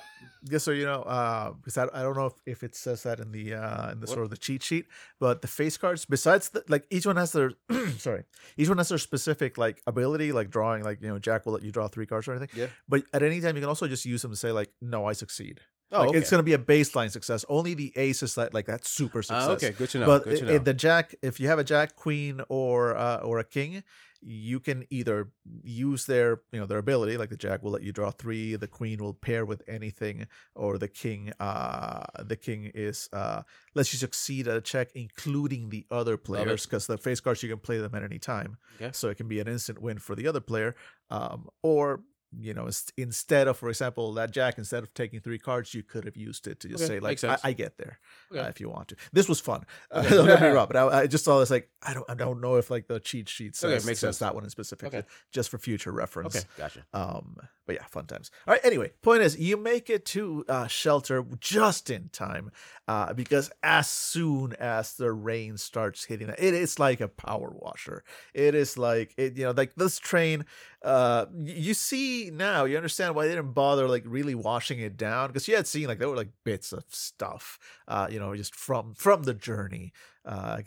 just 0.49 0.63
so 0.65 0.71
you 0.71 0.85
know, 0.85 1.01
uh, 1.01 1.51
because 1.53 1.77
I, 1.77 1.85
I 1.93 2.03
don't 2.03 2.15
know 2.15 2.27
if, 2.27 2.33
if 2.45 2.63
it 2.63 2.75
says 2.75 3.03
that 3.03 3.19
in 3.19 3.31
the 3.31 3.55
uh, 3.55 3.91
in 3.91 3.99
the 3.99 4.05
What? 4.05 4.13
sort 4.13 4.23
of 4.25 4.29
the 4.29 4.37
cheat 4.37 4.61
sheet, 4.61 4.85
but 5.19 5.41
the 5.41 5.47
face 5.47 5.77
cards, 5.77 6.05
besides 6.05 6.49
the 6.49 6.63
like 6.69 6.85
each 6.91 7.05
one 7.05 7.15
has 7.15 7.31
their 7.31 7.53
sorry, 7.97 8.23
each 8.55 8.69
one 8.69 8.77
has 8.77 8.89
their 8.89 8.97
specific 8.99 9.57
like 9.57 9.81
ability, 9.87 10.31
like 10.31 10.49
drawing, 10.51 10.83
like 10.83 11.01
you 11.01 11.07
know, 11.07 11.17
Jack 11.19 11.45
will 11.45 11.53
let 11.53 11.63
you 11.63 11.71
draw 11.71 11.87
three 11.87 12.05
cards 12.05 12.27
or 12.27 12.33
anything. 12.33 12.49
Yeah. 12.59 12.67
But 12.87 13.03
at 13.13 13.23
any 13.23 13.41
time, 13.41 13.55
you 13.55 13.61
can 13.61 13.69
also 13.69 13.87
just 13.87 14.05
use 14.05 14.21
them 14.21 14.31
to 14.31 14.37
say 14.37 14.51
like, 14.51 14.71
no, 14.81 15.05
I 15.05 15.13
succeed. 15.13 15.61
Oh, 15.91 15.99
like 16.01 16.09
okay. 16.09 16.17
it's 16.17 16.29
gonna 16.29 16.43
be 16.43 16.53
a 16.53 16.57
baseline 16.59 17.09
success. 17.11 17.45
Only 17.47 17.73
the 17.73 17.93
ace 17.95 18.21
is 18.21 18.35
like 18.35 18.53
like 18.53 18.65
that 18.65 18.85
super 18.85 19.21
success. 19.23 19.47
Ah, 19.47 19.51
okay, 19.53 19.71
good 19.71 19.89
to 19.89 19.99
know. 19.99 20.05
but 20.05 20.25
to 20.25 20.45
know. 20.45 20.57
the 20.57 20.73
jack, 20.73 21.15
if 21.21 21.39
you 21.39 21.47
have 21.47 21.59
a 21.59 21.63
jack, 21.63 21.95
queen, 21.95 22.41
or 22.49 22.95
uh, 22.97 23.17
or 23.17 23.39
a 23.39 23.45
king, 23.45 23.83
you 24.21 24.59
can 24.59 24.85
either 24.89 25.29
use 25.63 26.05
their 26.05 26.41
you 26.51 26.59
know 26.59 26.65
their 26.65 26.79
ability, 26.79 27.15
like 27.15 27.29
the 27.29 27.37
jack 27.37 27.63
will 27.63 27.71
let 27.71 27.83
you 27.83 27.93
draw 27.93 28.11
three, 28.11 28.57
the 28.57 28.67
queen 28.67 29.01
will 29.01 29.13
pair 29.13 29.45
with 29.45 29.61
anything, 29.65 30.27
or 30.55 30.77
the 30.77 30.89
king, 30.89 31.31
uh, 31.39 32.03
the 32.19 32.35
king 32.35 32.69
is 32.75 33.07
uh, 33.13 33.43
lets 33.73 33.93
you 33.93 33.99
succeed 33.99 34.49
at 34.49 34.57
a 34.57 34.61
check, 34.61 34.89
including 34.93 35.69
the 35.69 35.85
other 35.89 36.17
players, 36.17 36.65
because 36.65 36.85
the 36.87 36.97
face 36.97 37.21
cards 37.21 37.41
you 37.43 37.49
can 37.49 37.59
play 37.59 37.77
them 37.77 37.95
at 37.95 38.03
any 38.03 38.19
time, 38.19 38.57
Okay. 38.75 38.91
so 38.91 39.07
it 39.07 39.15
can 39.15 39.29
be 39.29 39.39
an 39.39 39.47
instant 39.47 39.81
win 39.81 39.99
for 39.99 40.15
the 40.15 40.27
other 40.27 40.41
player, 40.41 40.75
um, 41.09 41.47
or 41.63 42.01
you 42.37 42.53
know, 42.53 42.69
instead 42.97 43.47
of, 43.47 43.57
for 43.57 43.69
example, 43.69 44.13
that 44.13 44.31
jack, 44.31 44.57
instead 44.57 44.83
of 44.83 44.93
taking 44.93 45.19
three 45.21 45.39
cards, 45.39 45.73
you 45.73 45.81
could 45.83 46.03
have 46.05 46.17
used 46.17 46.45
it 46.47 46.59
to 46.61 46.67
just 46.67 46.83
Okay, 46.83 46.95
say 46.95 46.99
like, 46.99 47.23
I. 47.23 47.37
I 47.43 47.53
get 47.53 47.77
there 47.77 47.99
Okay. 48.31 48.41
uh, 48.41 48.49
if 48.49 48.59
you 48.59 48.69
want 48.69 48.89
to. 48.89 48.95
This 49.13 49.29
was 49.29 49.39
fun. 49.39 49.63
Uh, 49.91 50.01
Okay. 50.05 50.15
don't 50.15 50.27
get 50.27 50.41
me 50.41 50.47
wrong, 50.57 50.67
but 50.67 50.75
I, 50.75 51.01
I 51.01 51.07
just 51.07 51.23
saw 51.23 51.39
this 51.39 51.49
like 51.49 51.69
I 51.81 51.93
don't 51.93 52.09
I 52.09 52.15
don't 52.15 52.41
know 52.41 52.55
if 52.55 52.69
like 52.69 52.87
the 52.87 52.99
cheat 52.99 53.29
sheet 53.29 53.55
says, 53.55 53.83
Okay, 53.83 53.85
makes 53.87 53.99
sense. 53.99 54.19
that 54.19 54.35
one 54.35 54.43
in 54.43 54.49
specific, 54.49 55.05
just 55.31 55.49
for 55.49 55.57
future 55.57 55.91
reference. 55.91 56.35
okay, 56.35 56.45
gotcha. 56.57 56.85
Um, 56.93 57.37
but 57.67 57.75
yeah, 57.75 57.85
fun 57.85 58.05
times. 58.05 58.31
All 58.47 58.53
right. 58.53 58.65
Anyway, 58.65 58.91
point 59.01 59.21
is, 59.21 59.37
you 59.37 59.57
make 59.57 59.89
it 59.89 60.05
to 60.05 60.45
uh, 60.47 60.67
shelter 60.67 61.23
just 61.39 61.89
in 61.89 62.09
time, 62.09 62.49
uh, 62.87 63.13
because 63.13 63.51
as 63.61 63.87
soon 63.87 64.53
as 64.53 64.93
the 64.93 65.11
rain 65.11 65.57
starts 65.57 66.05
hitting, 66.05 66.29
it 66.29 66.53
is 66.53 66.79
like 66.79 67.01
a 67.01 67.09
power 67.09 67.53
washer. 67.53 68.03
It 68.33 68.55
is 68.55 68.77
like 68.77 69.13
it, 69.17 69.37
you 69.37 69.43
know, 69.43 69.51
like 69.51 69.75
this 69.75 69.99
train. 69.99 70.45
Uh, 70.81 71.25
you 71.35 71.73
see 71.73 72.31
now, 72.33 72.63
you 72.63 72.77
understand 72.77 73.13
why 73.13 73.27
they 73.27 73.35
didn't 73.35 73.51
bother 73.51 73.87
like 73.87 74.03
really 74.05 74.35
washing 74.35 74.79
it 74.79 74.95
down 74.95 75.27
because 75.27 75.47
you 75.47 75.55
had 75.55 75.67
seen 75.67 75.87
like 75.87 75.99
there 75.99 76.09
were 76.09 76.15
like 76.15 76.31
bits 76.45 76.71
of 76.71 76.85
stuff, 76.87 77.59
uh, 77.89 78.07
you 78.09 78.19
know, 78.19 78.33
just 78.35 78.55
from 78.55 78.93
from 78.93 79.23
the 79.23 79.33
journey. 79.33 79.91
Uh, 80.27 80.59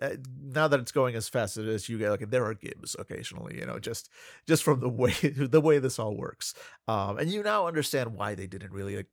uh, 0.00 0.10
now 0.42 0.66
that 0.68 0.80
it's 0.80 0.90
going 0.92 1.14
as 1.14 1.28
fast 1.28 1.58
as 1.58 1.86
you 1.88 1.98
get 1.98 2.10
like 2.10 2.30
there 2.30 2.46
are 2.46 2.54
gibs 2.54 2.96
occasionally, 2.98 3.58
you 3.58 3.66
know, 3.66 3.78
just 3.78 4.08
just 4.48 4.62
from 4.62 4.80
the 4.80 4.88
way 5.02 5.12
the 5.12 5.60
way 5.60 5.78
this 5.78 5.98
all 5.98 6.16
works. 6.16 6.54
Um, 6.88 7.18
and 7.18 7.30
you 7.30 7.42
now 7.42 7.66
understand 7.66 8.14
why 8.14 8.34
they 8.34 8.46
didn't 8.46 8.72
really 8.72 8.96
like 8.96 9.08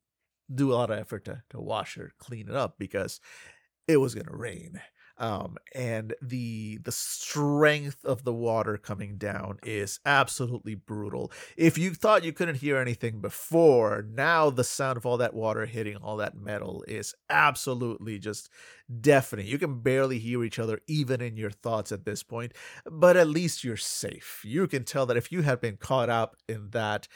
do 0.53 0.71
a 0.71 0.75
lot 0.75 0.89
of 0.89 0.97
effort 0.97 1.25
to 1.25 1.43
to 1.49 1.59
wash 1.59 1.97
or 1.97 2.13
clean 2.17 2.47
it 2.47 2.55
up 2.55 2.75
because 2.79 3.19
it 3.87 3.97
was 3.97 4.15
gonna 4.15 4.35
rain. 4.35 4.81
Um, 5.19 5.57
and 5.75 6.13
the 6.21 6.77
the 6.77 6.91
strength 6.93 8.05
of 8.05 8.23
the 8.23 8.33
water 8.33 8.77
coming 8.77 9.17
down 9.17 9.59
is 9.63 9.99
absolutely 10.05 10.75
brutal. 10.75 11.31
If 11.57 11.77
you 11.77 11.93
thought 11.93 12.23
you 12.23 12.31
couldn't 12.33 12.55
hear 12.55 12.77
anything 12.77 13.19
before, 13.19 14.05
now 14.09 14.49
the 14.49 14.63
sound 14.63 14.97
of 14.97 15.05
all 15.05 15.17
that 15.17 15.33
water 15.33 15.65
hitting 15.65 15.97
all 15.97 16.17
that 16.17 16.35
metal 16.37 16.83
is 16.87 17.13
absolutely 17.29 18.17
just 18.17 18.49
deafening. 19.01 19.45
You 19.47 19.57
can 19.57 19.81
barely 19.81 20.19
hear 20.19 20.43
each 20.43 20.59
other 20.59 20.79
even 20.87 21.21
in 21.21 21.37
your 21.37 21.51
thoughts 21.51 21.91
at 21.91 22.05
this 22.05 22.23
point, 22.23 22.53
but 22.89 23.17
at 23.17 23.27
least 23.27 23.63
you're 23.63 23.77
safe. 23.77 24.41
You 24.45 24.67
can 24.67 24.83
tell 24.83 25.05
that 25.07 25.17
if 25.17 25.31
you 25.31 25.41
had 25.41 25.61
been 25.61 25.77
caught 25.77 26.09
up 26.09 26.35
in 26.47 26.69
that, 26.71 27.07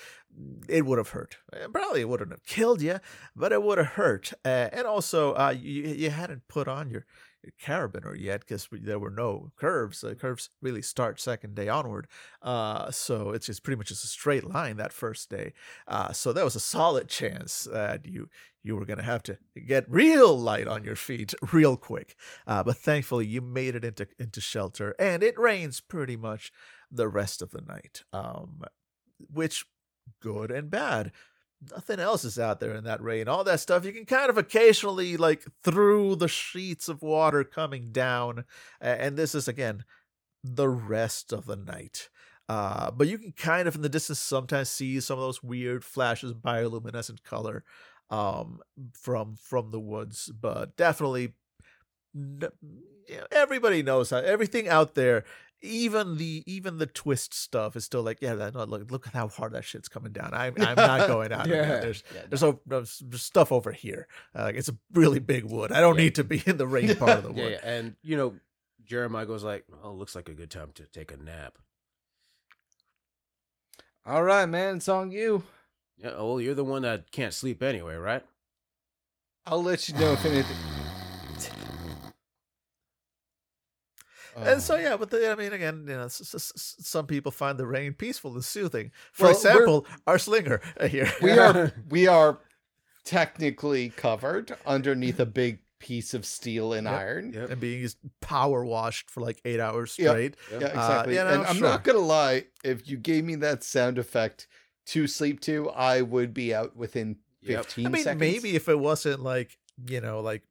it 0.68 0.86
would 0.86 0.98
have 0.98 1.10
hurt. 1.10 1.38
Eh, 1.54 1.68
Probably 1.72 2.02
it 2.02 2.10
wouldn't 2.10 2.32
have 2.32 2.44
killed 2.46 2.82
you, 2.82 3.00
but 3.36 3.52
it 3.52 3.62
would 3.64 3.78
have 3.78 3.88
hurt. 3.88 4.34
Uh, 4.44 4.70
and 4.72 4.88
also, 4.88 5.34
uh, 5.34 5.54
you, 5.58 5.84
you 5.84 6.10
hadn't 6.10 6.48
put 6.48 6.68
on 6.68 6.90
your, 6.90 7.06
your 7.33 7.33
carabiner 7.62 8.20
yet 8.20 8.42
because 8.42 8.68
there 8.72 9.00
were 9.00 9.10
no 9.10 9.52
curves. 9.56 10.02
The 10.02 10.16
curves 10.16 10.50
really 10.62 10.82
start 10.82 11.20
second 11.20 11.56
day 11.56 11.70
onward. 11.70 12.08
Uh, 12.42 12.92
so 12.92 13.32
it's 13.32 13.48
just 13.48 13.64
pretty 13.64 13.78
much 13.78 13.90
just 13.90 14.04
a 14.04 14.08
straight 14.08 14.44
line 14.44 14.78
that 14.78 14.94
first 14.94 15.30
day. 15.30 15.54
Uh, 15.88 16.12
so 16.12 16.34
that 16.34 16.44
was 16.44 16.56
a 16.56 16.60
solid 16.60 17.08
chance 17.08 17.68
that 17.72 18.06
you 18.06 18.30
you 18.66 18.78
were 18.78 18.86
gonna 18.86 19.04
have 19.04 19.24
to 19.24 19.38
get 19.68 19.90
real 19.90 20.38
light 20.38 20.68
on 20.68 20.84
your 20.84 20.96
feet 20.96 21.34
real 21.52 21.76
quick. 21.76 22.16
Uh, 22.48 22.64
but 22.64 22.78
thankfully, 22.78 23.26
you 23.26 23.42
made 23.42 23.76
it 23.76 23.84
into 23.84 24.08
into 24.18 24.42
shelter, 24.42 24.96
and 24.98 25.22
it 25.24 25.38
rains 25.38 25.82
pretty 25.82 26.16
much 26.16 26.52
the 26.92 27.08
rest 27.08 27.42
of 27.42 27.52
the 27.52 27.62
night. 27.62 28.04
Um, 28.14 28.64
which 29.32 29.66
good 30.22 30.52
and 30.52 30.70
bad. 30.70 31.12
Nothing 31.72 32.00
else 32.00 32.26
is 32.26 32.40
out 32.40 32.60
there 32.60 32.74
in 32.74 32.84
that 32.86 33.02
rain. 33.02 33.28
All 33.28 33.44
that 33.44 33.60
stuff 33.60 33.86
you 33.86 33.92
can 33.94 34.06
kind 34.06 34.30
of 34.30 34.38
occasionally 34.38 35.18
like 35.18 35.44
through 35.64 36.16
the 36.16 36.28
sheets 36.28 36.90
of 36.90 37.02
water 37.02 37.44
coming 37.44 37.92
down, 37.92 38.46
and 38.82 39.18
this 39.18 39.36
is 39.36 39.48
again 39.48 39.84
the 40.44 40.68
rest 40.70 41.32
of 41.32 41.46
the 41.46 41.56
night. 41.56 42.10
Uh, 42.50 42.92
but 42.92 43.08
you 43.08 43.18
can 43.18 43.32
kind 43.32 43.68
of 43.68 43.76
in 43.76 43.82
the 43.82 43.90
distance 43.90 44.20
sometimes 44.20 44.70
see 44.70 45.00
some 45.00 45.18
of 45.18 45.24
those 45.24 45.44
weird 45.44 45.84
flashes 45.86 46.34
bioluminescent 46.34 47.24
color. 47.24 47.64
um 48.10 48.60
from 48.94 49.36
from 49.38 49.72
the 49.72 49.80
woods 49.80 50.30
but 50.42 50.76
definitely 50.76 51.34
everybody 53.32 53.82
knows 53.84 54.10
how 54.10 54.18
everything 54.18 54.68
out 54.68 54.96
there 54.96 55.24
even 55.64 56.18
the 56.18 56.44
even 56.46 56.78
the 56.78 56.86
twist 56.86 57.34
stuff 57.34 57.76
is 57.76 57.86
still 57.86 58.04
like 58.04 58.20
yeah 58.22 58.36
that, 58.36 58.54
no, 58.54 58.64
look 58.66 58.92
look 58.92 59.08
at 59.08 59.14
how 59.14 59.28
hard 59.28 59.54
that 59.54 59.64
shit's 59.64 59.88
coming 59.88 60.12
down 60.12 60.30
i'm, 60.34 60.54
I'm 60.60 60.76
not 60.76 61.08
going 61.08 61.32
out 61.32 61.48
Yeah. 61.48 61.56
yeah. 61.56 61.80
there's 61.80 62.04
Yeah, 62.14 62.22
there's, 62.30 62.44
o- 62.44 62.60
there's 62.66 63.02
stuff 63.16 63.52
over 63.52 63.72
here 63.72 64.08
uh, 64.36 64.52
it's 64.54 64.70
a 64.70 64.76
really 64.94 65.20
big 65.20 65.46
wood 65.46 65.72
i 65.72 65.80
don't 65.82 65.96
Yeah. 65.98 66.04
need 66.04 66.16
to 66.16 66.24
be 66.24 66.44
in 66.46 66.58
the 66.58 66.68
rain 66.68 66.96
part 66.96 67.18
of 67.18 67.24
the 67.24 67.32
wood 67.34 67.54
Yeah, 67.54 67.60
yeah, 67.64 67.70
and 67.78 67.96
you 68.04 68.18
know, 68.18 68.36
Jeremiah 68.86 69.26
goes 69.26 69.46
like, 69.46 69.64
"Oh, 69.82 69.94
looks 69.94 70.14
like 70.14 70.28
a 70.28 70.34
good 70.34 70.52
time 70.52 70.72
to 70.76 70.84
take 70.84 71.12
a 71.14 71.18
nap." 71.18 71.58
All 74.06 74.24
right, 74.24 74.46
man, 74.46 74.76
it's 74.78 74.90
on 74.90 75.10
you. 75.12 75.44
Yeah, 75.98 76.12
oh, 76.18 76.32
well, 76.34 76.42
you're 76.42 76.54
the 76.54 76.66
one 76.66 76.82
that 76.82 77.10
can't 77.12 77.34
sleep 77.34 77.64
anyway, 77.64 77.96
right? 77.96 78.24
I'll 79.46 79.64
let 79.64 79.88
you 79.88 79.96
know 79.96 80.12
if 80.14 80.26
anything. 80.26 80.58
And 84.36 84.62
so 84.62 84.76
Oh. 84.76 84.80
yeah, 84.80 84.98
but 84.98 85.10
the, 85.12 85.32
I 85.32 85.36
mean, 85.36 85.54
again, 85.54 85.86
you 85.88 85.96
know, 85.96 86.06
s- 86.06 86.34
s- 86.34 86.76
some 86.80 87.06
people 87.08 87.32
find 87.32 87.58
the 87.58 87.68
rain 87.68 87.94
peaceful 87.94 88.34
and 88.34 88.44
soothing. 88.44 88.92
For 89.12 89.26
Well, 89.26 89.34
example, 89.34 89.86
our 90.08 90.18
slinger 90.20 90.62
uh, 90.80 90.88
here. 90.88 91.12
we 91.22 91.32
are 91.40 91.72
we 91.90 92.08
are 92.08 92.40
technically 93.06 93.90
covered 93.90 94.56
underneath 94.66 95.20
a 95.20 95.26
big 95.26 95.60
piece 95.80 96.14
of 96.14 96.26
steel 96.26 96.72
and 96.74 96.86
Yep. 96.86 96.94
iron. 97.00 97.34
Yep. 97.34 97.50
and 97.52 97.60
being 97.62 97.90
power 98.22 98.64
washed 98.64 99.10
for 99.12 99.20
like 99.22 99.42
eight 99.44 99.60
hours 99.60 99.96
Yep. 100.00 100.10
straight. 100.12 100.36
Yeah, 100.52 100.60
Yep. 100.60 100.70
exactly. 100.70 101.16
yeah, 101.16 101.24
no, 101.24 101.30
and 101.34 101.44
I'm 101.46 101.56
sure. 101.58 101.68
not 101.68 101.84
gonna 101.84 102.00
lie, 102.00 102.46
if 102.64 102.88
you 102.88 102.98
gave 102.98 103.26
me 103.26 103.36
that 103.36 103.64
sound 103.64 103.98
effect 103.98 104.48
to 104.88 105.08
sleep 105.08 105.42
to, 105.42 105.70
I 105.72 106.02
would 106.02 106.34
be 106.34 106.54
out 106.56 106.76
within 106.78 107.18
Yep. 107.42 107.66
15 107.66 107.86
I 107.86 107.90
mean, 107.90 108.04
seconds. 108.04 108.20
maybe 108.22 108.56
if 108.56 108.70
it 108.70 108.80
wasn't 108.80 109.22
like 109.22 109.58
you 109.90 110.00
know, 110.00 110.22
like 110.22 110.44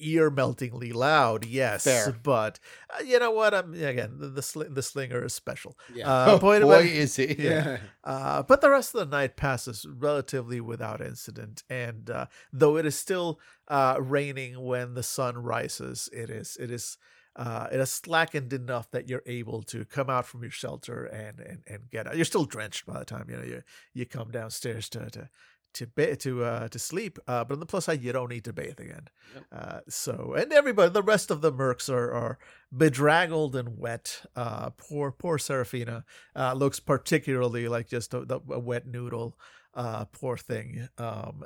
ear 0.00 0.30
meltingly 0.30 0.92
loud, 0.92 1.44
yes. 1.44 1.84
Fair. 1.84 2.16
But 2.22 2.58
uh, 2.98 3.02
you 3.02 3.18
know 3.18 3.30
what? 3.30 3.54
I'm 3.54 3.72
again 3.74 4.16
the 4.18 4.28
the, 4.28 4.40
sli- 4.40 4.74
the 4.74 4.82
slinger 4.82 5.24
is 5.24 5.34
special. 5.34 5.78
Yeah. 5.94 6.08
Uh, 6.10 6.30
oh, 6.32 6.38
point 6.38 6.62
boy, 6.62 6.72
about- 6.72 6.84
is 6.86 7.16
he. 7.16 7.34
yeah. 7.38 7.78
Uh, 8.02 8.42
but 8.42 8.62
the 8.62 8.70
rest 8.70 8.94
of 8.94 9.00
the 9.00 9.14
night 9.14 9.36
passes 9.36 9.86
relatively 9.86 10.58
without 10.58 11.02
incident, 11.02 11.62
and 11.68 12.08
uh, 12.08 12.24
though 12.50 12.78
it 12.78 12.86
is 12.86 12.96
still 12.96 13.38
uh, 13.68 13.94
raining 14.00 14.58
when 14.58 14.94
the 14.94 15.02
sun 15.02 15.36
rises, 15.36 16.08
it 16.10 16.30
is 16.30 16.56
it 16.58 16.70
is 16.70 16.96
uh, 17.36 17.68
it 17.70 17.78
has 17.78 17.92
slackened 17.92 18.52
enough 18.54 18.90
that 18.90 19.06
you're 19.08 19.22
able 19.26 19.62
to 19.62 19.84
come 19.84 20.08
out 20.08 20.24
from 20.26 20.42
your 20.42 20.50
shelter 20.50 21.04
and 21.04 21.40
and, 21.40 21.62
and 21.68 21.90
get 21.90 22.06
out. 22.06 22.16
You're 22.16 22.24
still 22.24 22.46
drenched 22.46 22.86
by 22.86 22.98
the 22.98 23.04
time 23.04 23.26
you 23.28 23.36
know 23.36 23.44
you 23.44 23.62
you 23.92 24.06
come 24.06 24.30
downstairs 24.30 24.88
to 24.90 25.10
to 25.10 25.28
to 25.74 25.86
ba- 25.86 26.16
to 26.16 26.44
uh, 26.44 26.68
to 26.68 26.78
sleep. 26.78 27.18
Uh, 27.26 27.44
but 27.44 27.54
on 27.54 27.60
the 27.60 27.66
plus 27.66 27.84
side, 27.84 28.02
you 28.02 28.12
don't 28.12 28.30
need 28.30 28.44
to 28.44 28.52
bathe 28.52 28.80
again. 28.80 29.08
Yep. 29.34 29.44
Uh, 29.52 29.80
so 29.88 30.34
and 30.36 30.52
everybody, 30.52 30.90
the 30.92 31.02
rest 31.02 31.30
of 31.30 31.40
the 31.40 31.52
mercs 31.52 31.88
are 31.88 32.12
are 32.12 32.38
bedraggled 32.72 33.54
and 33.56 33.78
wet. 33.78 34.22
Uh, 34.36 34.70
poor 34.70 35.10
poor 35.10 35.38
Serafina 35.38 36.04
uh, 36.36 36.52
looks 36.54 36.80
particularly 36.80 37.68
like 37.68 37.88
just 37.88 38.14
a, 38.14 38.40
a 38.50 38.58
wet 38.58 38.86
noodle. 38.86 39.36
Uh, 39.72 40.04
poor 40.06 40.36
thing. 40.36 40.88
Um, 40.98 41.44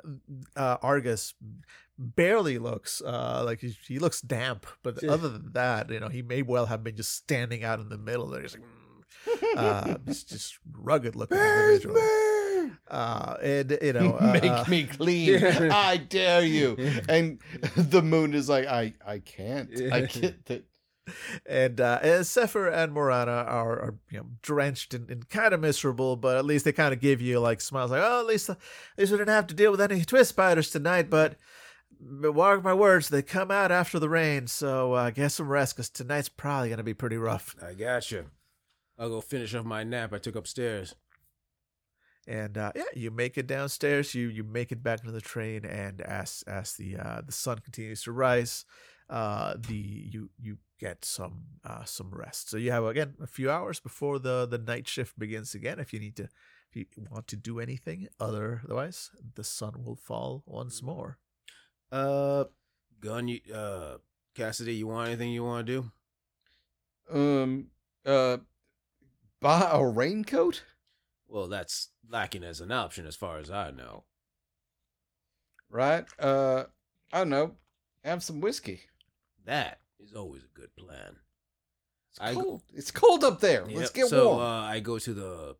uh, 0.55 0.77
Argus 0.81 1.35
barely 1.97 2.57
looks 2.57 2.99
uh, 3.05 3.43
like 3.45 3.59
he, 3.59 3.77
he 3.87 3.99
looks 3.99 4.19
damp, 4.19 4.65
but 4.81 5.01
Yeah. 5.03 5.11
other 5.13 5.29
than 5.29 5.51
that, 5.53 5.91
you 5.91 5.99
know, 5.99 6.09
he 6.09 6.23
may 6.23 6.41
well 6.41 6.65
have 6.65 6.83
been 6.83 6.95
just 6.95 7.13
standing 7.13 7.63
out 7.63 7.79
in 7.79 7.89
the 7.89 7.99
middle 7.99 8.27
there. 8.27 8.41
He's 8.41 8.57
like, 8.57 8.63
mm, 9.53 9.57
uh, 9.57 9.97
it's 10.07 10.23
just 10.23 10.57
rugged 10.73 11.15
looking 11.15 11.37
individual. 11.37 11.95
Uh, 12.87 13.35
and 13.41 13.77
you 13.81 13.93
know, 13.93 14.13
uh, 14.19 14.31
Make 14.33 14.43
uh, 14.51 14.63
me 14.69 14.83
clean. 14.83 15.43
I 15.71 15.97
dare 15.97 16.43
you. 16.45 16.77
And 17.09 17.39
the 17.75 18.01
moon 18.01 18.33
is 18.33 18.47
like, 18.47 18.67
I, 18.67 18.93
I 19.05 19.19
can't. 19.19 19.69
I 19.91 19.99
Yeah. 19.99 20.05
get 20.05 20.45
that. 20.45 20.63
and 21.45 21.79
uh, 21.81 21.99
and 22.01 22.25
Sefer 22.25 22.67
and 22.67 22.91
Morana 22.93 23.31
are, 23.31 23.79
are 23.79 23.95
you 24.09 24.19
know 24.19 24.25
drenched 24.41 24.93
and, 24.93 25.09
and 25.11 25.27
kind 25.29 25.53
of 25.53 25.59
miserable, 25.59 26.15
but 26.15 26.37
at 26.37 26.45
least 26.45 26.65
they 26.65 26.71
kind 26.71 26.93
of 26.93 26.99
give 26.99 27.21
you 27.21 27.39
like 27.39 27.61
smiles, 27.61 27.91
like 27.91 28.01
oh 28.03 28.19
at 28.21 28.25
least 28.25 28.49
at 28.49 28.57
least 28.97 29.11
we 29.11 29.17
didn't 29.17 29.29
have 29.29 29.47
to 29.47 29.53
deal 29.55 29.71
with 29.71 29.81
any 29.81 30.03
twist 30.03 30.29
spiders 30.29 30.69
tonight. 30.71 31.09
But, 31.09 31.35
but 31.99 32.33
mark 32.35 32.63
my 32.63 32.73
words, 32.73 33.09
they 33.09 33.21
come 33.21 33.51
out 33.51 33.71
after 33.71 33.99
the 33.99 34.09
rain, 34.09 34.47
so 34.47 34.93
uh, 34.93 35.09
get 35.11 35.29
some 35.31 35.47
rest 35.47 35.75
because 35.75 35.89
tonight's 35.89 36.29
probably 36.29 36.69
gonna 36.69 36.83
be 36.83 36.93
pretty 36.95 37.17
rough. 37.17 37.55
I 37.63 37.73
gotcha. 37.73 38.25
I'll 38.97 39.09
go 39.09 39.21
finish 39.21 39.53
off 39.53 39.65
my 39.65 39.83
nap 39.83 40.11
I 40.13 40.17
took 40.19 40.35
upstairs. 40.35 40.95
And 42.27 42.57
uh, 42.57 42.71
yeah, 42.75 42.83
you 42.95 43.11
make 43.11 43.37
it 43.37 43.47
downstairs. 43.47 44.15
You 44.15 44.27
you 44.29 44.43
make 44.43 44.71
it 44.71 44.81
back 44.81 45.01
into 45.01 45.11
the 45.11 45.21
train, 45.21 45.63
and 45.63 46.01
as 46.01 46.43
as 46.47 46.73
the 46.73 46.97
uh, 46.97 47.21
the 47.25 47.31
sun 47.31 47.59
continues 47.59 48.01
to 48.03 48.11
rise, 48.11 48.65
uh, 49.09 49.55
the 49.59 49.75
you 49.75 50.29
you 50.39 50.57
get 50.79 51.05
some 51.05 51.43
uh, 51.63 51.83
some 51.85 52.09
rest. 52.11 52.49
So 52.49 52.57
you 52.57 52.71
have 52.71 52.85
again 52.85 53.13
a 53.21 53.27
few 53.27 53.51
hours 53.51 53.79
before 53.79 54.17
the 54.19 54.47
the 54.47 54.57
night 54.57 54.87
shift 54.87 55.17
begins 55.19 55.53
again. 55.53 55.79
If 55.79 55.93
you 55.93 55.99
need 55.99 56.15
to, 56.15 56.23
if 56.23 56.75
you 56.75 56.85
want 57.11 57.27
to 57.27 57.35
do 57.35 57.59
anything 57.59 58.07
otherwise, 58.19 59.11
the 59.35 59.43
sun 59.43 59.83
will 59.83 59.95
fall 59.95 60.43
once 60.47 60.81
more. 60.81 61.19
Uh, 61.91 62.45
gun, 62.99 63.27
you, 63.27 63.39
uh, 63.53 63.97
Cassidy, 64.33 64.73
you 64.75 64.87
want 64.87 65.09
anything 65.09 65.31
you 65.31 65.43
want 65.43 65.67
to 65.67 65.91
do? 67.09 67.17
Um, 67.17 67.67
uh, 68.05 68.37
buy 69.39 69.69
a 69.71 69.85
raincoat? 69.85 70.63
Well, 71.27 71.47
that's 71.47 71.89
lacking 72.09 72.43
as 72.43 72.61
an 72.61 72.71
option 72.71 73.05
as 73.05 73.15
far 73.15 73.37
as 73.37 73.49
I 73.49 73.71
know. 73.71 74.03
Right? 75.69 76.05
Uh, 76.19 76.65
I 77.11 77.19
don't 77.19 77.29
know. 77.29 77.55
Have 78.03 78.23
some 78.23 78.41
whiskey. 78.41 78.81
That 79.45 79.79
is 79.99 80.13
always 80.13 80.43
a 80.43 80.59
good 80.59 80.75
plan. 80.75 81.17
It's 82.11 82.19
I- 82.21 82.33
cold. 82.33 82.63
It's 82.73 82.91
cold 82.91 83.23
up 83.23 83.39
there. 83.39 83.65
Let's 83.65 83.91
get 83.91 84.07
so, 84.07 84.27
warm. 84.29 84.41
uh, 84.41 84.61
I 84.61 84.79
go 84.79 84.99
to 84.99 85.13
the, 85.13 85.55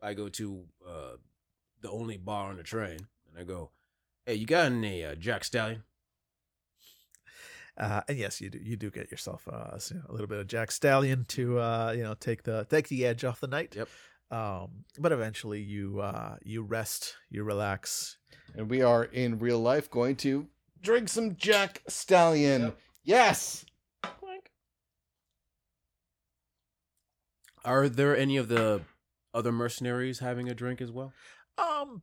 I 0.00 0.14
go 0.14 0.28
to 0.28 0.64
uh, 0.86 1.16
the 1.80 1.90
only 1.90 2.16
bar 2.16 2.50
on 2.50 2.56
the 2.56 2.62
train, 2.62 2.98
and 3.28 3.38
I 3.38 3.44
go, 3.44 3.70
"Hey, 4.24 4.34
you 4.34 4.46
got 4.46 4.66
any 4.66 5.04
uh, 5.04 5.14
Jack 5.14 5.44
Stallion?" 5.44 5.82
Uh, 7.76 8.02
and 8.08 8.18
yes, 8.18 8.40
you 8.40 8.50
do 8.50 8.58
you 8.58 8.76
do 8.76 8.90
get 8.90 9.10
yourself 9.10 9.46
uh, 9.48 9.78
so, 9.78 9.94
you 9.94 10.00
know, 10.00 10.06
a 10.10 10.12
little 10.12 10.26
bit 10.26 10.38
of 10.38 10.46
Jack 10.46 10.70
Stallion 10.70 11.24
to 11.28 11.58
uh, 11.58 11.92
you 11.96 12.02
know 12.02 12.14
take 12.14 12.42
the 12.42 12.66
take 12.68 12.88
the 12.88 13.06
edge 13.06 13.24
off 13.24 13.40
the 13.40 13.46
night. 13.46 13.74
Yep. 13.76 13.88
Um, 14.30 14.84
but 14.98 15.10
eventually 15.12 15.60
you 15.60 16.00
uh, 16.00 16.36
you 16.42 16.62
rest, 16.62 17.16
you 17.30 17.42
relax, 17.42 18.16
and 18.56 18.70
we 18.70 18.80
are 18.82 19.04
in 19.04 19.38
real 19.38 19.58
life 19.58 19.90
going 19.90 20.16
to 20.16 20.46
drink 20.82 21.08
some 21.08 21.36
Jack 21.36 21.82
Stallion. 21.88 22.62
Yep. 22.62 22.78
Yes. 23.02 23.64
Are 27.64 27.88
there 27.88 28.16
any 28.16 28.36
of 28.36 28.48
the 28.48 28.82
other 29.34 29.52
mercenaries 29.52 30.20
having 30.20 30.48
a 30.48 30.54
drink 30.54 30.80
as 30.80 30.90
well? 30.90 31.12
Um, 31.58 32.00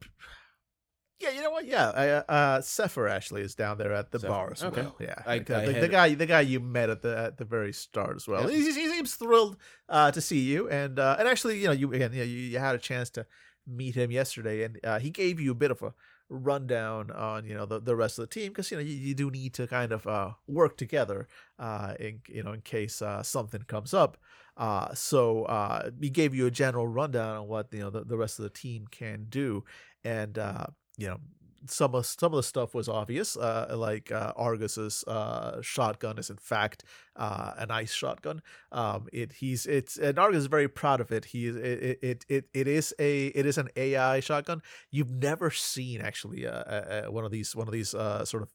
yeah, 1.20 1.32
you 1.32 1.41
know 1.41 1.51
what? 1.51 1.65
Yeah, 1.65 1.91
I, 1.95 2.09
uh, 2.09 2.24
uh, 2.30 2.61
Sefer 2.61 3.07
actually 3.07 3.41
is 3.41 3.55
down 3.55 3.78
there 3.78 3.93
at 3.93 4.11
the 4.11 4.20
bar 4.20 4.51
as 4.51 4.63
okay. 4.63 4.82
well. 4.82 4.95
Yeah, 4.99 5.15
I- 5.26 5.39
the, 5.39 5.57
I 5.57 5.65
the- 5.65 5.80
the 5.82 5.88
guy, 5.88 6.13
the 6.15 6.26
guy 6.26 6.41
you 6.41 6.59
met 6.59 6.89
at 6.89 7.01
the 7.01 7.18
at 7.18 7.38
the 7.38 7.45
very 7.45 7.74
start 7.74 8.15
as 8.15 8.28
well. 8.28 8.47
He, 8.47 8.57
he 8.57 8.72
seems 8.72 9.15
thrilled 9.15 9.57
uh, 9.89 10.11
to 10.11 10.22
see 10.22 10.39
you, 10.39 10.70
and 10.70 10.99
uh, 10.99 11.15
and 11.20 11.28
actually, 11.28 11.59
you 11.59 11.68
know, 11.68 11.74
you 11.74 11.91
again, 11.93 12.13
you, 12.13 12.20
know, 12.20 12.26
you, 12.26 12.38
you 12.38 12.59
had 12.59 12.76
a 12.76 12.80
chance 12.80 13.09
to 13.11 13.26
meet 13.65 13.95
him 13.95 14.11
yesterday, 14.11 14.63
and 14.63 14.80
uh, 14.84 14.99
he 14.99 15.09
gave 15.09 15.39
you 15.39 15.51
a 15.51 15.55
bit 15.55 15.72
of 15.72 15.82
a 15.82 15.93
rundown 16.30 17.09
on 17.11 17.45
you 17.45 17.53
know 17.53 17.65
the, 17.65 17.80
the 17.80 17.95
rest 17.95 18.20
of 18.20 18.24
the 18.24 18.34
team 18.34 18.49
because 18.49 18.70
you 18.70 18.76
know 18.78 18.84
you, 18.84 18.93
you 18.93 19.15
do 19.15 19.32
need 19.32 19.53
to 19.53 19.65
kind 19.65 19.91
of 19.91 20.05
uh, 20.07 20.32
work 20.47 20.78
together 20.78 21.28
uh, 21.57 21.93
in 21.99 22.20
you 22.28 22.43
know 22.43 22.51
in 22.51 22.61
case 22.61 23.01
uh, 23.01 23.24
something 23.24 23.61
comes 23.63 23.93
up. 23.93 24.18
Uh, 24.57 24.93
so 24.93 25.43
uh, 25.45 25.89
he 26.01 26.09
gave 26.09 26.34
you 26.34 26.47
a 26.47 26.51
general 26.51 26.88
rundown 26.88 27.38
on 27.38 27.47
what 27.47 27.68
you 27.72 27.80
know 27.80 27.89
the, 27.89 28.03
the 28.03 28.18
rest 28.18 28.39
of 28.39 28.43
the 28.43 28.49
team 28.49 28.86
can 28.91 29.26
do, 29.30 29.63
and 30.03 30.38
uh, 30.38 30.65
you 30.98 31.08
know 31.08 31.20
some 31.66 31.95
of 31.95 32.06
some 32.06 32.34
of 32.34 32.38
the 32.38 32.43
stuff 32.43 32.74
was 32.74 32.88
obvious, 32.88 33.36
uh, 33.38 33.74
like 33.76 34.12
uh, 34.12 34.34
Argus's 34.36 35.04
uh, 35.08 35.62
shotgun 35.62 36.18
is 36.18 36.30
in 36.30 36.38
fact 36.38 36.84
uh, 37.16 37.54
an 37.58 37.72
ice 37.72 37.93
shotgun. 37.93 38.41
Um, 38.72 39.08
it 39.12 39.34
he's 39.34 39.66
it's 39.66 39.98
and 39.98 40.18
Argus 40.20 40.39
is 40.39 40.45
very 40.48 40.68
proud 40.68 41.02
of 41.02 41.12
it. 41.12 41.26
He 41.26 41.48
is 41.48 41.56
it 41.56 42.00
it 42.02 42.26
it, 42.30 42.45
it 42.54 42.68
is 42.68 42.93
a 43.00 43.28
it 43.28 43.45
is 43.45 43.58
an 43.58 43.70
AI 43.76 44.20
shotgun. 44.20 44.62
You've 44.91 45.12
never 45.12 45.52
seen 45.52 46.02
actually 46.02 46.45
uh, 46.45 46.52
uh, 46.52 47.04
uh, 47.08 47.12
one 47.12 47.26
of 47.26 47.32
these 47.32 47.56
one 47.56 47.68
of 47.68 47.74
these 47.74 47.93
uh, 47.93 48.26
sort 48.26 48.43
of 48.43 48.54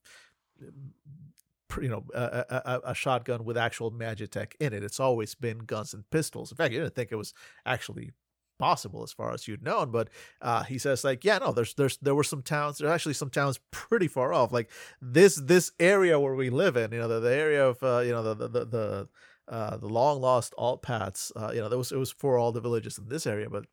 you 1.80 1.88
know 1.88 2.04
a, 2.14 2.44
a, 2.64 2.80
a 2.90 2.94
shotgun 2.94 3.44
with 3.44 3.56
actual 3.56 3.90
magitech 3.90 4.52
in 4.60 4.72
it. 4.72 4.82
It's 4.82 5.00
always 5.00 5.34
been 5.34 5.58
guns 5.58 5.94
and 5.94 6.08
pistols. 6.10 6.50
In 6.50 6.56
fact, 6.56 6.72
you 6.72 6.80
didn't 6.80 6.94
think 6.94 7.12
it 7.12 7.16
was 7.16 7.34
actually 7.66 8.12
possible 8.58 9.02
as 9.02 9.12
far 9.12 9.32
as 9.32 9.48
you'd 9.48 9.62
known 9.62 9.90
but 9.90 10.08
uh 10.40 10.62
he 10.62 10.78
says 10.78 11.02
like 11.02 11.24
yeah 11.24 11.38
no 11.38 11.52
there's 11.52 11.74
there's 11.74 11.96
there 11.98 12.14
were 12.14 12.22
some 12.22 12.42
towns 12.42 12.78
there's 12.78 12.90
actually 12.90 13.14
some 13.14 13.30
towns 13.30 13.58
pretty 13.70 14.06
far 14.06 14.32
off 14.32 14.52
like 14.52 14.70
this 15.00 15.36
this 15.36 15.72
area 15.80 16.18
where 16.18 16.34
we 16.34 16.48
live 16.50 16.76
in 16.76 16.92
you 16.92 16.98
know 16.98 17.08
the, 17.08 17.20
the 17.20 17.34
area 17.34 17.66
of 17.66 17.82
uh 17.82 17.98
you 17.98 18.12
know 18.12 18.22
the 18.22 18.34
the 18.34 18.48
the, 18.48 18.64
the 18.66 19.08
uh 19.48 19.76
the 19.76 19.88
long 19.88 20.20
lost 20.20 20.54
alt 20.56 20.82
paths 20.82 21.32
uh 21.36 21.50
you 21.52 21.60
know 21.60 21.68
there 21.68 21.78
was 21.78 21.90
it 21.90 21.98
was 21.98 22.12
for 22.12 22.38
all 22.38 22.52
the 22.52 22.60
villages 22.60 22.98
in 22.98 23.08
this 23.08 23.26
area 23.26 23.50
but 23.50 23.64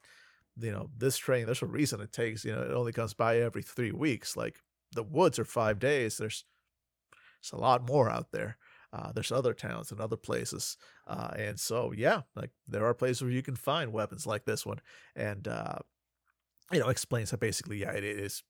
you 0.59 0.71
know 0.71 0.89
this 0.97 1.17
train 1.17 1.45
there's 1.45 1.61
a 1.61 1.67
reason 1.67 2.01
it 2.01 2.11
takes 2.11 2.43
you 2.43 2.51
know 2.51 2.61
it 2.61 2.71
only 2.71 2.91
comes 2.91 3.13
by 3.13 3.37
every 3.37 3.61
three 3.61 3.91
weeks 3.91 4.35
like 4.35 4.59
the 4.93 5.03
woods 5.03 5.39
are 5.39 5.45
five 5.45 5.79
days. 5.79 6.17
There's 6.17 6.45
there's 7.41 7.53
a 7.53 7.61
lot 7.61 7.87
more 7.87 8.09
out 8.09 8.31
there. 8.31 8.57
Uh, 8.91 9.11
there's 9.11 9.31
other 9.31 9.53
towns 9.53 9.91
and 9.91 10.01
other 10.01 10.17
places, 10.17 10.77
uh, 11.07 11.31
and 11.37 11.59
so 11.59 11.91
yeah, 11.95 12.21
like 12.35 12.49
there 12.67 12.85
are 12.85 12.93
places 12.93 13.21
where 13.21 13.31
you 13.31 13.43
can 13.43 13.55
find 13.55 13.93
weapons 13.93 14.25
like 14.25 14.45
this 14.45 14.65
one, 14.65 14.79
and 15.15 15.47
uh, 15.47 15.75
you 16.71 16.79
know 16.79 16.89
explains 16.89 17.31
that 17.31 17.39
basically 17.39 17.77
yeah 17.79 17.91
it 17.91 18.03
is 18.03 18.43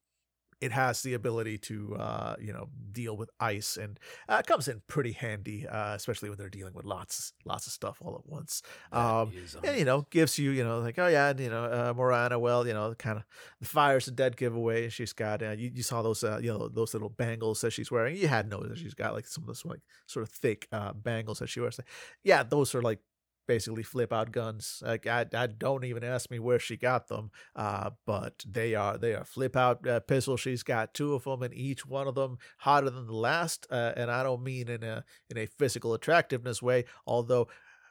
it 0.62 0.72
has 0.72 1.02
the 1.02 1.14
ability 1.14 1.58
to 1.58 1.96
uh, 1.96 2.36
you 2.40 2.54
know 2.54 2.70
deal 2.92 3.16
with 3.16 3.30
ice 3.40 3.78
and 3.78 4.00
uh, 4.28 4.42
comes 4.42 4.68
in 4.68 4.82
pretty 4.88 5.12
handy 5.12 5.68
uh, 5.68 5.94
especially 5.96 6.30
when 6.30 6.38
they're 6.38 6.50
dealing 6.50 6.74
with 6.74 6.86
lots 6.86 7.34
lots 7.46 7.68
of 7.68 7.74
stuff 7.74 7.98
all 8.02 8.16
at 8.16 8.30
once. 8.30 8.62
Um, 8.92 9.32
and 9.64 9.78
you 9.78 9.86
know 9.86 10.06
gives 10.10 10.38
you 10.38 10.52
you 10.52 10.64
know 10.64 10.80
like 10.80 11.00
oh 11.00 11.08
yeah 11.08 11.30
and, 11.30 11.40
you 11.40 11.50
know 11.50 11.64
uh, 11.64 11.94
Morana 11.96 12.38
well 12.40 12.68
you 12.68 12.74
know 12.74 12.94
kind 12.96 13.18
of 13.18 13.24
the 13.60 13.68
fire's 13.68 14.08
a 14.08 14.12
dead 14.12 14.38
giveaway 14.38 14.90
she's 14.90 15.14
got 15.14 15.42
uh, 15.42 15.52
you, 15.52 15.72
you 15.74 15.84
saw 15.84 16.02
those 16.02 16.24
uh, 16.24 16.40
you 16.42 16.52
know 16.52 16.68
those 16.68 16.94
little 16.94 17.10
bangles 17.10 17.62
that 17.62 17.72
she's 17.72 17.92
wearing. 17.92 18.16
You 18.16 18.28
had 18.28 18.50
noticed 18.50 18.70
that 18.70 18.80
she's 18.80 18.94
got 18.94 19.14
like 19.14 19.28
some 19.28 19.44
of 19.44 19.48
those 19.48 19.66
like 19.66 19.82
sort 20.08 20.24
of 20.24 20.30
thick 20.30 20.68
uh, 20.72 20.94
bangles 20.94 21.40
that 21.40 21.50
she 21.50 21.60
wears. 21.60 21.80
Yeah 22.24 22.44
those 22.44 22.76
are 22.76 22.82
like 22.82 23.00
basically 23.50 23.84
flip 23.84 24.14
out 24.14 24.32
guns. 24.32 24.84
Like 24.86 25.08
I, 25.08 25.26
I 25.34 25.48
don't 25.48 25.84
even 25.84 26.04
ask 26.04 26.30
me 26.30 26.38
where 26.38 26.60
she 26.60 26.78
got 26.78 27.08
them 27.08 27.32
uh 27.56 27.90
but 28.06 28.46
they 28.48 28.76
are 28.76 28.98
they 28.98 29.16
are 29.16 29.26
flip 29.26 29.56
out 29.56 29.86
uh, 29.88 30.00
pistols. 30.02 30.40
She's 30.40 30.64
got 30.64 30.94
two 30.94 31.16
of 31.16 31.24
them 31.24 31.42
and 31.42 31.54
each 31.54 31.86
one 31.86 32.08
of 32.08 32.16
them 32.16 32.38
hotter 32.60 32.90
than 32.92 33.08
the 33.08 33.16
last 33.16 33.66
uh, 33.72 33.94
and 33.96 34.12
i 34.12 34.24
don't 34.24 34.44
mean 34.44 34.68
in 34.68 34.84
a 34.84 35.04
in 35.30 35.38
a 35.38 35.46
physical 35.46 35.94
attractiveness 35.94 36.62
way 36.62 36.86
although 37.08 37.48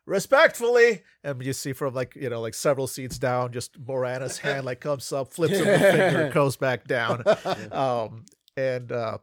respectfully 0.07 1.03
and 1.23 1.43
you 1.45 1.53
see 1.53 1.73
from 1.73 1.95
like 1.95 2.15
you 2.17 2.31
know 2.31 2.41
like 2.41 2.55
several 2.55 2.87
seats 2.87 3.19
down 3.19 3.53
just 3.53 3.79
morana's 3.79 4.39
hand 4.47 4.65
like 4.65 4.81
comes 4.81 5.13
up 5.13 5.33
flips 5.33 5.59
up 5.59 5.67
the 5.67 5.79
finger 5.79 6.31
goes 6.33 6.57
back 6.57 6.87
down. 6.87 7.23
Um 7.73 8.25
and 8.59 8.91
uh 8.91 9.19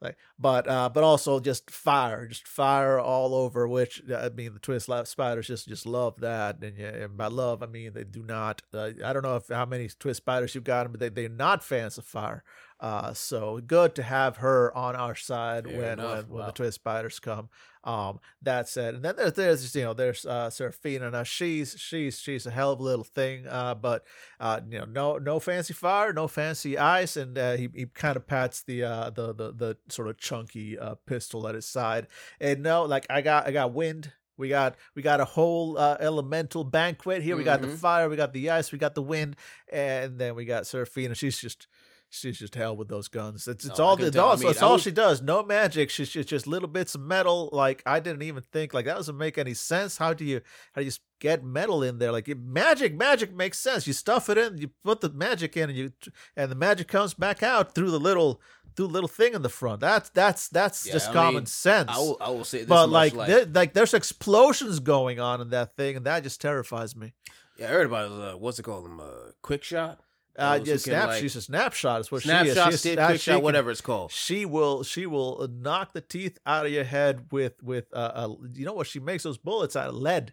like 0.00 0.16
but 0.38 0.68
uh 0.68 0.90
but 0.92 1.02
also 1.02 1.40
just 1.40 1.70
fire 1.70 2.26
just 2.26 2.46
fire 2.46 2.98
all 2.98 3.34
over 3.34 3.66
which 3.66 4.02
uh, 4.10 4.16
i 4.16 4.28
mean 4.28 4.52
the 4.52 4.58
twist 4.60 4.88
lab 4.88 5.06
spiders 5.06 5.46
just 5.46 5.66
just 5.66 5.86
love 5.86 6.20
that 6.20 6.62
and, 6.62 6.78
and 6.78 7.16
by 7.16 7.26
love 7.26 7.62
i 7.62 7.66
mean 7.66 7.92
they 7.94 8.04
do 8.04 8.22
not 8.22 8.60
uh, 8.74 8.90
i 9.04 9.12
don't 9.12 9.22
know 9.22 9.36
if 9.36 9.48
how 9.48 9.64
many 9.64 9.88
twist 9.98 10.18
spiders 10.18 10.54
you've 10.54 10.64
got 10.64 10.90
but 10.90 11.00
they, 11.00 11.08
they're 11.08 11.28
not 11.28 11.64
fans 11.64 11.96
of 11.96 12.04
fire 12.04 12.44
uh 12.84 13.14
so 13.14 13.60
good 13.66 13.94
to 13.94 14.02
have 14.02 14.36
her 14.38 14.76
on 14.76 14.94
our 14.94 15.14
side 15.14 15.64
Fair 15.66 15.76
when 15.78 15.92
enough. 15.94 16.16
when, 16.16 16.28
when 16.28 16.40
Wow. 16.40 16.46
the 16.46 16.52
twist 16.52 16.74
spiders 16.76 17.18
come 17.18 17.48
um 17.84 18.18
that 18.42 18.68
said 18.68 18.94
and 18.94 19.02
then 19.04 19.14
there's, 19.16 19.32
there's 19.34 19.74
you 19.74 19.82
know 19.84 19.94
there's 19.94 20.26
uh 20.26 20.50
Seraphina 20.50 21.10
now 21.10 21.22
she's 21.22 21.76
she's 21.78 22.18
she's 22.18 22.46
a 22.46 22.50
hell 22.50 22.72
of 22.72 22.80
a 22.80 22.82
little 22.82 23.04
thing 23.04 23.46
uh 23.46 23.74
but 23.74 24.04
uh 24.38 24.60
you 24.70 24.78
know 24.78 24.84
no 24.86 25.18
no 25.18 25.40
fancy 25.40 25.72
fire 25.74 26.12
no 26.12 26.26
fancy 26.28 26.76
ice 26.76 27.16
and 27.16 27.38
uh, 27.38 27.56
he, 27.56 27.68
he 27.74 27.86
kind 27.86 28.16
of 28.16 28.26
pats 28.26 28.62
the 28.62 28.82
uh 28.84 29.10
the, 29.10 29.32
the 29.34 29.52
the 29.52 29.76
sort 29.88 30.08
of 30.08 30.18
chunky 30.18 30.78
uh 30.78 30.94
pistol 31.06 31.46
at 31.48 31.54
his 31.54 31.66
side 31.66 32.06
and 32.40 32.62
no 32.62 32.84
like 32.84 33.06
i 33.10 33.20
got 33.22 33.46
i 33.46 33.50
got 33.50 33.72
wind 33.72 34.12
we 34.36 34.48
got 34.48 34.74
we 34.96 35.00
got 35.02 35.20
a 35.20 35.24
whole 35.24 35.78
uh, 35.78 35.96
elemental 36.00 36.64
banquet 36.64 37.22
here 37.22 37.36
we 37.36 37.44
got 37.44 37.60
the 37.62 37.68
Mhm. 37.68 37.78
fire 37.78 38.08
we 38.08 38.16
got 38.16 38.32
the 38.32 38.50
ice 38.50 38.72
we 38.72 38.78
got 38.78 38.94
the 38.96 39.02
wind 39.02 39.36
and 39.72 40.18
then 40.18 40.34
we 40.34 40.44
got 40.44 40.66
Seraphina 40.66 41.14
she's 41.14 41.38
just 41.38 41.68
She's 42.14 42.38
just 42.38 42.54
hell 42.54 42.76
with 42.76 42.88
those 42.88 43.08
guns. 43.08 43.48
It's 43.48 43.64
it's 43.66 43.78
No, 43.78 43.84
all 43.84 43.96
it's 44.00 44.10
tell. 44.14 44.26
I 44.26 44.30
all, 44.30 44.36
mean, 44.36 44.48
it's 44.50 44.62
all 44.62 44.72
would- 44.72 44.80
she 44.82 44.90
does. 44.90 45.20
No 45.20 45.42
magic. 45.42 45.90
She's 45.90 46.08
just, 46.10 46.28
just 46.28 46.46
little 46.46 46.68
bits 46.68 46.94
of 46.94 47.00
metal. 47.00 47.48
Like 47.52 47.82
I 47.84 47.98
didn't 48.00 48.22
even 48.22 48.42
think 48.52 48.72
like 48.72 48.84
that 48.84 48.96
doesn't 48.96 49.18
make 49.18 49.36
any 49.38 49.54
sense. 49.54 49.96
How 49.96 50.12
do 50.14 50.24
you 50.24 50.40
how 50.74 50.80
do 50.80 50.86
you 50.86 50.92
get 51.20 51.42
metal 51.44 51.82
in 51.82 51.98
there? 51.98 52.12
Like 52.12 52.28
magic, 52.36 52.94
magic 52.94 53.34
makes 53.34 53.58
sense. 53.58 53.86
You 53.86 53.92
stuff 53.92 54.28
it 54.30 54.38
in, 54.38 54.58
you 54.58 54.70
put 54.84 55.00
the 55.00 55.10
magic 55.10 55.56
in, 55.56 55.68
and 55.70 55.78
you 55.78 55.92
and 56.36 56.50
the 56.50 56.56
magic 56.56 56.88
comes 56.88 57.14
back 57.14 57.42
out 57.42 57.74
through 57.74 57.90
the 57.90 58.00
little 58.00 58.40
through 58.76 58.86
the 58.88 58.92
little 58.92 59.08
thing 59.08 59.34
in 59.34 59.42
the 59.42 59.48
front. 59.48 59.80
That's 59.80 60.08
that's 60.10 60.48
that's 60.48 60.86
Yeah, 60.86 60.92
just 60.94 61.10
I 61.10 61.12
common 61.12 61.34
mean, 61.34 61.46
sense. 61.46 61.90
I 61.92 61.98
will, 61.98 62.16
I 62.20 62.30
will 62.30 62.44
say 62.44 62.58
this 62.58 62.66
but 62.68 62.88
like 62.90 63.12
there, 63.14 63.44
like 63.46 63.72
there's 63.72 63.94
explosions 63.94 64.78
going 64.80 65.18
on 65.20 65.40
in 65.40 65.50
that 65.50 65.76
thing, 65.76 65.96
and 65.96 66.06
that 66.06 66.22
just 66.22 66.40
terrifies 66.40 66.94
me. 66.96 67.12
yeah, 67.58 67.66
I 67.66 67.70
heard 67.70 67.86
about 67.86 68.10
uh, 68.12 68.36
what's 68.36 68.58
it 68.58 68.62
called? 68.64 68.86
Um, 68.86 69.00
uh, 69.00 69.30
quick 69.42 69.62
shot, 69.62 70.00
Uh, 70.36 70.60
yeah, 70.64 70.76
snap. 70.76 71.08
like- 71.08 71.20
she's 71.22 71.36
a 71.36 71.42
snapshot. 71.42 72.00
Is 72.00 72.10
what 72.10 72.22
snapshot, 72.22 72.54
she 72.54 72.60
is. 72.60 72.64
She's- 72.64 72.80
stick, 72.80 72.98
uh, 72.98 73.06
quick 73.06 73.20
she 73.20 73.30
shot, 73.30 73.42
whatever 73.42 73.70
it's 73.70 73.80
called. 73.80 74.10
she 74.10 74.44
will 74.44 74.82
she 74.82 75.06
will 75.06 75.46
knock 75.48 75.92
the 75.92 76.00
teeth 76.00 76.38
out 76.44 76.66
of 76.66 76.72
your 76.72 76.84
head 76.84 77.26
with 77.30 77.62
with 77.62 77.86
uh, 77.92 77.96
uh 77.96 78.34
you 78.52 78.64
know 78.64 78.72
what 78.72 78.86
she 78.86 78.98
makes 79.00 79.22
those 79.22 79.38
bullets 79.38 79.76
out 79.76 79.88
of 79.90 79.94
lead 79.94 80.32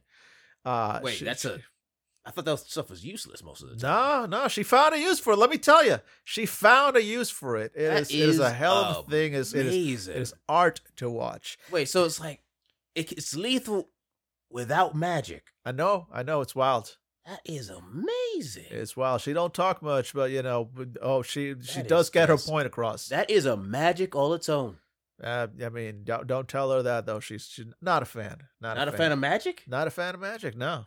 uh 0.65 0.99
Wait, 1.03 1.15
she- 1.17 1.25
that's 1.25 1.45
a. 1.45 1.59
I 2.23 2.29
thought 2.29 2.45
that 2.45 2.59
stuff 2.59 2.91
was 2.91 3.03
useless 3.03 3.43
most 3.43 3.63
of 3.63 3.69
the 3.69 3.75
time. 3.77 4.29
no 4.29 4.41
no 4.43 4.47
she 4.47 4.61
found 4.61 4.93
a 4.93 4.99
use 4.99 5.19
for 5.19 5.33
it 5.33 5.37
let 5.37 5.49
me 5.49 5.57
tell 5.57 5.83
you 5.83 5.99
she 6.23 6.45
found 6.45 6.95
a 6.95 7.01
use 7.03 7.31
for 7.31 7.57
it 7.57 7.71
It 7.75 7.87
That 7.89 8.01
is, 8.01 8.11
it 8.11 8.19
is 8.19 8.39
a 8.39 8.51
hell 8.51 8.75
of 8.75 9.07
a 9.07 9.09
thing 9.09 9.33
It 9.33 9.37
is, 9.37 9.53
it 9.55 9.65
is 9.65 10.07
it 10.07 10.17
is 10.17 10.33
art 10.47 10.81
to 10.97 11.09
watch 11.09 11.57
Wait, 11.71 11.89
so 11.89 12.05
it's 12.05 12.19
like 12.19 12.43
it, 12.93 13.11
it's 13.11 13.35
lethal 13.35 13.89
without 14.51 14.93
magic. 14.95 15.45
i 15.65 15.71
know 15.71 16.05
i 16.13 16.21
know 16.21 16.41
it's 16.41 16.53
wild 16.53 16.97
That 17.25 17.39
is 17.45 17.69
amazing. 17.69 18.65
it's 18.71 18.97
wild 18.97 19.21
she 19.21 19.33
don't 19.33 19.53
talk 19.53 19.81
much 19.81 20.13
but 20.13 20.31
you 20.31 20.41
know 20.41 20.69
oh 21.01 21.21
she 21.21 21.55
she 21.61 21.83
does 21.83 22.05
is 22.05 22.09
get 22.09 22.29
her 22.29 22.37
point 22.37 22.65
across 22.67 23.07
that 23.09 23.29
is 23.29 23.45
a 23.45 23.55
magic 23.55 24.15
all 24.15 24.33
its 24.33 24.49
own. 24.49 24.77
uh, 25.23 25.47
i 25.63 25.69
mean 25.69 26.01
don't, 26.03 26.25
don't 26.25 26.47
tell 26.47 26.71
her 26.71 26.81
that 26.81 27.05
though 27.05 27.19
she's, 27.19 27.45
she's 27.47 27.65
not 27.81 28.01
a 28.01 28.05
fan 28.05 28.37
not, 28.59 28.75
Not 28.77 28.87
a 28.87 28.91
fan 28.91 29.11
of 29.11 29.19
magic. 29.19 29.63
not 29.67 29.87
a 29.87 29.91
fan 29.91 30.15
of 30.15 30.21
magic 30.21 30.57
no 30.57 30.85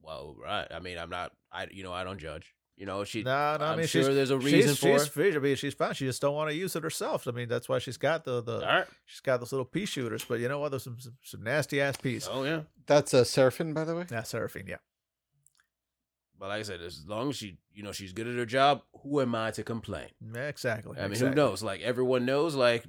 Well, 0.00 0.34
right. 0.40 0.66
I 0.70 0.80
mean, 0.80 0.98
I'm 0.98 1.10
not. 1.10 1.30
I 1.52 1.66
you 1.70 1.82
know 1.84 1.92
I 1.92 2.02
don't 2.04 2.18
judge. 2.18 2.54
You 2.76 2.86
know 2.86 3.04
she. 3.04 3.22
No, 3.22 3.56
no, 3.56 3.64
I 3.64 3.72
I'm 3.72 3.78
mean, 3.78 3.86
sure 3.86 4.02
she's, 4.02 4.14
there's 4.14 4.30
a 4.32 4.40
she's- 4.40 4.52
reason 4.52 4.74
for 4.74 4.98
she's, 4.98 5.02
it. 5.06 5.12
free- 5.12 5.36
I 5.36 5.38
mean, 5.38 5.54
she's 5.56 5.74
fine. 5.74 5.94
She 5.94 6.06
just 6.06 6.20
don't 6.20 6.34
want 6.34 6.50
to 6.50 6.56
use 6.56 6.74
it 6.74 6.82
herself. 6.82 7.28
I 7.28 7.30
mean, 7.30 7.48
that's 7.48 7.68
why 7.68 7.78
she's 7.78 7.98
got 7.98 8.24
the 8.24 8.40
the 8.42 8.54
All 8.66 8.74
right. 8.78 8.86
she's 9.04 9.20
got 9.20 9.38
those 9.38 9.52
little 9.52 9.64
pea 9.64 9.86
shooters. 9.86 10.24
But 10.24 10.40
you 10.40 10.48
know 10.48 10.58
what? 10.58 10.70
There's 10.70 10.82
some 10.82 10.98
some, 10.98 11.14
some 11.22 11.42
nasty 11.44 11.80
ass 11.80 11.96
peas. 11.98 12.28
Oh 12.28 12.42
yeah. 12.42 12.62
That's 12.86 13.14
a 13.14 13.24
Seraphim, 13.24 13.74
by 13.74 13.84
the 13.84 13.94
way. 13.94 14.06
Yeah, 14.10 14.22
Seraphine. 14.24 14.66
Yeah, 14.66 14.78
But 16.42 16.48
like 16.48 16.58
I 16.58 16.62
said, 16.64 16.80
as 16.80 17.06
long 17.06 17.28
as 17.28 17.36
she, 17.36 17.56
you 17.72 17.84
know, 17.84 17.92
she's 17.92 18.12
good 18.12 18.26
at 18.26 18.34
her 18.34 18.44
job, 18.44 18.82
who 19.04 19.20
am 19.20 19.32
I 19.32 19.52
to 19.52 19.62
complain? 19.62 20.08
Exactly. 20.34 20.98
I 20.98 21.02
mean, 21.02 21.12
exactly. 21.12 21.28
who 21.28 21.34
knows? 21.36 21.62
Like 21.62 21.80
everyone 21.82 22.26
knows. 22.26 22.56
Like, 22.56 22.84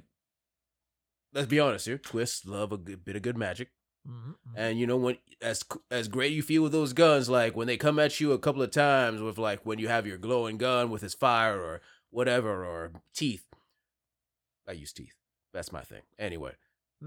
let's 1.32 1.46
be 1.46 1.60
honest 1.60 1.86
here. 1.86 1.96
Twists 1.96 2.44
love 2.46 2.72
a 2.72 2.76
good 2.76 3.04
bit 3.04 3.14
of 3.14 3.22
good 3.22 3.36
magic, 3.38 3.70
Mhm, 4.08 4.34
mhm. 4.34 4.52
and 4.56 4.80
you 4.80 4.88
know 4.88 4.96
when 4.96 5.18
as 5.40 5.62
as 5.88 6.08
great 6.08 6.32
you 6.32 6.42
feel 6.42 6.64
with 6.64 6.72
those 6.72 6.92
guns, 6.92 7.28
like 7.28 7.54
when 7.54 7.68
they 7.68 7.76
come 7.76 8.00
at 8.00 8.18
you 8.18 8.32
a 8.32 8.40
couple 8.40 8.60
of 8.60 8.72
times 8.72 9.20
with 9.20 9.38
like 9.38 9.64
when 9.64 9.78
you 9.78 9.86
have 9.86 10.04
your 10.04 10.18
glowing 10.18 10.58
gun 10.58 10.90
with 10.90 11.02
his 11.02 11.14
fire 11.14 11.60
or 11.60 11.80
whatever 12.10 12.64
or 12.64 12.90
teeth. 13.14 13.46
I 14.68 14.72
use 14.72 14.92
teeth. 14.92 15.14
That's 15.52 15.70
my 15.70 15.82
thing. 15.82 16.02
Anyway, 16.18 16.54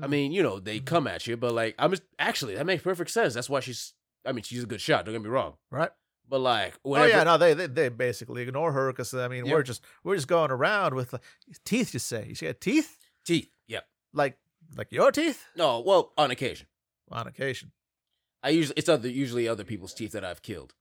I 0.02 0.06
Mhm. 0.06 0.10
mean, 0.10 0.32
you 0.32 0.44
know, 0.44 0.62
they 0.62 0.80
Mhm. 0.80 0.86
come 0.86 1.08
at 1.08 1.28
you, 1.28 1.36
but 1.36 1.52
like 1.54 1.76
I'm 1.78 1.92
just 1.92 2.04
actually 2.18 2.56
that 2.56 2.66
makes 2.66 2.84
perfect 2.84 3.10
sense. 3.12 3.34
That's 3.34 3.50
why 3.50 3.60
she's. 3.60 3.94
I 4.26 4.32
mean, 4.32 4.44
she's 4.44 4.64
a 4.64 4.68
good 4.68 4.80
shot. 4.82 5.04
Don't 5.04 5.14
get 5.14 5.22
me 5.24 5.30
wrong. 5.30 5.58
right. 5.72 5.92
But 6.30 6.40
like, 6.42 6.74
Oh 6.84 7.04
yeah, 7.06 7.24
no, 7.24 7.38
they 7.38 7.54
they, 7.54 7.68
they 7.68 7.90
basically 7.90 8.42
ignore 8.44 8.72
her 8.74 8.92
because 8.92 9.14
I 9.14 9.28
mean, 9.28 9.46
Yep. 9.46 9.54
we're 9.56 9.64
just 9.64 9.84
we're 10.04 10.16
just 10.16 10.28
going 10.28 10.52
around 10.52 10.94
with 10.94 11.14
like, 11.14 11.22
teeth. 11.66 11.94
You 11.94 12.00
say 12.00 12.34
she 12.34 12.46
got 12.48 12.60
teeth 12.62 12.98
teeth. 13.26 13.50
Yeah. 13.68 13.82
like 14.14 14.38
like 14.76 14.92
your 14.92 15.12
teeth 15.12 15.46
No, 15.56 15.80
well, 15.80 16.12
on 16.18 16.32
occasion. 16.32 16.68
on 17.12 17.28
occasion. 17.28 17.72
I 18.44 18.50
usually 18.50 18.76
it's 18.78 18.90
other 18.90 19.10
usually 19.10 19.48
other 19.48 19.64
people's 19.64 19.94
teeth 19.94 20.12
that 20.12 20.26
I've 20.26 20.42
killed. 20.42 20.74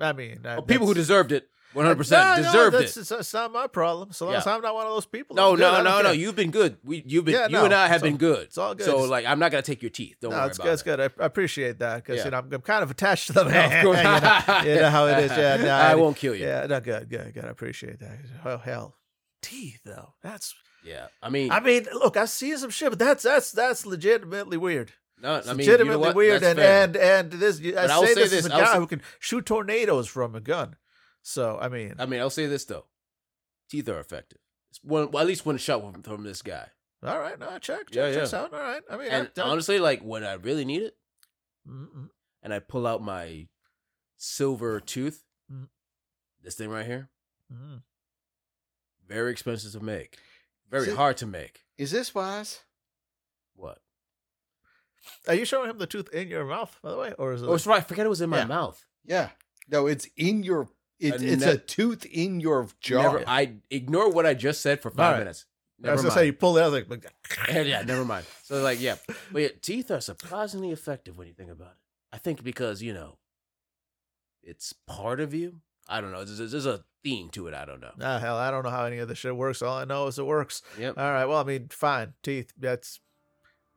I 0.00 0.12
mean, 0.12 0.40
uh, 0.44 0.56
Oh, 0.58 0.62
people 0.62 0.86
who 0.86 0.94
deserved 0.94 1.32
it, 1.32 1.48
one 1.74 1.84
hundred 1.84 1.94
No, 1.94 1.98
percent 1.98 2.36
no, 2.38 2.42
deserved 2.44 2.74
that's, 2.76 2.96
it. 2.96 3.00
It's, 3.00 3.10
it's 3.10 3.34
not 3.34 3.52
my 3.52 3.66
problem. 3.66 4.12
So 4.12 4.24
long 4.24 4.32
Yeah. 4.32 4.38
as 4.38 4.46
I'm 4.46 4.62
not 4.62 4.74
one 4.74 4.86
of 4.86 4.92
those 4.92 5.06
people. 5.06 5.36
No, 5.36 5.54
good. 5.54 5.60
no, 5.60 5.82
no, 5.82 6.02
no. 6.02 6.10
You've 6.12 6.34
been 6.34 6.50
good. 6.50 6.78
We, 6.82 7.02
you've 7.06 7.24
been, 7.24 7.34
Yeah, 7.34 7.46
you 7.46 7.52
no, 7.52 7.64
and 7.66 7.74
I 7.74 7.86
have 7.88 7.96
it's 7.96 8.02
been 8.04 8.16
good. 8.16 8.44
It's 8.46 8.58
all 8.58 8.74
good. 8.74 8.86
So 8.86 8.98
like, 9.02 9.26
I'm 9.26 9.38
not 9.38 9.50
gonna 9.52 9.62
take 9.62 9.82
your 9.82 9.90
teeth. 9.90 10.16
Don't 10.20 10.30
no, 10.30 10.38
worry 10.38 10.46
it's 10.48 10.58
about 10.58 10.64
good. 10.64 10.72
It's 10.72 10.82
it. 10.82 10.84
good. 10.84 11.00
I, 11.00 11.22
I 11.22 11.26
appreciate 11.26 11.78
that 11.80 11.96
because 11.96 12.18
Yeah. 12.18 12.24
you 12.24 12.30
know 12.30 12.38
I'm, 12.38 12.52
I'm 12.54 12.60
kind 12.62 12.82
of 12.82 12.90
attached 12.90 13.26
to 13.28 13.32
them. 13.34 13.48
No, 13.52 13.82
course. 13.82 13.98
you, 13.98 14.02
know, 14.04 14.74
you 14.74 14.80
know 14.80 14.90
how 14.90 15.06
it 15.08 15.18
is. 15.24 15.30
Yeah, 15.32 15.56
no, 15.62 15.70
I 15.70 15.94
won't 15.94 16.16
kill 16.16 16.34
you. 16.34 16.46
Yeah, 16.46 16.66
no, 16.66 16.80
good, 16.80 17.08
good, 17.08 17.34
good. 17.34 17.44
I 17.44 17.48
appreciate 17.48 18.00
that. 18.00 18.18
Oh 18.44 18.58
hell, 18.58 18.94
teeth 19.42 19.80
though. 19.84 20.14
That's. 20.22 20.54
Yeah. 20.84 21.08
I 21.22 21.28
mean, 21.28 21.50
I 21.50 21.60
mean, 21.60 21.86
look, 21.92 22.16
I 22.16 22.24
see 22.24 22.56
some 22.56 22.70
shit, 22.70 22.90
but 22.90 22.98
that's 22.98 23.24
that's 23.24 23.52
that's 23.52 23.84
legitimately 23.84 24.56
weird. 24.56 24.92
no, 25.20 25.36
It's 25.36 25.48
I 25.48 25.52
mean, 25.52 25.66
you 25.66 25.72
know 25.72 25.78
legitimately 25.98 26.12
weird, 26.14 26.40
That's 26.42 26.58
and, 26.58 26.94
fair. 26.94 27.18
and 27.18 27.32
and 27.32 27.32
this. 27.40 27.60
I 27.76 27.84
I 27.84 28.00
say 28.00 28.06
say 28.06 28.14
this, 28.14 28.30
this, 28.30 28.46
as 28.46 28.50
a 28.52 28.54
I 28.54 28.60
guy 28.60 28.76
who 28.78 28.86
can 28.86 29.02
shoot 29.18 29.44
tornadoes 29.44 30.08
from 30.08 30.34
a 30.34 30.40
gun. 30.40 30.76
So 31.28 31.58
I 31.60 31.68
mean, 31.68 31.94
I 31.98 32.06
mean, 32.06 32.20
I'll 32.20 32.30
say 32.30 32.46
this 32.46 32.64
though: 32.64 32.86
teeth 33.68 33.86
are 33.90 34.00
effective. 34.00 34.38
It's 34.70 34.80
one, 34.82 35.10
well, 35.10 35.20
at 35.20 35.26
least 35.26 35.44
one 35.44 35.58
shot 35.58 35.82
from, 35.82 36.02
from 36.02 36.22
this 36.24 36.40
guy. 36.40 36.68
all 37.02 37.18
right, 37.20 37.38
no, 37.38 37.58
check, 37.58 37.90
check, 37.90 37.94
Yeah, 37.94 38.12
checks 38.14 38.32
yeah. 38.32 38.40
out. 38.40 38.54
All 38.54 38.60
right, 38.60 38.82
I 38.90 38.96
mean, 38.96 39.08
And 39.08 39.30
I, 39.36 39.42
I, 39.42 39.44
honestly, 39.44 39.78
like 39.78 40.00
when 40.00 40.24
I 40.24 40.32
really 40.34 40.64
need 40.64 40.82
it, 40.82 40.96
Mm-mm. 41.68 42.08
and 42.42 42.54
I 42.54 42.60
pull 42.60 42.86
out 42.86 43.02
my 43.02 43.48
silver 44.16 44.80
tooth, 44.80 45.22
Mm. 45.52 45.68
this 46.42 46.54
thing 46.54 46.70
right 46.70 46.86
here, 46.86 47.10
Mm. 47.52 47.82
very 49.06 49.30
expensive 49.32 49.72
to 49.72 49.80
make, 49.80 50.18
very 50.70 50.88
it- 50.88 50.96
hard 50.96 51.18
to 51.18 51.26
make. 51.26 51.64
Is 51.76 51.90
this 51.90 52.14
wise? 52.14 52.60
What? 53.54 53.82
Are 55.26 55.34
you 55.34 55.44
showing 55.44 55.68
him 55.70 55.76
the 55.78 55.86
tooth 55.86 56.08
in 56.12 56.28
your 56.28 56.44
mouth, 56.46 56.78
by 56.82 56.90
the 56.90 56.96
way, 56.98 57.12
or 57.18 57.32
is 57.34 57.42
it? 57.42 57.46
Oh, 57.46 57.54
it's 57.54 57.66
right. 57.66 57.82
I 57.82 57.84
forgot 57.86 58.06
it 58.06 58.10
was 58.10 58.20
in 58.22 58.30
my 58.30 58.38
Yeah. 58.38 58.44
mouth. 58.46 58.84
Yeah. 59.04 59.30
No, 59.68 59.86
it's 59.86 60.06
in 60.16 60.42
your. 60.42 60.68
It's 61.00 61.22
it's 61.22 61.44
ne- 61.44 61.52
a 61.52 61.56
tooth 61.58 62.04
in 62.06 62.40
your 62.40 62.68
jaw. 62.80 63.02
Never, 63.02 63.24
I 63.26 63.54
ignore 63.70 64.10
what 64.10 64.26
I 64.26 64.34
just 64.34 64.60
said 64.60 64.80
for 64.82 64.90
five 64.90 65.18
minutes. 65.18 65.46
I 65.80 65.86
Never 65.86 65.92
was 65.92 66.02
gonna 66.02 66.08
mind. 66.10 66.18
say 66.20 66.26
you 66.26 66.32
pulled 66.32 66.58
it. 66.58 66.62
I 66.62 66.68
was 66.68 66.82
like, 66.88 67.04
yeah, 67.66 67.82
never 67.82 68.04
mind. 68.04 68.26
So 68.42 68.60
like, 68.62 68.80
yeah, 68.80 68.96
but 69.30 69.42
yeah, 69.42 69.48
teeth 69.62 69.90
are 69.92 70.00
surprisingly 70.00 70.72
effective 70.72 71.16
when 71.16 71.28
you 71.28 71.34
think 71.34 71.50
about 71.52 71.68
it. 71.68 71.76
I 72.12 72.18
think 72.18 72.42
because 72.42 72.82
you 72.82 72.92
know, 72.92 73.18
it's 74.42 74.72
part 74.86 75.20
of 75.20 75.34
you. 75.34 75.60
I 75.88 76.00
don't 76.00 76.10
know. 76.12 76.24
There's, 76.24 76.50
there's 76.50 76.66
a 76.66 76.84
theme 77.04 77.30
to 77.30 77.46
it. 77.46 77.54
I 77.54 77.64
don't 77.64 77.80
know. 77.80 77.92
ah, 78.02 78.18
hell, 78.18 78.36
I 78.36 78.50
don't 78.50 78.64
know 78.64 78.70
how 78.70 78.84
any 78.84 78.98
of 78.98 79.08
this 79.08 79.18
shit 79.18 79.36
works. 79.36 79.62
All 79.62 79.76
I 79.78 79.84
know 79.84 80.06
is 80.08 80.18
it 80.18 80.26
works. 80.26 80.62
Yep. 80.78 80.98
All 80.98 81.12
right. 81.12 81.24
Well, 81.26 81.38
I 81.38 81.44
mean, 81.44 81.68
fine. 81.70 82.14
Teeth. 82.22 82.52
That's. 82.58 83.00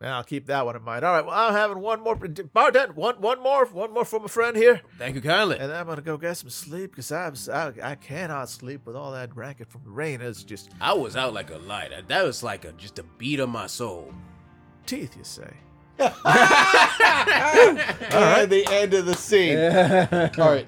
Man, 0.02 0.12
I'll 0.12 0.24
keep 0.24 0.48
that 0.48 0.66
one 0.66 0.76
in 0.76 0.82
mind. 0.82 1.06
All 1.06 1.14
right. 1.14 1.24
Well, 1.24 1.38
I'm 1.38 1.54
having 1.54 1.78
one 1.80 2.02
more. 2.02 2.16
Bartend, 2.18 2.96
one, 2.96 3.22
one 3.22 3.40
more, 3.40 3.66
one 3.68 3.94
more 3.94 4.04
from 4.04 4.26
a 4.26 4.28
friend 4.28 4.58
here, 4.58 4.82
Thank 4.98 5.14
you 5.14 5.22
kindly. 5.22 5.60
and 5.60 5.70
then 5.70 5.80
I'm 5.80 5.86
gonna 5.86 6.02
go 6.02 6.18
get 6.18 6.38
some 6.38 6.50
sleep 6.50 6.90
because 6.96 7.12
I'm, 7.12 7.36
I, 7.54 7.92
I 7.92 7.96
cannot 7.96 8.50
sleep 8.50 8.88
with 8.88 8.96
all 8.96 9.12
that 9.12 9.36
racket 9.36 9.70
from 9.70 9.84
the 9.84 9.92
rain. 9.92 10.20
It's 10.20 10.44
just 10.44 10.72
I 10.82 10.94
was 10.94 11.16
out 11.16 11.34
like 11.34 11.52
a 11.52 11.60
light. 11.60 11.92
That 12.08 12.24
was 12.24 12.42
like 12.42 12.66
a 12.66 12.72
just 12.72 12.98
a 12.98 13.04
beat 13.04 13.40
on 13.40 13.52
my 13.52 13.68
soul. 13.68 14.12
teeth, 14.88 15.16
you 15.16 15.24
say. 15.24 15.54
All 16.00 16.10
right, 16.10 16.18
the 18.50 18.66
end 18.72 18.96
of 18.96 19.06
the 19.06 19.14
scene. 19.14 19.60
All 20.40 20.50
right. 20.52 20.68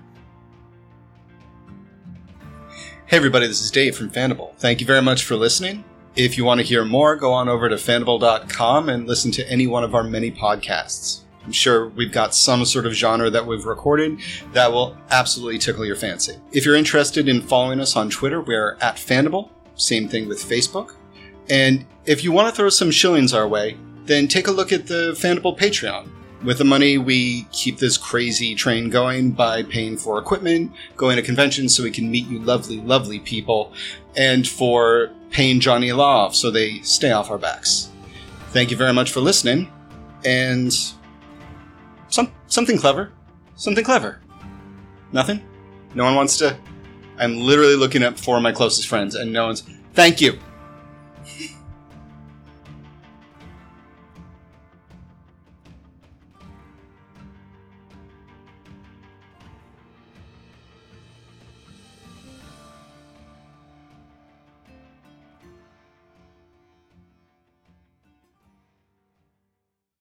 Hey 3.07 3.17
everybody, 3.17 3.47
this 3.47 3.61
is 3.61 3.71
Dave 3.71 3.97
from 3.97 4.11
Fandible. 4.11 4.55
Thank 4.57 4.79
you 4.79 4.85
very 4.85 5.01
much 5.01 5.23
for 5.23 5.35
listening. 5.35 5.83
If 6.15 6.37
you 6.37 6.45
want 6.45 6.59
to 6.59 6.65
hear 6.65 6.85
more, 6.85 7.15
go 7.15 7.33
on 7.33 7.49
over 7.49 7.67
to 7.69 7.75
fandible.com 7.75 8.87
and 8.87 9.07
listen 9.07 9.31
to 9.31 9.49
any 9.49 9.65
one 9.65 9.83
of 9.83 9.95
our 9.95 10.03
many 10.03 10.31
podcasts. 10.31 11.21
I'm 11.43 11.51
sure 11.51 11.89
we've 11.89 12.11
got 12.11 12.35
some 12.35 12.65
sort 12.65 12.85
of 12.85 12.93
genre 12.93 13.29
that 13.31 13.47
we've 13.47 13.65
recorded 13.65 14.19
that 14.53 14.71
will 14.71 14.95
absolutely 15.09 15.57
tickle 15.57 15.85
your 15.85 15.95
fancy. 15.95 16.37
If 16.51 16.65
you're 16.65 16.75
interested 16.75 17.27
in 17.27 17.41
following 17.41 17.79
us 17.79 17.95
on 17.95 18.09
Twitter, 18.09 18.41
we're 18.41 18.77
at 18.79 18.97
Fandible. 18.97 19.49
Same 19.75 20.07
thing 20.07 20.29
with 20.29 20.37
Facebook. 20.37 20.93
And 21.49 21.85
if 22.05 22.23
you 22.23 22.31
want 22.31 22.47
to 22.47 22.55
throw 22.55 22.69
some 22.69 22.91
shillings 22.91 23.33
our 23.33 23.47
way, 23.47 23.77
then 24.05 24.27
take 24.27 24.47
a 24.47 24.51
look 24.51 24.71
at 24.71 24.87
the 24.87 25.13
Fandible 25.19 25.57
Patreon. 25.57 26.09
With 26.43 26.57
the 26.57 26.65
money, 26.65 26.97
we 26.97 27.43
keep 27.53 27.77
this 27.77 27.97
crazy 27.97 28.53
train 28.53 28.89
going 28.89 29.31
by 29.31 29.63
paying 29.63 29.95
for 29.95 30.19
equipment, 30.19 30.73
going 30.97 31.15
to 31.15 31.21
conventions 31.21 31.75
so 31.75 31.83
we 31.83 31.91
can 31.91 32.11
meet 32.11 32.27
you 32.27 32.39
lovely, 32.39 32.81
lovely 32.81 33.19
people, 33.19 33.71
and 34.17 34.45
for 34.45 35.09
paying 35.29 35.61
Johnny 35.61 35.93
Law 35.93 36.25
off 36.25 36.35
so 36.35 36.51
they 36.51 36.79
stay 36.79 37.11
off 37.11 37.31
our 37.31 37.37
backs. 37.37 37.89
Thank 38.49 38.71
you 38.71 38.77
very 38.77 38.91
much 38.91 39.11
for 39.11 39.21
listening, 39.21 39.71
and 40.25 40.73
some 42.09 42.31
something 42.47 42.77
clever, 42.77 43.11
something 43.55 43.83
clever. 43.83 44.19
Nothing. 45.13 45.41
No 45.95 46.03
one 46.03 46.15
wants 46.15 46.37
to. 46.37 46.57
I'm 47.19 47.37
literally 47.37 47.75
looking 47.75 48.03
at 48.03 48.19
four 48.19 48.35
of 48.35 48.43
my 48.43 48.51
closest 48.51 48.87
friends, 48.89 49.15
and 49.15 49.31
no 49.31 49.47
one's. 49.47 49.63
Thank 49.93 50.19
you. 50.19 50.37